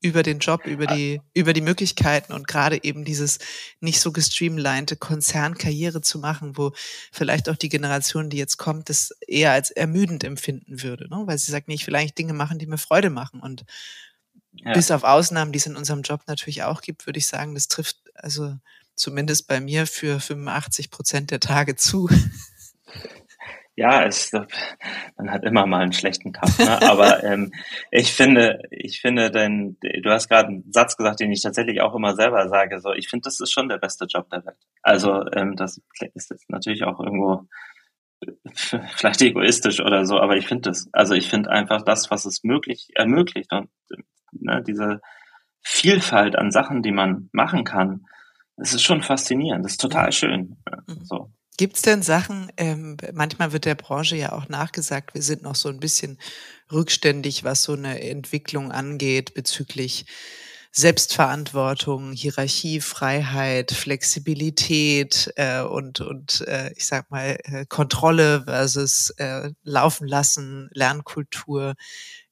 über 0.01 0.23
den 0.23 0.39
Job, 0.39 0.67
über 0.67 0.87
die, 0.87 1.21
über 1.35 1.53
die 1.53 1.61
Möglichkeiten 1.61 2.33
und 2.33 2.49
gerade 2.49 2.83
eben 2.83 3.05
dieses 3.05 3.39
nicht 3.81 4.01
so 4.01 4.13
gestreamlinete 4.13 4.97
Konzernkarriere 4.97 6.01
zu 6.01 6.19
machen, 6.19 6.57
wo 6.57 6.73
vielleicht 7.13 7.49
auch 7.49 7.57
die 7.57 7.69
Generation, 7.69 8.31
die 8.31 8.39
jetzt 8.39 8.57
kommt, 8.57 8.89
das 8.89 9.15
eher 9.27 9.53
als 9.53 9.71
ermüdend 9.71 10.25
empfinden 10.25 10.83
würde, 10.83 11.09
ne? 11.09 11.23
weil 11.27 11.39
sie 11.39 11.53
sagt, 11.53 11.69
nee, 11.69 11.75
ich 11.75 11.87
will 11.87 11.95
eigentlich 11.95 12.15
Dinge 12.15 12.33
machen, 12.33 12.59
die 12.59 12.67
mir 12.67 12.79
Freude 12.79 13.11
machen 13.11 13.41
und 13.41 13.65
ja. 14.53 14.73
bis 14.73 14.91
auf 14.91 15.05
Ausnahmen, 15.05 15.53
die 15.53 15.59
es 15.59 15.67
in 15.67 15.77
unserem 15.77 16.03
Job 16.03 16.23
natürlich 16.27 16.63
auch 16.63 16.81
gibt, 16.81 17.07
würde 17.07 17.19
ich 17.19 17.27
sagen, 17.27 17.55
das 17.55 17.69
trifft 17.69 17.99
also 18.15 18.57
zumindest 18.95 19.49
bei 19.49 19.61
mir 19.61 19.87
für 19.87 20.19
85 20.19 20.91
Prozent 20.91 21.31
der 21.31 21.41
Tage 21.41 21.77
zu. 21.77 22.09
ja, 23.81 24.05
es, 24.05 24.31
man 25.17 25.31
hat 25.31 25.43
immer 25.43 25.65
mal 25.65 25.81
einen 25.81 25.95
schlechten 25.95 26.35
Tag. 26.35 26.59
Ne? 26.59 26.83
Aber 26.83 27.25
ähm, 27.25 27.51
ich 27.91 28.13
finde, 28.13 28.63
ich 28.71 29.01
finde, 29.01 29.31
denn 29.31 29.79
du 29.81 30.11
hast 30.11 30.29
gerade 30.29 30.49
einen 30.49 30.71
Satz 30.71 30.99
gesagt, 30.99 31.21
den 31.21 31.33
ich 31.33 31.43
tatsächlich 31.43 31.81
auch 31.81 31.95
immer 31.95 32.15
selber 32.15 32.47
sage. 32.51 32.79
So, 32.81 32.93
ich 32.93 33.09
finde, 33.09 33.25
das 33.25 33.41
ist 33.41 33.51
schon 33.51 33.71
der 33.71 33.79
beste 33.79 34.05
Job 34.05 34.29
der 34.29 34.45
Welt. 34.45 34.59
Also 34.83 35.25
ähm, 35.33 35.57
das 35.57 35.81
ist 36.13 36.31
jetzt 36.31 36.51
natürlich 36.51 36.85
auch 36.85 37.01
irgendwo 37.01 37.47
vielleicht 38.97 39.23
egoistisch 39.23 39.81
oder 39.81 40.05
so, 40.05 40.21
aber 40.21 40.37
ich 40.37 40.47
finde 40.47 40.69
das. 40.69 40.91
Also 40.93 41.15
ich 41.15 41.31
finde 41.31 41.51
einfach 41.51 41.81
das, 41.81 42.11
was 42.11 42.27
es 42.27 42.45
möglich 42.45 42.91
ermöglicht 42.95 43.51
und 43.51 43.71
ne, 44.33 44.63
diese 44.63 45.01
Vielfalt 45.63 46.37
an 46.37 46.51
Sachen, 46.51 46.83
die 46.83 46.93
man 46.93 47.31
machen 47.33 47.65
kann, 47.65 48.05
das 48.59 48.75
ist 48.75 48.83
schon 48.83 49.01
faszinierend. 49.01 49.65
Das 49.65 49.73
ist 49.73 49.81
total 49.81 50.13
schön. 50.13 50.59
Mhm. 50.87 51.03
So. 51.03 51.33
Gibt 51.61 51.77
es 51.77 51.83
denn 51.83 52.01
Sachen, 52.01 52.51
ähm, 52.57 52.97
manchmal 53.13 53.53
wird 53.53 53.67
der 53.67 53.75
Branche 53.75 54.17
ja 54.17 54.33
auch 54.33 54.49
nachgesagt, 54.49 55.13
wir 55.13 55.21
sind 55.21 55.43
noch 55.43 55.55
so 55.55 55.69
ein 55.69 55.79
bisschen 55.79 56.17
rückständig, 56.73 57.45
was 57.45 57.65
so 57.65 57.75
eine 57.75 58.01
Entwicklung 58.01 58.73
angeht 58.73 59.35
bezüglich 59.35 60.07
Selbstverantwortung, 60.73 62.13
Hierarchie, 62.13 62.81
Freiheit, 62.81 63.73
Flexibilität 63.73 65.35
äh, 65.37 65.61
und, 65.61 66.01
und 66.01 66.41
äh, 66.49 66.73
ich 66.77 66.87
sag 66.87 67.11
mal 67.11 67.37
äh, 67.45 67.67
Kontrolle 67.69 68.45
versus 68.47 69.11
äh, 69.19 69.51
Laufen 69.63 70.09
lassen, 70.09 70.71
Lernkultur. 70.73 71.75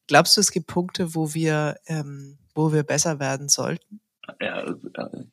Glaubst 0.06 0.38
du, 0.38 0.40
es 0.40 0.52
gibt 0.52 0.68
Punkte, 0.68 1.14
wo 1.14 1.34
wir, 1.34 1.76
ähm, 1.86 2.38
wo 2.54 2.72
wir 2.72 2.82
besser 2.82 3.20
werden 3.20 3.50
sollten? 3.50 4.00
Ja, 4.40 4.62
äh, 4.62 4.72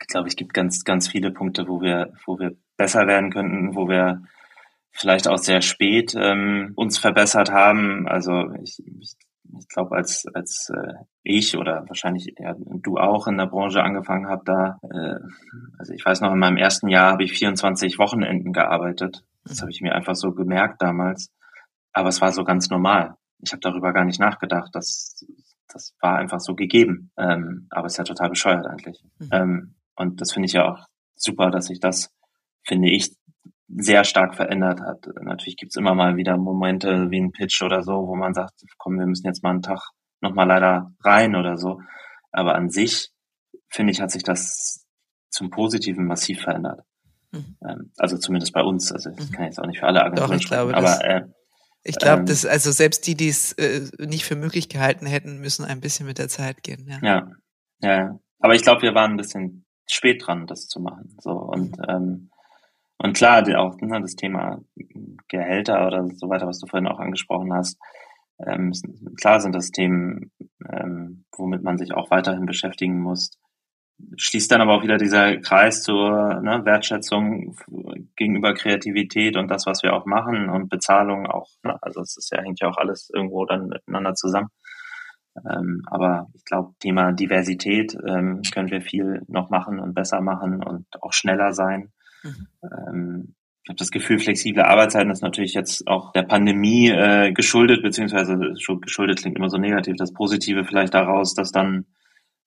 ich 0.02 0.08
glaube, 0.08 0.28
es 0.28 0.36
gibt 0.36 0.54
ganz, 0.54 0.84
ganz 0.84 1.08
viele 1.08 1.32
Punkte, 1.32 1.70
wo 1.70 1.82
wir, 1.82 2.12
wo 2.26 2.38
wir 2.40 2.58
besser 2.78 3.08
werden 3.08 3.32
könnten, 3.32 3.76
wo 3.76 3.88
wir 3.88 4.22
vielleicht 4.92 5.28
auch 5.28 5.38
sehr 5.38 5.62
spät 5.62 6.16
ähm, 6.18 6.72
uns 6.76 6.98
verbessert 6.98 7.52
haben. 7.52 8.08
Also 8.08 8.52
ich, 8.64 8.82
ich, 8.86 9.16
ich 9.60 9.68
glaube, 9.68 9.96
als, 9.96 10.26
als 10.34 10.70
äh, 10.70 10.94
ich 11.24 11.58
oder 11.58 11.84
wahrscheinlich 11.88 12.34
ja, 12.40 12.56
du 12.58 12.98
auch 12.98 13.28
in 13.28 13.38
der 13.38 13.48
Branche 13.48 13.84
angefangen 13.84 14.28
habt, 14.28 14.48
da, 14.48 14.80
äh, 14.84 15.20
also 15.78 15.94
ich 15.94 16.06
weiß 16.06 16.22
noch, 16.22 16.32
in 16.32 16.40
meinem 16.40 16.58
ersten 16.58 16.88
Jahr 16.88 17.12
habe 17.12 17.24
ich 17.24 17.34
24 17.34 18.00
Wochenenden 18.00 18.54
gearbeitet. 18.54 19.24
Das 19.44 19.62
habe 19.62 19.72
ich 19.72 19.82
mir 19.82 19.94
einfach 19.94 20.16
so 20.16 20.32
gemerkt 20.32 20.82
damals. 20.82 21.32
Aber 21.92 22.10
es 22.10 22.22
war 22.22 22.32
so 22.32 22.44
ganz 22.44 22.70
normal. 22.70 23.16
Ich 23.40 23.52
habe 23.52 23.62
darüber 23.62 23.94
gar 23.94 24.06
nicht 24.06 24.20
nachgedacht. 24.20 24.70
Das, 24.74 25.26
das 25.68 25.94
war 26.02 26.18
einfach 26.18 26.40
so 26.40 26.56
gegeben. 26.56 27.12
Ähm, 27.18 27.68
aber 27.70 27.88
es 27.88 27.94
ist 27.94 27.98
ja 27.98 28.04
total 28.06 28.30
bescheuert 28.30 28.66
eigentlich. 28.66 29.04
Mhm. 29.20 29.30
Ähm, 29.32 29.76
und 29.96 30.22
das 30.22 30.32
finde 30.32 30.48
ich 30.48 30.54
ja 30.54 30.72
auch 30.72 30.88
super, 31.16 31.52
dass 31.52 31.70
ich 31.70 31.80
das 31.80 32.12
finde 32.66 32.90
ich, 32.90 33.16
sehr 33.68 34.04
stark 34.04 34.36
verändert 34.36 34.82
hat. 34.82 35.08
Natürlich 35.22 35.58
gibt's 35.58 35.76
immer 35.76 35.96
mal 35.96 36.18
wieder 36.18 36.38
Momente 36.38 37.10
wie 37.10 37.20
ein 37.20 37.32
Pitch 37.32 37.62
oder 37.64 37.84
so, 37.84 38.08
wo 38.08 38.16
man 38.16 38.34
sagt, 38.34 38.54
komm, 38.78 38.98
wir 39.00 39.06
müssen 39.06 39.26
jetzt 39.26 39.44
mal 39.44 39.52
einen 39.52 39.62
Tag 39.62 39.80
nochmal 40.22 40.48
leider 40.48 40.92
rein 41.04 41.36
oder 41.36 41.58
so. 41.58 41.82
Aber 42.32 42.56
an 42.56 42.70
sich, 42.70 43.10
finde 43.70 43.92
ich, 43.92 44.02
hat 44.02 44.12
sich 44.12 44.24
das 44.24 44.86
zum 45.30 45.50
Positiven 45.50 46.06
massiv 46.06 46.42
verändert. 46.42 46.82
Mhm. 47.32 47.58
Ähm, 47.68 47.92
also 47.98 48.18
zumindest 48.18 48.54
bei 48.54 48.62
uns. 48.62 48.92
Also 48.92 49.10
ich 49.10 49.30
mhm. 49.30 49.32
kann 49.32 49.46
jetzt 49.46 49.60
auch 49.60 49.68
nicht 49.68 49.80
für 49.80 49.88
alle 49.88 50.04
Agenturen 50.04 50.30
Doch, 50.30 50.36
ich 50.36 50.44
sprechen, 50.44 50.72
glaube, 50.72 50.78
aber 50.78 51.06
äh, 51.06 51.26
ich 51.84 51.98
glaube, 51.98 52.22
ähm, 52.22 52.26
dass 52.26 52.46
also 52.46 52.72
selbst 52.72 53.06
die, 53.06 53.16
die 53.16 53.30
es 53.30 53.52
äh, 53.54 53.88
nicht 54.00 54.26
für 54.26 54.36
möglich 54.36 54.70
gehalten 54.70 55.06
hätten, 55.06 55.40
müssen 55.40 55.66
ein 55.66 55.82
bisschen 55.82 56.06
mit 56.08 56.18
der 56.18 56.30
Zeit 56.30 56.64
gehen. 56.64 56.88
Ja, 56.90 57.00
ja, 57.82 57.98
ja. 57.98 58.20
Aber 58.40 58.56
ich 58.56 58.64
glaube, 58.64 58.82
wir 58.82 58.96
waren 58.96 59.12
ein 59.12 59.18
bisschen 59.18 59.66
spät 59.86 60.26
dran, 60.26 60.48
das 60.48 60.68
zu 60.68 60.80
machen. 60.80 61.16
So 61.22 61.32
und 61.32 61.78
mhm. 61.78 61.86
ähm, 61.88 62.30
und 62.98 63.14
klar, 63.14 63.44
auch 63.58 63.78
ne, 63.82 64.02
das 64.02 64.16
Thema 64.16 64.60
Gehälter 65.28 65.86
oder 65.88 66.08
so 66.16 66.30
weiter, 66.30 66.48
was 66.48 66.60
du 66.60 66.68
vorhin 66.68 66.88
auch 66.88 67.00
angesprochen 67.00 67.54
hast, 67.54 67.78
ähm, 68.40 68.74
klar 69.20 69.40
sind 69.40 69.56
das 69.56 69.72
Themen, 69.72 70.32
ähm, 70.70 71.26
womit 71.38 71.64
man 71.64 71.78
sich 71.78 71.94
auch 71.94 72.12
weiterhin 72.12 72.46
beschäftigen 72.46 73.00
muss. 73.02 73.32
Schließt 74.18 74.52
dann 74.52 74.62
aber 74.62 74.74
auch 74.74 74.84
wieder 74.84 74.98
dieser 74.98 75.38
Kreis 75.38 75.82
zur 75.84 76.42
ne, 76.42 76.66
Wertschätzung 76.66 77.56
gegenüber 78.18 78.54
Kreativität 78.54 79.38
und 79.38 79.50
das, 79.50 79.66
was 79.66 79.84
wir 79.84 79.94
auch 79.94 80.06
machen 80.06 80.50
und 80.50 80.70
Bezahlung 80.70 81.28
auch. 81.28 81.50
Ne, 81.64 81.78
also 81.82 82.02
es 82.02 82.18
ist 82.18 82.32
ja 82.32 82.42
hängt 82.42 82.60
ja 82.60 82.70
auch 82.70 82.78
alles 82.78 83.10
irgendwo 83.14 83.46
dann 83.46 83.70
miteinander 83.70 84.14
zusammen. 84.16 84.50
Ähm, 85.50 85.82
aber 85.88 86.28
ich 86.34 86.46
glaube, 86.46 86.74
Thema 86.80 87.12
Diversität 87.12 87.98
ähm, 88.08 88.42
können 88.54 88.72
wir 88.72 88.82
viel 88.82 89.22
noch 89.28 89.50
machen 89.50 89.80
und 89.80 89.94
besser 89.94 90.22
machen 90.22 90.64
und 90.64 90.88
auch 91.02 91.14
schneller 91.14 91.54
sein. 91.54 91.92
Mhm. 92.26 92.48
Ähm, 92.64 93.36
ich 93.64 93.70
habe 93.70 93.78
das 93.78 93.90
Gefühl, 93.90 94.20
flexible 94.20 94.64
Arbeitszeiten 94.64 95.10
ist 95.10 95.24
natürlich 95.24 95.56
jetzt 95.56 95.88
auch 95.88 96.12
der 96.12 96.22
Pandemie 96.22 96.90
äh, 96.90 97.32
geschuldet, 97.32 97.82
beziehungsweise 97.82 98.38
geschuldet 98.80 99.20
klingt 99.20 99.38
immer 99.38 99.50
so 99.50 99.58
negativ. 99.58 99.96
Das 99.98 100.14
Positive 100.14 100.66
vielleicht 100.66 100.94
daraus, 100.94 101.34
dass 101.34 101.52
dann 101.52 101.88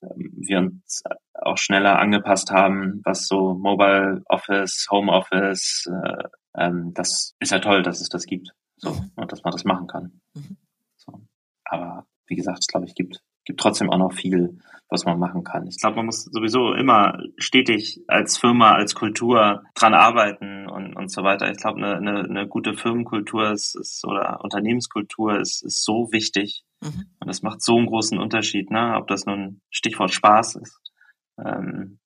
ähm, 0.02 0.32
wir 0.36 0.58
uns 0.58 1.02
auch 1.34 1.58
schneller 1.58 1.98
angepasst 1.98 2.52
haben, 2.52 3.00
was 3.04 3.26
so 3.26 3.54
Mobile 3.54 4.22
Office, 4.26 4.86
Home 4.90 5.10
Office, 5.10 5.88
äh, 5.90 6.24
ähm, 6.56 6.92
das 6.94 7.34
ist 7.40 7.52
ja 7.52 7.58
toll, 7.58 7.82
dass 7.82 8.00
es 8.00 8.08
das 8.08 8.24
gibt. 8.24 8.50
So, 8.76 8.90
mhm. 8.90 9.10
und 9.16 9.32
dass 9.32 9.42
man 9.42 9.52
das 9.52 9.64
machen 9.64 9.88
kann. 9.88 10.20
Mhm. 10.34 10.56
So. 10.96 11.20
Aber 11.64 12.06
wie 12.26 12.36
gesagt, 12.36 12.58
ich 12.60 12.68
glaube, 12.68 12.86
es 12.86 12.94
gibt, 12.94 13.20
gibt 13.49 13.61
trotzdem 13.61 13.90
auch 13.90 13.96
noch 13.99 14.12
viel, 14.12 14.59
was 14.90 15.07
man 15.07 15.18
machen 15.18 15.42
kann. 15.42 15.66
Ich 15.66 15.78
glaube, 15.80 15.96
man 15.96 16.07
muss 16.07 16.24
sowieso 16.24 16.74
immer 16.74 17.18
stetig 17.38 18.03
als 18.07 18.36
Firma, 18.36 18.72
als 18.72 18.94
Kultur 18.94 19.64
dran 19.74 19.94
arbeiten 19.94 20.68
und, 20.68 20.94
und 20.94 21.11
so 21.11 21.22
weiter. 21.24 21.51
Ich 21.51 21.57
glaube, 21.57 21.78
eine, 21.78 21.96
eine, 21.96 22.24
eine 22.24 22.46
gute 22.46 22.74
Firmenkultur 22.74 23.51
ist, 23.51 23.74
ist 23.74 24.05
oder 24.07 24.40
Unternehmenskultur 24.44 25.40
ist, 25.40 25.64
ist 25.64 25.82
so 25.82 26.12
wichtig. 26.12 26.62
Mhm. 26.82 27.07
Und 27.20 27.26
das 27.26 27.42
macht 27.42 27.62
so 27.62 27.76
einen 27.76 27.86
großen 27.86 28.18
Unterschied, 28.18 28.70
ne? 28.70 28.96
ob 28.96 29.09
das 29.09 29.24
nun 29.24 29.62
Stichwort 29.70 30.12
Spaß 30.12 30.57
ist. 30.57 30.78
Ähm, 31.42 31.99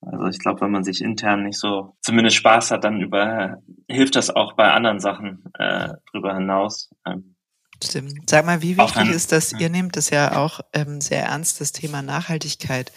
also 0.00 0.26
ich 0.26 0.38
glaube, 0.38 0.60
wenn 0.60 0.70
man 0.70 0.84
sich 0.84 1.02
intern 1.02 1.42
nicht 1.42 1.58
so 1.58 1.96
zumindest 2.02 2.36
Spaß 2.36 2.70
hat, 2.70 2.84
dann 2.84 3.00
über 3.00 3.58
hilft 3.88 4.14
das 4.14 4.30
auch 4.30 4.52
bei 4.52 4.70
anderen 4.70 5.00
Sachen 5.00 5.42
äh, 5.58 5.94
drüber 6.12 6.36
hinaus. 6.36 6.90
Ähm, 7.04 7.34
Stimmt. 7.82 8.28
Sag 8.28 8.44
mal, 8.44 8.62
wie 8.62 8.76
wichtig 8.76 9.08
ist 9.08 9.32
das? 9.32 9.52
Ihr 9.52 9.68
nehmt 9.68 9.96
das 9.96 10.10
ja 10.10 10.36
auch 10.36 10.60
ähm, 10.72 11.00
sehr 11.00 11.24
ernst, 11.24 11.60
das 11.60 11.72
Thema 11.72 12.02
Nachhaltigkeit. 12.02 12.92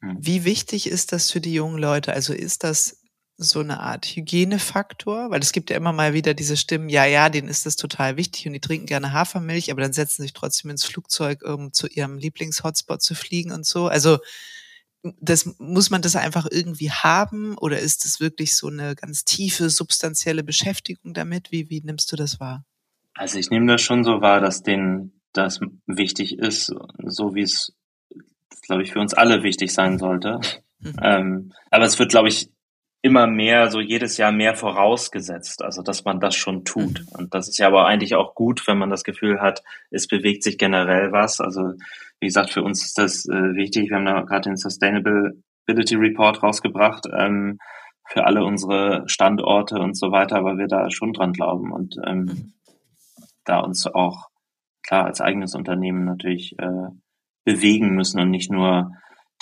Hm. 0.00 0.16
Wie 0.18 0.44
wichtig 0.44 0.86
ist 0.86 1.12
das 1.12 1.30
für 1.30 1.40
die 1.40 1.52
jungen 1.52 1.78
Leute? 1.78 2.12
Also 2.12 2.32
ist 2.32 2.64
das 2.64 3.02
so 3.36 3.60
eine 3.60 3.80
Art 3.80 4.06
Hygienefaktor? 4.06 5.30
Weil 5.30 5.40
es 5.40 5.52
gibt 5.52 5.70
ja 5.70 5.76
immer 5.76 5.92
mal 5.92 6.14
wieder 6.14 6.34
diese 6.34 6.56
Stimmen, 6.56 6.88
ja, 6.88 7.04
ja, 7.04 7.28
denen 7.28 7.48
ist 7.48 7.66
das 7.66 7.76
total 7.76 8.16
wichtig 8.16 8.46
und 8.46 8.54
die 8.54 8.60
trinken 8.60 8.86
gerne 8.86 9.12
Hafermilch, 9.12 9.70
aber 9.70 9.82
dann 9.82 9.92
setzen 9.92 10.22
sich 10.22 10.32
trotzdem 10.32 10.70
ins 10.70 10.84
Flugzeug, 10.84 11.42
um 11.42 11.72
zu 11.72 11.86
ihrem 11.86 12.18
Lieblingshotspot 12.18 13.02
zu 13.02 13.14
fliegen 13.14 13.52
und 13.52 13.66
so. 13.66 13.88
Also 13.88 14.18
das 15.02 15.46
muss 15.58 15.90
man 15.90 16.02
das 16.02 16.16
einfach 16.16 16.46
irgendwie 16.50 16.90
haben 16.90 17.56
oder 17.56 17.80
ist 17.80 18.04
es 18.04 18.20
wirklich 18.20 18.56
so 18.56 18.68
eine 18.68 18.94
ganz 18.94 19.24
tiefe, 19.24 19.70
substanzielle 19.70 20.44
Beschäftigung 20.44 21.14
damit? 21.14 21.50
Wie, 21.50 21.70
wie 21.70 21.80
nimmst 21.80 22.12
du 22.12 22.16
das 22.16 22.40
wahr? 22.40 22.64
Also 23.14 23.38
ich 23.38 23.50
nehme 23.50 23.66
das 23.66 23.82
schon 23.82 24.04
so 24.04 24.20
wahr, 24.20 24.40
dass 24.40 24.62
denen 24.62 25.20
das 25.32 25.60
wichtig 25.86 26.38
ist, 26.38 26.74
so 27.04 27.34
wie 27.34 27.42
es, 27.42 27.76
glaube 28.62 28.82
ich, 28.82 28.92
für 28.92 29.00
uns 29.00 29.14
alle 29.14 29.42
wichtig 29.42 29.72
sein 29.72 29.98
sollte. 29.98 30.40
Mhm. 30.80 30.96
Ähm, 31.02 31.52
aber 31.70 31.84
es 31.84 31.98
wird, 31.98 32.10
glaube 32.10 32.28
ich, 32.28 32.50
immer 33.02 33.26
mehr, 33.26 33.70
so 33.70 33.80
jedes 33.80 34.18
Jahr 34.18 34.30
mehr 34.30 34.54
vorausgesetzt, 34.54 35.62
also 35.62 35.82
dass 35.82 36.04
man 36.04 36.20
das 36.20 36.36
schon 36.36 36.64
tut. 36.64 37.00
Mhm. 37.00 37.08
Und 37.18 37.34
das 37.34 37.48
ist 37.48 37.58
ja 37.58 37.66
aber 37.66 37.86
eigentlich 37.86 38.14
auch 38.14 38.34
gut, 38.34 38.66
wenn 38.66 38.78
man 38.78 38.90
das 38.90 39.04
Gefühl 39.04 39.40
hat, 39.40 39.62
es 39.90 40.06
bewegt 40.06 40.42
sich 40.42 40.58
generell 40.58 41.12
was. 41.12 41.40
Also 41.40 41.74
wie 42.20 42.26
gesagt, 42.26 42.50
für 42.50 42.62
uns 42.62 42.84
ist 42.84 42.98
das 42.98 43.26
äh, 43.26 43.54
wichtig. 43.54 43.88
Wir 43.88 43.96
haben 43.96 44.04
da 44.04 44.20
gerade 44.22 44.50
den 44.50 44.56
Sustainability 44.56 45.94
Report 45.96 46.42
rausgebracht 46.42 47.06
ähm, 47.16 47.58
für 48.06 48.26
alle 48.26 48.44
unsere 48.44 49.04
Standorte 49.06 49.78
und 49.78 49.96
so 49.96 50.10
weiter, 50.10 50.44
weil 50.44 50.58
wir 50.58 50.66
da 50.66 50.90
schon 50.90 51.12
dran 51.12 51.32
glauben. 51.32 51.72
Und 51.72 51.96
ähm, 52.06 52.24
mhm 52.24 52.52
da 53.44 53.60
uns 53.60 53.86
auch 53.86 54.28
klar 54.82 55.04
als 55.04 55.20
eigenes 55.20 55.54
Unternehmen 55.54 56.04
natürlich 56.04 56.58
äh, 56.58 56.88
bewegen 57.44 57.94
müssen 57.94 58.20
und 58.20 58.30
nicht 58.30 58.50
nur 58.50 58.92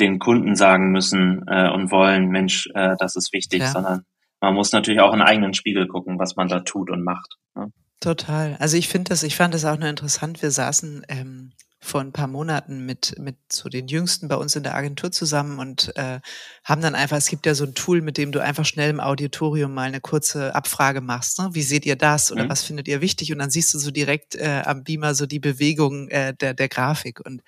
den 0.01 0.19
Kunden 0.19 0.55
sagen 0.55 0.91
müssen 0.91 1.45
äh, 1.49 1.71
und 1.71 1.91
wollen, 1.91 2.29
Mensch, 2.29 2.69
äh, 2.75 2.97
das 2.99 3.17
ist 3.17 3.33
wichtig, 3.33 3.61
ja. 3.61 3.69
sondern 3.69 4.05
man 4.41 4.55
muss 4.55 4.73
natürlich 4.73 5.01
auch 5.01 5.13
in 5.13 5.21
eigenen 5.21 5.55
Spiegel 5.55 5.89
gucken, 5.89 6.19
was 6.19 6.37
man 6.37 6.49
da 6.49 6.61
tut 6.61 6.91
und 6.91 7.03
macht. 7.03 7.37
Ne? 7.57 7.73
Total. 8.01 8.57
Also 8.61 8.77
ich 8.77 8.89
finde 8.89 9.09
das, 9.09 9.25
ich 9.25 9.37
fand 9.37 9.55
das 9.55 9.65
auch 9.65 9.79
nur 9.79 9.89
interessant. 9.89 10.41
Wir 10.41 10.53
saßen 10.53 11.05
ähm, 11.09 11.53
vor 11.89 12.01
ein 12.01 12.13
paar 12.13 12.27
Monaten 12.27 12.87
mit, 12.87 13.19
mit 13.19 13.37
so 13.51 13.69
den 13.69 13.89
Jüngsten 13.89 14.29
bei 14.29 14.37
uns 14.37 14.55
in 14.57 14.63
der 14.63 14.75
Agentur 14.75 15.11
zusammen 15.11 15.59
und 15.59 15.97
äh, 15.97 16.21
haben 16.65 16.83
dann 16.83 16.95
einfach, 16.95 17.17
es 17.17 17.29
gibt 17.29 17.47
ja 17.47 17.55
so 17.55 17.65
ein 17.65 17.75
Tool, 17.75 18.01
mit 18.01 18.19
dem 18.19 18.33
du 18.33 18.43
einfach 18.43 18.65
schnell 18.65 18.91
im 18.91 19.01
Auditorium 19.01 19.73
mal 19.73 19.89
eine 19.89 20.01
kurze 20.01 20.55
Abfrage 20.55 21.01
machst. 21.01 21.39
Ne? 21.39 21.51
Wie 21.53 21.63
seht 21.63 21.87
ihr 21.87 21.97
das 21.97 22.31
oder 22.31 22.45
mhm. 22.45 22.49
was 22.51 22.63
findet 22.63 22.89
ihr 22.89 23.01
wichtig? 23.01 23.33
Und 23.33 23.39
dann 23.39 23.51
siehst 23.51 23.73
du 23.75 23.79
so 23.79 23.91
direkt 23.91 24.35
äh, 24.37 24.63
am 24.65 24.85
Beamer 24.85 25.15
so 25.15 25.27
die 25.27 25.41
Bewegung 25.41 26.09
äh, 26.09 26.35
der, 26.35 26.55
der 26.55 26.69
Grafik. 26.69 27.21
Und 27.25 27.43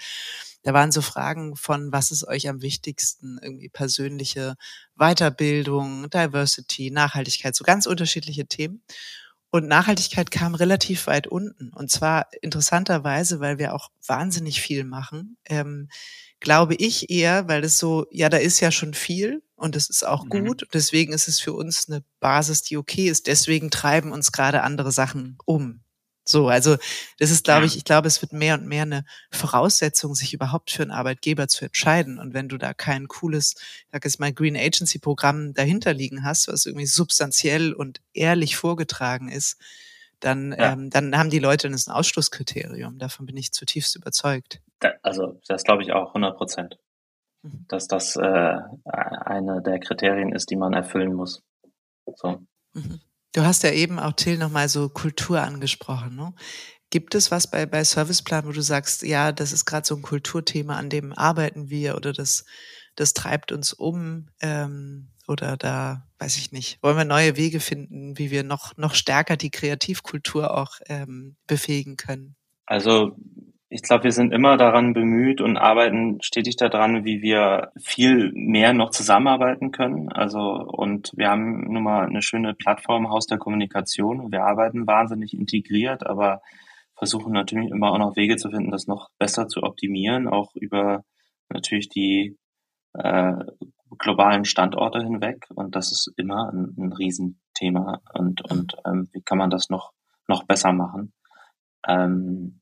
da 0.62 0.74
waren 0.74 0.92
so 0.92 1.00
Fragen 1.00 1.56
von, 1.56 1.92
was 1.92 2.10
ist 2.10 2.26
euch 2.26 2.48
am 2.48 2.62
wichtigsten? 2.62 3.38
Irgendwie 3.42 3.68
persönliche 3.68 4.56
Weiterbildung, 4.96 6.10
Diversity, 6.10 6.90
Nachhaltigkeit, 6.90 7.54
so 7.54 7.64
ganz 7.64 7.86
unterschiedliche 7.86 8.46
Themen. 8.46 8.82
Und 9.50 9.66
Nachhaltigkeit 9.66 10.30
kam 10.30 10.54
relativ 10.54 11.06
weit 11.06 11.26
unten. 11.26 11.72
Und 11.72 11.90
zwar 11.90 12.28
interessanterweise, 12.40 13.40
weil 13.40 13.58
wir 13.58 13.74
auch 13.74 13.90
wahnsinnig 14.06 14.60
viel 14.60 14.84
machen. 14.84 15.36
Ähm, 15.44 15.88
glaube 16.40 16.74
ich 16.74 17.10
eher, 17.10 17.48
weil 17.48 17.62
es 17.64 17.78
so, 17.78 18.06
ja, 18.10 18.28
da 18.28 18.38
ist 18.38 18.60
ja 18.60 18.70
schon 18.70 18.94
viel 18.94 19.42
und 19.56 19.76
das 19.76 19.90
ist 19.90 20.06
auch 20.06 20.24
mhm. 20.24 20.46
gut. 20.46 20.66
Deswegen 20.72 21.12
ist 21.12 21.28
es 21.28 21.38
für 21.40 21.52
uns 21.52 21.88
eine 21.88 22.02
Basis, 22.18 22.62
die 22.62 22.76
okay 22.76 23.08
ist. 23.08 23.26
Deswegen 23.26 23.70
treiben 23.70 24.10
uns 24.10 24.32
gerade 24.32 24.62
andere 24.62 24.90
Sachen 24.90 25.36
um. 25.44 25.82
So, 26.30 26.48
also 26.48 26.76
das 27.18 27.30
ist, 27.30 27.44
glaube 27.44 27.66
ich, 27.66 27.76
ich 27.76 27.84
glaube, 27.84 28.08
es 28.08 28.22
wird 28.22 28.32
mehr 28.32 28.54
und 28.54 28.66
mehr 28.66 28.82
eine 28.82 29.04
Voraussetzung, 29.30 30.14
sich 30.14 30.32
überhaupt 30.32 30.70
für 30.70 30.82
einen 30.82 30.90
Arbeitgeber 30.90 31.48
zu 31.48 31.64
entscheiden. 31.64 32.18
Und 32.18 32.34
wenn 32.34 32.48
du 32.48 32.56
da 32.56 32.74
kein 32.74 33.08
cooles, 33.08 33.54
ich 33.58 33.88
sag 33.92 34.04
jetzt 34.04 34.20
mal, 34.20 34.32
Green 34.32 34.56
Agency 34.56 34.98
Programm 34.98 35.54
dahinter 35.54 35.92
liegen 35.92 36.24
hast, 36.24 36.48
was 36.48 36.66
irgendwie 36.66 36.86
substanziell 36.86 37.72
und 37.72 38.00
ehrlich 38.12 38.56
vorgetragen 38.56 39.28
ist, 39.28 39.58
dann, 40.20 40.52
ja. 40.52 40.72
ähm, 40.72 40.90
dann 40.90 41.16
haben 41.16 41.30
die 41.30 41.38
Leute 41.38 41.68
ein 41.68 41.74
Ausschlusskriterium. 41.74 42.98
Davon 42.98 43.26
bin 43.26 43.36
ich 43.36 43.52
zutiefst 43.52 43.96
überzeugt. 43.96 44.60
Also 45.02 45.40
das 45.46 45.64
glaube 45.64 45.82
ich 45.82 45.92
auch 45.92 46.08
100 46.08 46.36
Prozent, 46.36 46.78
mhm. 47.42 47.64
dass 47.68 47.88
das 47.88 48.16
äh, 48.16 48.56
eine 48.84 49.62
der 49.62 49.80
Kriterien 49.80 50.32
ist, 50.32 50.50
die 50.50 50.56
man 50.56 50.72
erfüllen 50.72 51.14
muss. 51.14 51.42
So. 52.16 52.42
Mhm. 52.74 53.00
Du 53.32 53.42
hast 53.42 53.62
ja 53.62 53.70
eben 53.70 53.98
auch 53.98 54.12
Till 54.12 54.38
nochmal 54.38 54.68
so 54.68 54.88
Kultur 54.88 55.40
angesprochen. 55.40 56.16
Ne? 56.16 56.34
Gibt 56.90 57.14
es 57.14 57.30
was 57.30 57.48
bei, 57.48 57.66
bei 57.66 57.84
Serviceplan, 57.84 58.46
wo 58.46 58.52
du 58.52 58.62
sagst, 58.62 59.02
ja, 59.02 59.30
das 59.30 59.52
ist 59.52 59.64
gerade 59.64 59.86
so 59.86 59.94
ein 59.94 60.02
Kulturthema, 60.02 60.76
an 60.76 60.90
dem 60.90 61.12
arbeiten 61.12 61.70
wir 61.70 61.96
oder 61.96 62.12
das, 62.12 62.44
das 62.96 63.14
treibt 63.14 63.52
uns 63.52 63.72
um 63.72 64.28
ähm, 64.40 65.10
oder 65.28 65.56
da, 65.56 66.08
weiß 66.18 66.36
ich 66.38 66.50
nicht, 66.50 66.82
wollen 66.82 66.96
wir 66.96 67.04
neue 67.04 67.36
Wege 67.36 67.60
finden, 67.60 68.18
wie 68.18 68.32
wir 68.32 68.42
noch, 68.42 68.76
noch 68.76 68.94
stärker 68.94 69.36
die 69.36 69.52
Kreativkultur 69.52 70.56
auch 70.56 70.80
ähm, 70.86 71.36
befähigen 71.46 71.96
können? 71.96 72.34
Also 72.66 73.16
ich 73.72 73.82
glaube, 73.82 74.04
wir 74.04 74.12
sind 74.12 74.32
immer 74.32 74.56
daran 74.56 74.94
bemüht 74.94 75.40
und 75.40 75.56
arbeiten 75.56 76.20
stetig 76.22 76.56
daran, 76.56 77.04
wie 77.04 77.22
wir 77.22 77.70
viel 77.80 78.32
mehr 78.34 78.72
noch 78.72 78.90
zusammenarbeiten 78.90 79.70
können. 79.70 80.10
Also, 80.10 80.40
und 80.40 81.12
wir 81.14 81.30
haben 81.30 81.72
nun 81.72 81.84
mal 81.84 82.04
eine 82.04 82.20
schöne 82.20 82.52
Plattform, 82.54 83.10
Haus 83.10 83.26
der 83.26 83.38
Kommunikation. 83.38 84.32
Wir 84.32 84.42
arbeiten 84.42 84.88
wahnsinnig 84.88 85.34
integriert, 85.34 86.04
aber 86.04 86.42
versuchen 86.96 87.32
natürlich 87.32 87.70
immer 87.70 87.92
auch 87.92 87.98
noch 87.98 88.16
Wege 88.16 88.36
zu 88.36 88.50
finden, 88.50 88.72
das 88.72 88.88
noch 88.88 89.08
besser 89.18 89.46
zu 89.46 89.62
optimieren, 89.62 90.26
auch 90.26 90.52
über 90.56 91.04
natürlich 91.48 91.88
die 91.88 92.36
äh, 92.94 93.34
globalen 93.98 94.44
Standorte 94.46 95.00
hinweg. 95.00 95.46
Und 95.54 95.76
das 95.76 95.92
ist 95.92 96.12
immer 96.16 96.50
ein, 96.52 96.74
ein 96.76 96.92
Riesenthema. 96.92 98.00
Und, 98.14 98.42
und 98.50 98.74
ähm, 98.84 99.08
wie 99.12 99.22
kann 99.22 99.38
man 99.38 99.50
das 99.50 99.70
noch, 99.70 99.92
noch 100.26 100.42
besser 100.42 100.72
machen? 100.72 101.12
Ähm, 101.86 102.59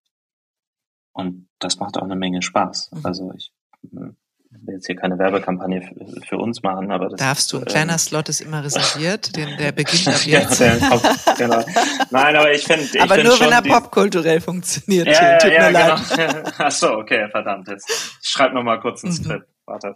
und 1.18 1.48
das 1.58 1.78
macht 1.78 1.96
auch 1.98 2.04
eine 2.04 2.14
Menge 2.14 2.42
Spaß. 2.42 2.90
Mhm. 2.92 3.00
Also 3.04 3.32
ich, 3.36 3.52
will 3.82 4.74
jetzt 4.74 4.86
hier 4.86 4.96
keine 4.96 5.18
Werbekampagne 5.18 5.82
für, 6.26 6.38
uns 6.38 6.62
machen, 6.62 6.90
aber 6.92 7.08
das 7.08 7.18
darfst 7.18 7.52
du. 7.52 7.58
Ein 7.58 7.64
kleiner 7.64 7.92
ähm, 7.94 7.98
Slot 7.98 8.28
ist 8.28 8.40
immer 8.40 8.62
reserviert, 8.62 9.36
den, 9.36 9.56
der 9.58 9.72
beginnt 9.72 10.08
ab 10.08 10.20
jetzt. 10.24 10.58
genau, 10.58 11.00
genau. 11.36 11.64
Nein, 12.10 12.36
aber 12.36 12.52
ich 12.52 12.64
finde, 12.64 12.84
aber 13.00 13.16
find 13.16 13.26
nur 13.26 13.40
wenn 13.40 13.52
er 13.52 13.62
popkulturell 13.62 14.40
funktioniert. 14.40 15.08
Ja, 15.08 15.38
Tut 15.38 15.52
ja, 15.52 15.70
mir 15.70 15.78
ja, 15.78 15.88
leid. 15.88 16.02
Genau. 16.16 16.50
Ach 16.58 16.70
so, 16.70 16.92
okay, 16.92 17.28
verdammt. 17.30 17.68
Jetzt 17.68 17.90
schreib 18.22 18.52
noch 18.52 18.62
mal 18.62 18.78
kurz 18.80 19.02
ein 19.02 19.10
mhm. 19.10 19.14
Skript. 19.14 19.48
Warte. 19.66 19.94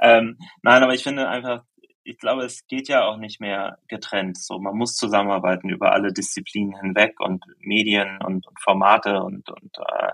Ähm, 0.00 0.38
nein, 0.62 0.82
aber 0.82 0.94
ich 0.94 1.02
finde 1.02 1.28
einfach, 1.28 1.62
ich 2.04 2.18
glaube, 2.18 2.44
es 2.44 2.66
geht 2.66 2.88
ja 2.88 3.04
auch 3.04 3.16
nicht 3.16 3.40
mehr 3.40 3.78
getrennt. 3.88 4.38
So, 4.38 4.58
man 4.58 4.76
muss 4.76 4.94
zusammenarbeiten 4.94 5.68
über 5.68 5.92
alle 5.92 6.12
Disziplinen 6.12 6.78
hinweg 6.80 7.20
und 7.20 7.44
Medien 7.58 8.18
und, 8.22 8.46
und 8.46 8.60
Formate 8.60 9.22
und 9.22 9.48
und 9.48 9.78
äh, 9.78 10.12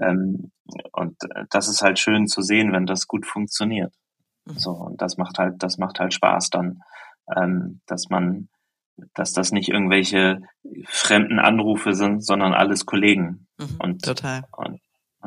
ähm, 0.00 0.52
und 0.92 1.16
das 1.50 1.68
ist 1.68 1.82
halt 1.82 1.98
schön 1.98 2.26
zu 2.26 2.42
sehen, 2.42 2.72
wenn 2.72 2.86
das 2.86 3.06
gut 3.06 3.26
funktioniert. 3.26 3.94
Mhm. 4.46 4.58
So 4.58 4.70
und 4.70 5.02
das 5.02 5.16
macht 5.16 5.38
halt 5.38 5.62
das 5.62 5.78
macht 5.78 6.00
halt 6.00 6.14
Spaß 6.14 6.50
dann, 6.50 6.80
ähm, 7.36 7.80
dass 7.86 8.08
man 8.08 8.48
dass 9.14 9.32
das 9.32 9.50
nicht 9.52 9.68
irgendwelche 9.68 10.42
fremden 10.86 11.38
Anrufe 11.38 11.94
sind, 11.94 12.24
sondern 12.24 12.52
alles 12.52 12.84
Kollegen. 12.86 13.46
Mhm, 13.58 13.76
und, 13.78 14.04
total. 14.04 14.44
Und, 14.56 14.80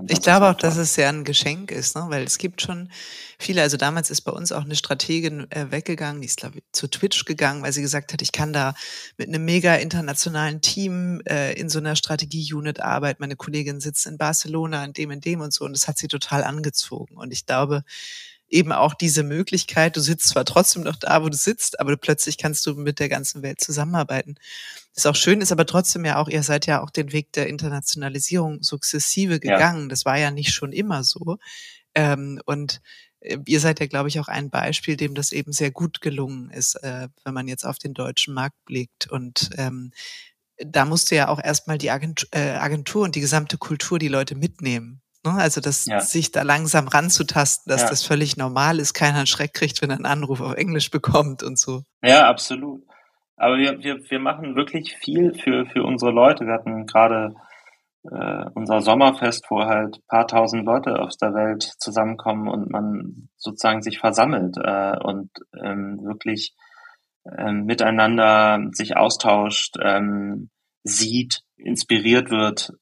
ich 0.08 0.22
glaube 0.22 0.50
auch, 0.50 0.56
dass 0.56 0.78
es 0.78 0.96
ja 0.96 1.10
ein 1.10 1.24
Geschenk 1.24 1.70
ist, 1.70 1.96
ne? 1.96 2.06
weil 2.10 2.24
es 2.24 2.39
gibt 2.39 2.62
schon 2.62 2.89
viele, 3.38 3.62
also 3.62 3.78
damals 3.78 4.10
ist 4.10 4.22
bei 4.22 4.32
uns 4.32 4.52
auch 4.52 4.64
eine 4.64 4.76
Strategin 4.76 5.50
äh, 5.52 5.70
weggegangen, 5.70 6.22
die 6.22 6.28
ist 6.28 6.38
glaube 6.38 6.58
ich 6.58 6.64
zu 6.72 6.88
Twitch 6.88 7.26
gegangen, 7.26 7.62
weil 7.62 7.74
sie 7.74 7.84
gesagt 7.84 8.12
hat, 8.12 8.22
ich 8.24 8.32
kann 8.32 8.54
da 8.54 8.74
mit 9.18 9.28
einem 9.28 9.46
mega 9.46 9.76
internationalen 9.76 10.62
Team 10.62 11.22
äh, 11.28 11.54
in 11.54 11.70
so 11.70 11.78
einer 11.78 11.96
Strategie-Unit 11.96 12.80
arbeiten. 12.80 13.22
Meine 13.22 13.36
Kollegin 13.36 13.80
sitzt 13.80 14.08
in 14.08 14.18
Barcelona, 14.18 14.84
in 14.84 14.94
dem, 14.94 15.12
in 15.12 15.22
dem 15.22 15.41
und 15.41 15.54
so 15.54 15.64
und 15.64 15.74
das 15.74 15.88
hat 15.88 16.00
sie 16.00 16.08
total 16.08 16.44
angezogen. 16.44 17.16
Und 17.16 17.32
ich 17.32 17.46
glaube, 17.46 17.84
eben 18.54 18.72
auch 18.72 18.93
diese 18.93 19.24
Möglichkeit, 19.24 19.97
du 19.97 20.01
sitzt 20.01 20.30
zwar 20.30 20.45
trotzdem 20.45 20.84
noch 20.84 20.95
da, 20.95 21.24
wo 21.24 21.30
du 21.30 21.36
sitzt, 21.36 21.80
aber 21.80 21.97
plötzlich 21.97 22.38
kannst 22.38 22.66
du 22.66 22.76
mit 22.76 22.99
der 22.99 23.10
ganzen 23.10 23.41
Welt 23.41 23.60
zusammenarbeiten. 23.60 24.36
ist 24.95 25.08
auch 25.08 25.16
schön, 25.16 25.41
ist 25.41 25.51
aber 25.51 25.66
trotzdem 25.66 26.06
ja 26.06 26.18
auch, 26.18 26.30
ihr 26.30 26.43
seid 26.43 26.68
ja 26.68 26.82
auch 26.84 26.91
den 26.91 27.12
Weg 27.12 27.32
der 27.34 27.47
Internationalisierung 27.47 28.62
sukzessive 28.62 29.39
gegangen. 29.39 29.84
Ja. 29.84 29.88
Das 29.88 30.06
war 30.06 30.18
ja 30.18 30.32
nicht 30.32 30.54
schon 30.54 30.72
immer 30.72 31.04
so. 31.04 31.38
Ähm, 31.95 32.39
und 32.45 32.82
äh, 33.22 33.39
ihr 33.45 33.60
seid 33.60 33.80
ja, 33.80 33.88
glaube 33.88 34.10
ich, 34.10 34.20
auch 34.20 34.28
ein 34.28 34.49
Beispiel, 34.51 34.97
dem 34.97 35.16
das 35.16 35.32
eben 35.32 35.51
sehr 35.51 35.72
gut 35.72 36.01
gelungen 36.01 36.51
ist, 36.51 36.76
äh, 36.84 37.08
wenn 37.24 37.34
man 37.34 37.47
jetzt 37.47 37.66
auf 37.66 37.80
den 37.80 37.93
deutschen 37.95 38.34
Markt 38.36 38.64
blickt. 38.66 39.10
Und 39.10 39.49
ähm, 39.58 39.91
da 40.58 40.86
musste 40.86 41.16
ja 41.16 41.28
auch 41.30 41.39
erstmal 41.43 41.80
die 41.80 41.89
Agentur, 41.89 42.30
äh, 42.32 42.51
Agentur 42.51 43.04
und 43.04 43.16
die 43.16 43.22
gesamte 43.22 43.58
Kultur 43.58 43.97
die 43.97 44.08
Leute 44.10 44.36
mitnehmen. 44.36 45.01
Ne? 45.26 45.34
Also 45.34 45.61
das 45.61 45.86
ja. 45.86 45.99
sich 45.99 46.32
da 46.32 46.43
langsam 46.43 46.88
ranzutasten, 46.88 47.69
dass 47.69 47.84
ja. 47.84 47.89
das 47.89 48.03
völlig 48.03 48.38
normal 48.38 48.80
ist, 48.80 48.93
keiner 48.93 49.17
einen 49.17 49.28
Schreck 49.28 49.53
kriegt, 49.53 49.82
wenn 49.82 49.89
er 49.89 49.95
einen 49.95 50.05
Anruf 50.05 50.41
auf 50.41 50.55
Englisch 50.55 50.91
bekommt 50.91 51.43
und 51.43 51.57
so. 51.57 51.84
Ja, 52.03 52.28
absolut. 52.28 52.84
Aber 53.36 53.57
wir, 53.57 53.84
wir, 53.84 53.99
wir 54.09 54.19
machen 54.19 54.55
wirklich 54.55 54.95
viel 54.95 55.34
für, 55.34 55.65
für 55.65 55.84
unsere 55.84 56.11
Leute. 56.11 56.45
Wir 56.45 56.53
hatten 56.53 56.86
gerade 56.86 57.36
äh, 58.03 58.45
unser 58.53 58.82
Sommerfest, 58.82 59.45
wo 59.49 59.63
halt 59.63 59.99
paar 60.07 60.28
tausend 60.28 60.65
Leute 60.65 60.99
aus 60.99 61.17
der 61.17 61.34
Welt 61.34 61.63
zusammenkommen 61.78 62.47
und 62.47 62.69
man 62.69 63.30
sozusagen 63.38 63.82
sich 63.82 63.99
versammelt 63.99 64.57
äh, 64.57 64.97
und 65.01 65.30
ähm, 65.61 65.99
wirklich 66.03 66.53
ähm, 67.38 67.65
miteinander 67.65 68.59
sich 68.71 68.97
austauscht, 68.97 69.78
ähm, 69.82 70.49
sieht, 70.84 71.43
inspiriert 71.55 72.30
wird 72.30 72.74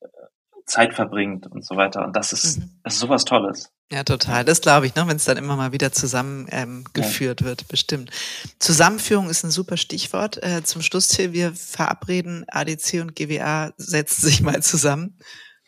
Zeit 0.72 0.94
verbringt 0.94 1.48
und 1.48 1.66
so 1.66 1.76
weiter. 1.76 2.06
Und 2.06 2.16
das 2.16 2.32
ist, 2.32 2.60
mhm. 2.60 2.70
das 2.84 2.94
ist 2.94 3.02
sowas 3.02 3.26
Tolles. 3.26 3.74
Ja, 3.92 4.04
total. 4.04 4.46
Das 4.46 4.62
glaube 4.62 4.86
ich, 4.86 4.96
ne, 4.96 5.06
wenn 5.06 5.18
es 5.18 5.26
dann 5.26 5.36
immer 5.36 5.58
mal 5.58 5.74
wieder 5.74 5.92
zusammengeführt 5.92 7.42
ähm, 7.42 7.46
ja. 7.46 7.50
wird, 7.50 7.68
bestimmt. 7.68 8.10
Zusammenführung 8.58 9.30
ist 9.30 9.44
ein 9.44 9.52
super 9.52 9.76
Stichwort. 9.76 10.42
Äh, 10.42 10.64
zum 10.64 10.82
Schluss 10.82 11.12
hier, 11.12 11.34
wir 11.34 11.54
verabreden, 11.54 12.46
ADC 12.48 13.02
und 13.02 13.18
GWA 13.18 13.74
setzen 13.76 14.22
sich 14.22 14.42
mal 14.42 14.64
zusammen 14.64 15.18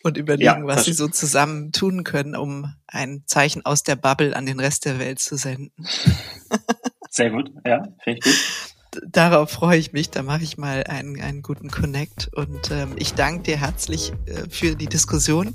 und 0.04 0.16
überlegen, 0.18 0.62
ja, 0.62 0.66
was 0.66 0.86
sie 0.86 0.94
so 0.94 1.10
zusammen 1.10 1.74
tun 1.74 2.06
können, 2.06 2.38
um 2.38 2.74
ein 2.88 3.24
Zeichen 3.26 3.66
aus 3.66 3.84
der 3.84 3.98
Bubble 3.98 4.34
an 4.34 4.46
den 4.46 4.62
Rest 4.62 4.86
der 4.86 5.00
Welt 5.00 5.20
zu 5.20 5.36
senden. 5.36 5.74
Sehr 7.10 7.30
gut, 7.30 7.52
ja, 7.66 7.84
finde 8.04 8.20
ich 8.20 8.24
gut 8.24 8.73
darauf 9.08 9.52
freue 9.52 9.78
ich 9.78 9.94
mich. 9.94 10.10
Da 10.10 10.24
mache 10.24 10.44
ich 10.44 10.58
mal 10.58 10.84
einen, 10.84 11.20
einen 11.22 11.42
guten 11.42 11.70
Connect. 11.70 12.30
Und 12.34 12.72
ähm, 12.72 12.92
ich 12.98 13.14
danke 13.14 13.44
dir 13.44 13.58
herzlich 13.58 14.14
äh, 14.26 14.50
für 14.50 14.76
die 14.76 14.88
Diskussion 14.88 15.54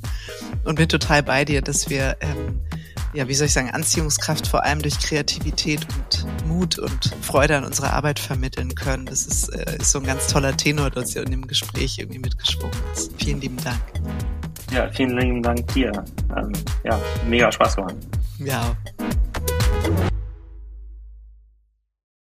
und 0.64 0.76
bin 0.76 0.88
total 0.88 1.22
bei 1.22 1.44
dir, 1.44 1.62
dass 1.62 1.90
wir, 1.90 2.16
ähm, 2.20 2.60
ja, 3.14 3.28
wie 3.28 3.34
soll 3.34 3.46
ich 3.46 3.52
sagen, 3.52 3.70
Anziehungskraft 3.70 4.46
vor 4.46 4.64
allem 4.64 4.82
durch 4.82 4.98
Kreativität 4.98 5.80
und 5.94 6.46
Mut 6.46 6.78
und 6.78 7.14
Freude 7.22 7.56
an 7.56 7.64
unserer 7.64 7.92
Arbeit 7.92 8.18
vermitteln 8.18 8.74
können. 8.74 9.06
Das 9.06 9.26
ist, 9.26 9.48
äh, 9.48 9.78
ist 9.78 9.92
so 9.92 10.00
ein 10.00 10.06
ganz 10.06 10.26
toller 10.26 10.56
Tenor, 10.56 10.90
der 10.90 11.04
in 11.22 11.30
dem 11.30 11.46
Gespräch 11.46 11.98
irgendwie 11.98 12.20
mitgeschwungen 12.20 12.76
ist. 12.92 13.12
Vielen 13.18 13.40
lieben 13.40 13.58
Dank. 13.64 13.80
Ja, 14.72 14.90
vielen 14.90 15.16
lieben 15.18 15.42
Dank 15.42 15.66
dir. 15.72 15.92
Ähm, 16.36 16.52
ja, 16.84 17.00
mega 17.26 17.50
Spaß 17.50 17.76
gemacht. 17.76 17.94
Ja. 18.38 18.76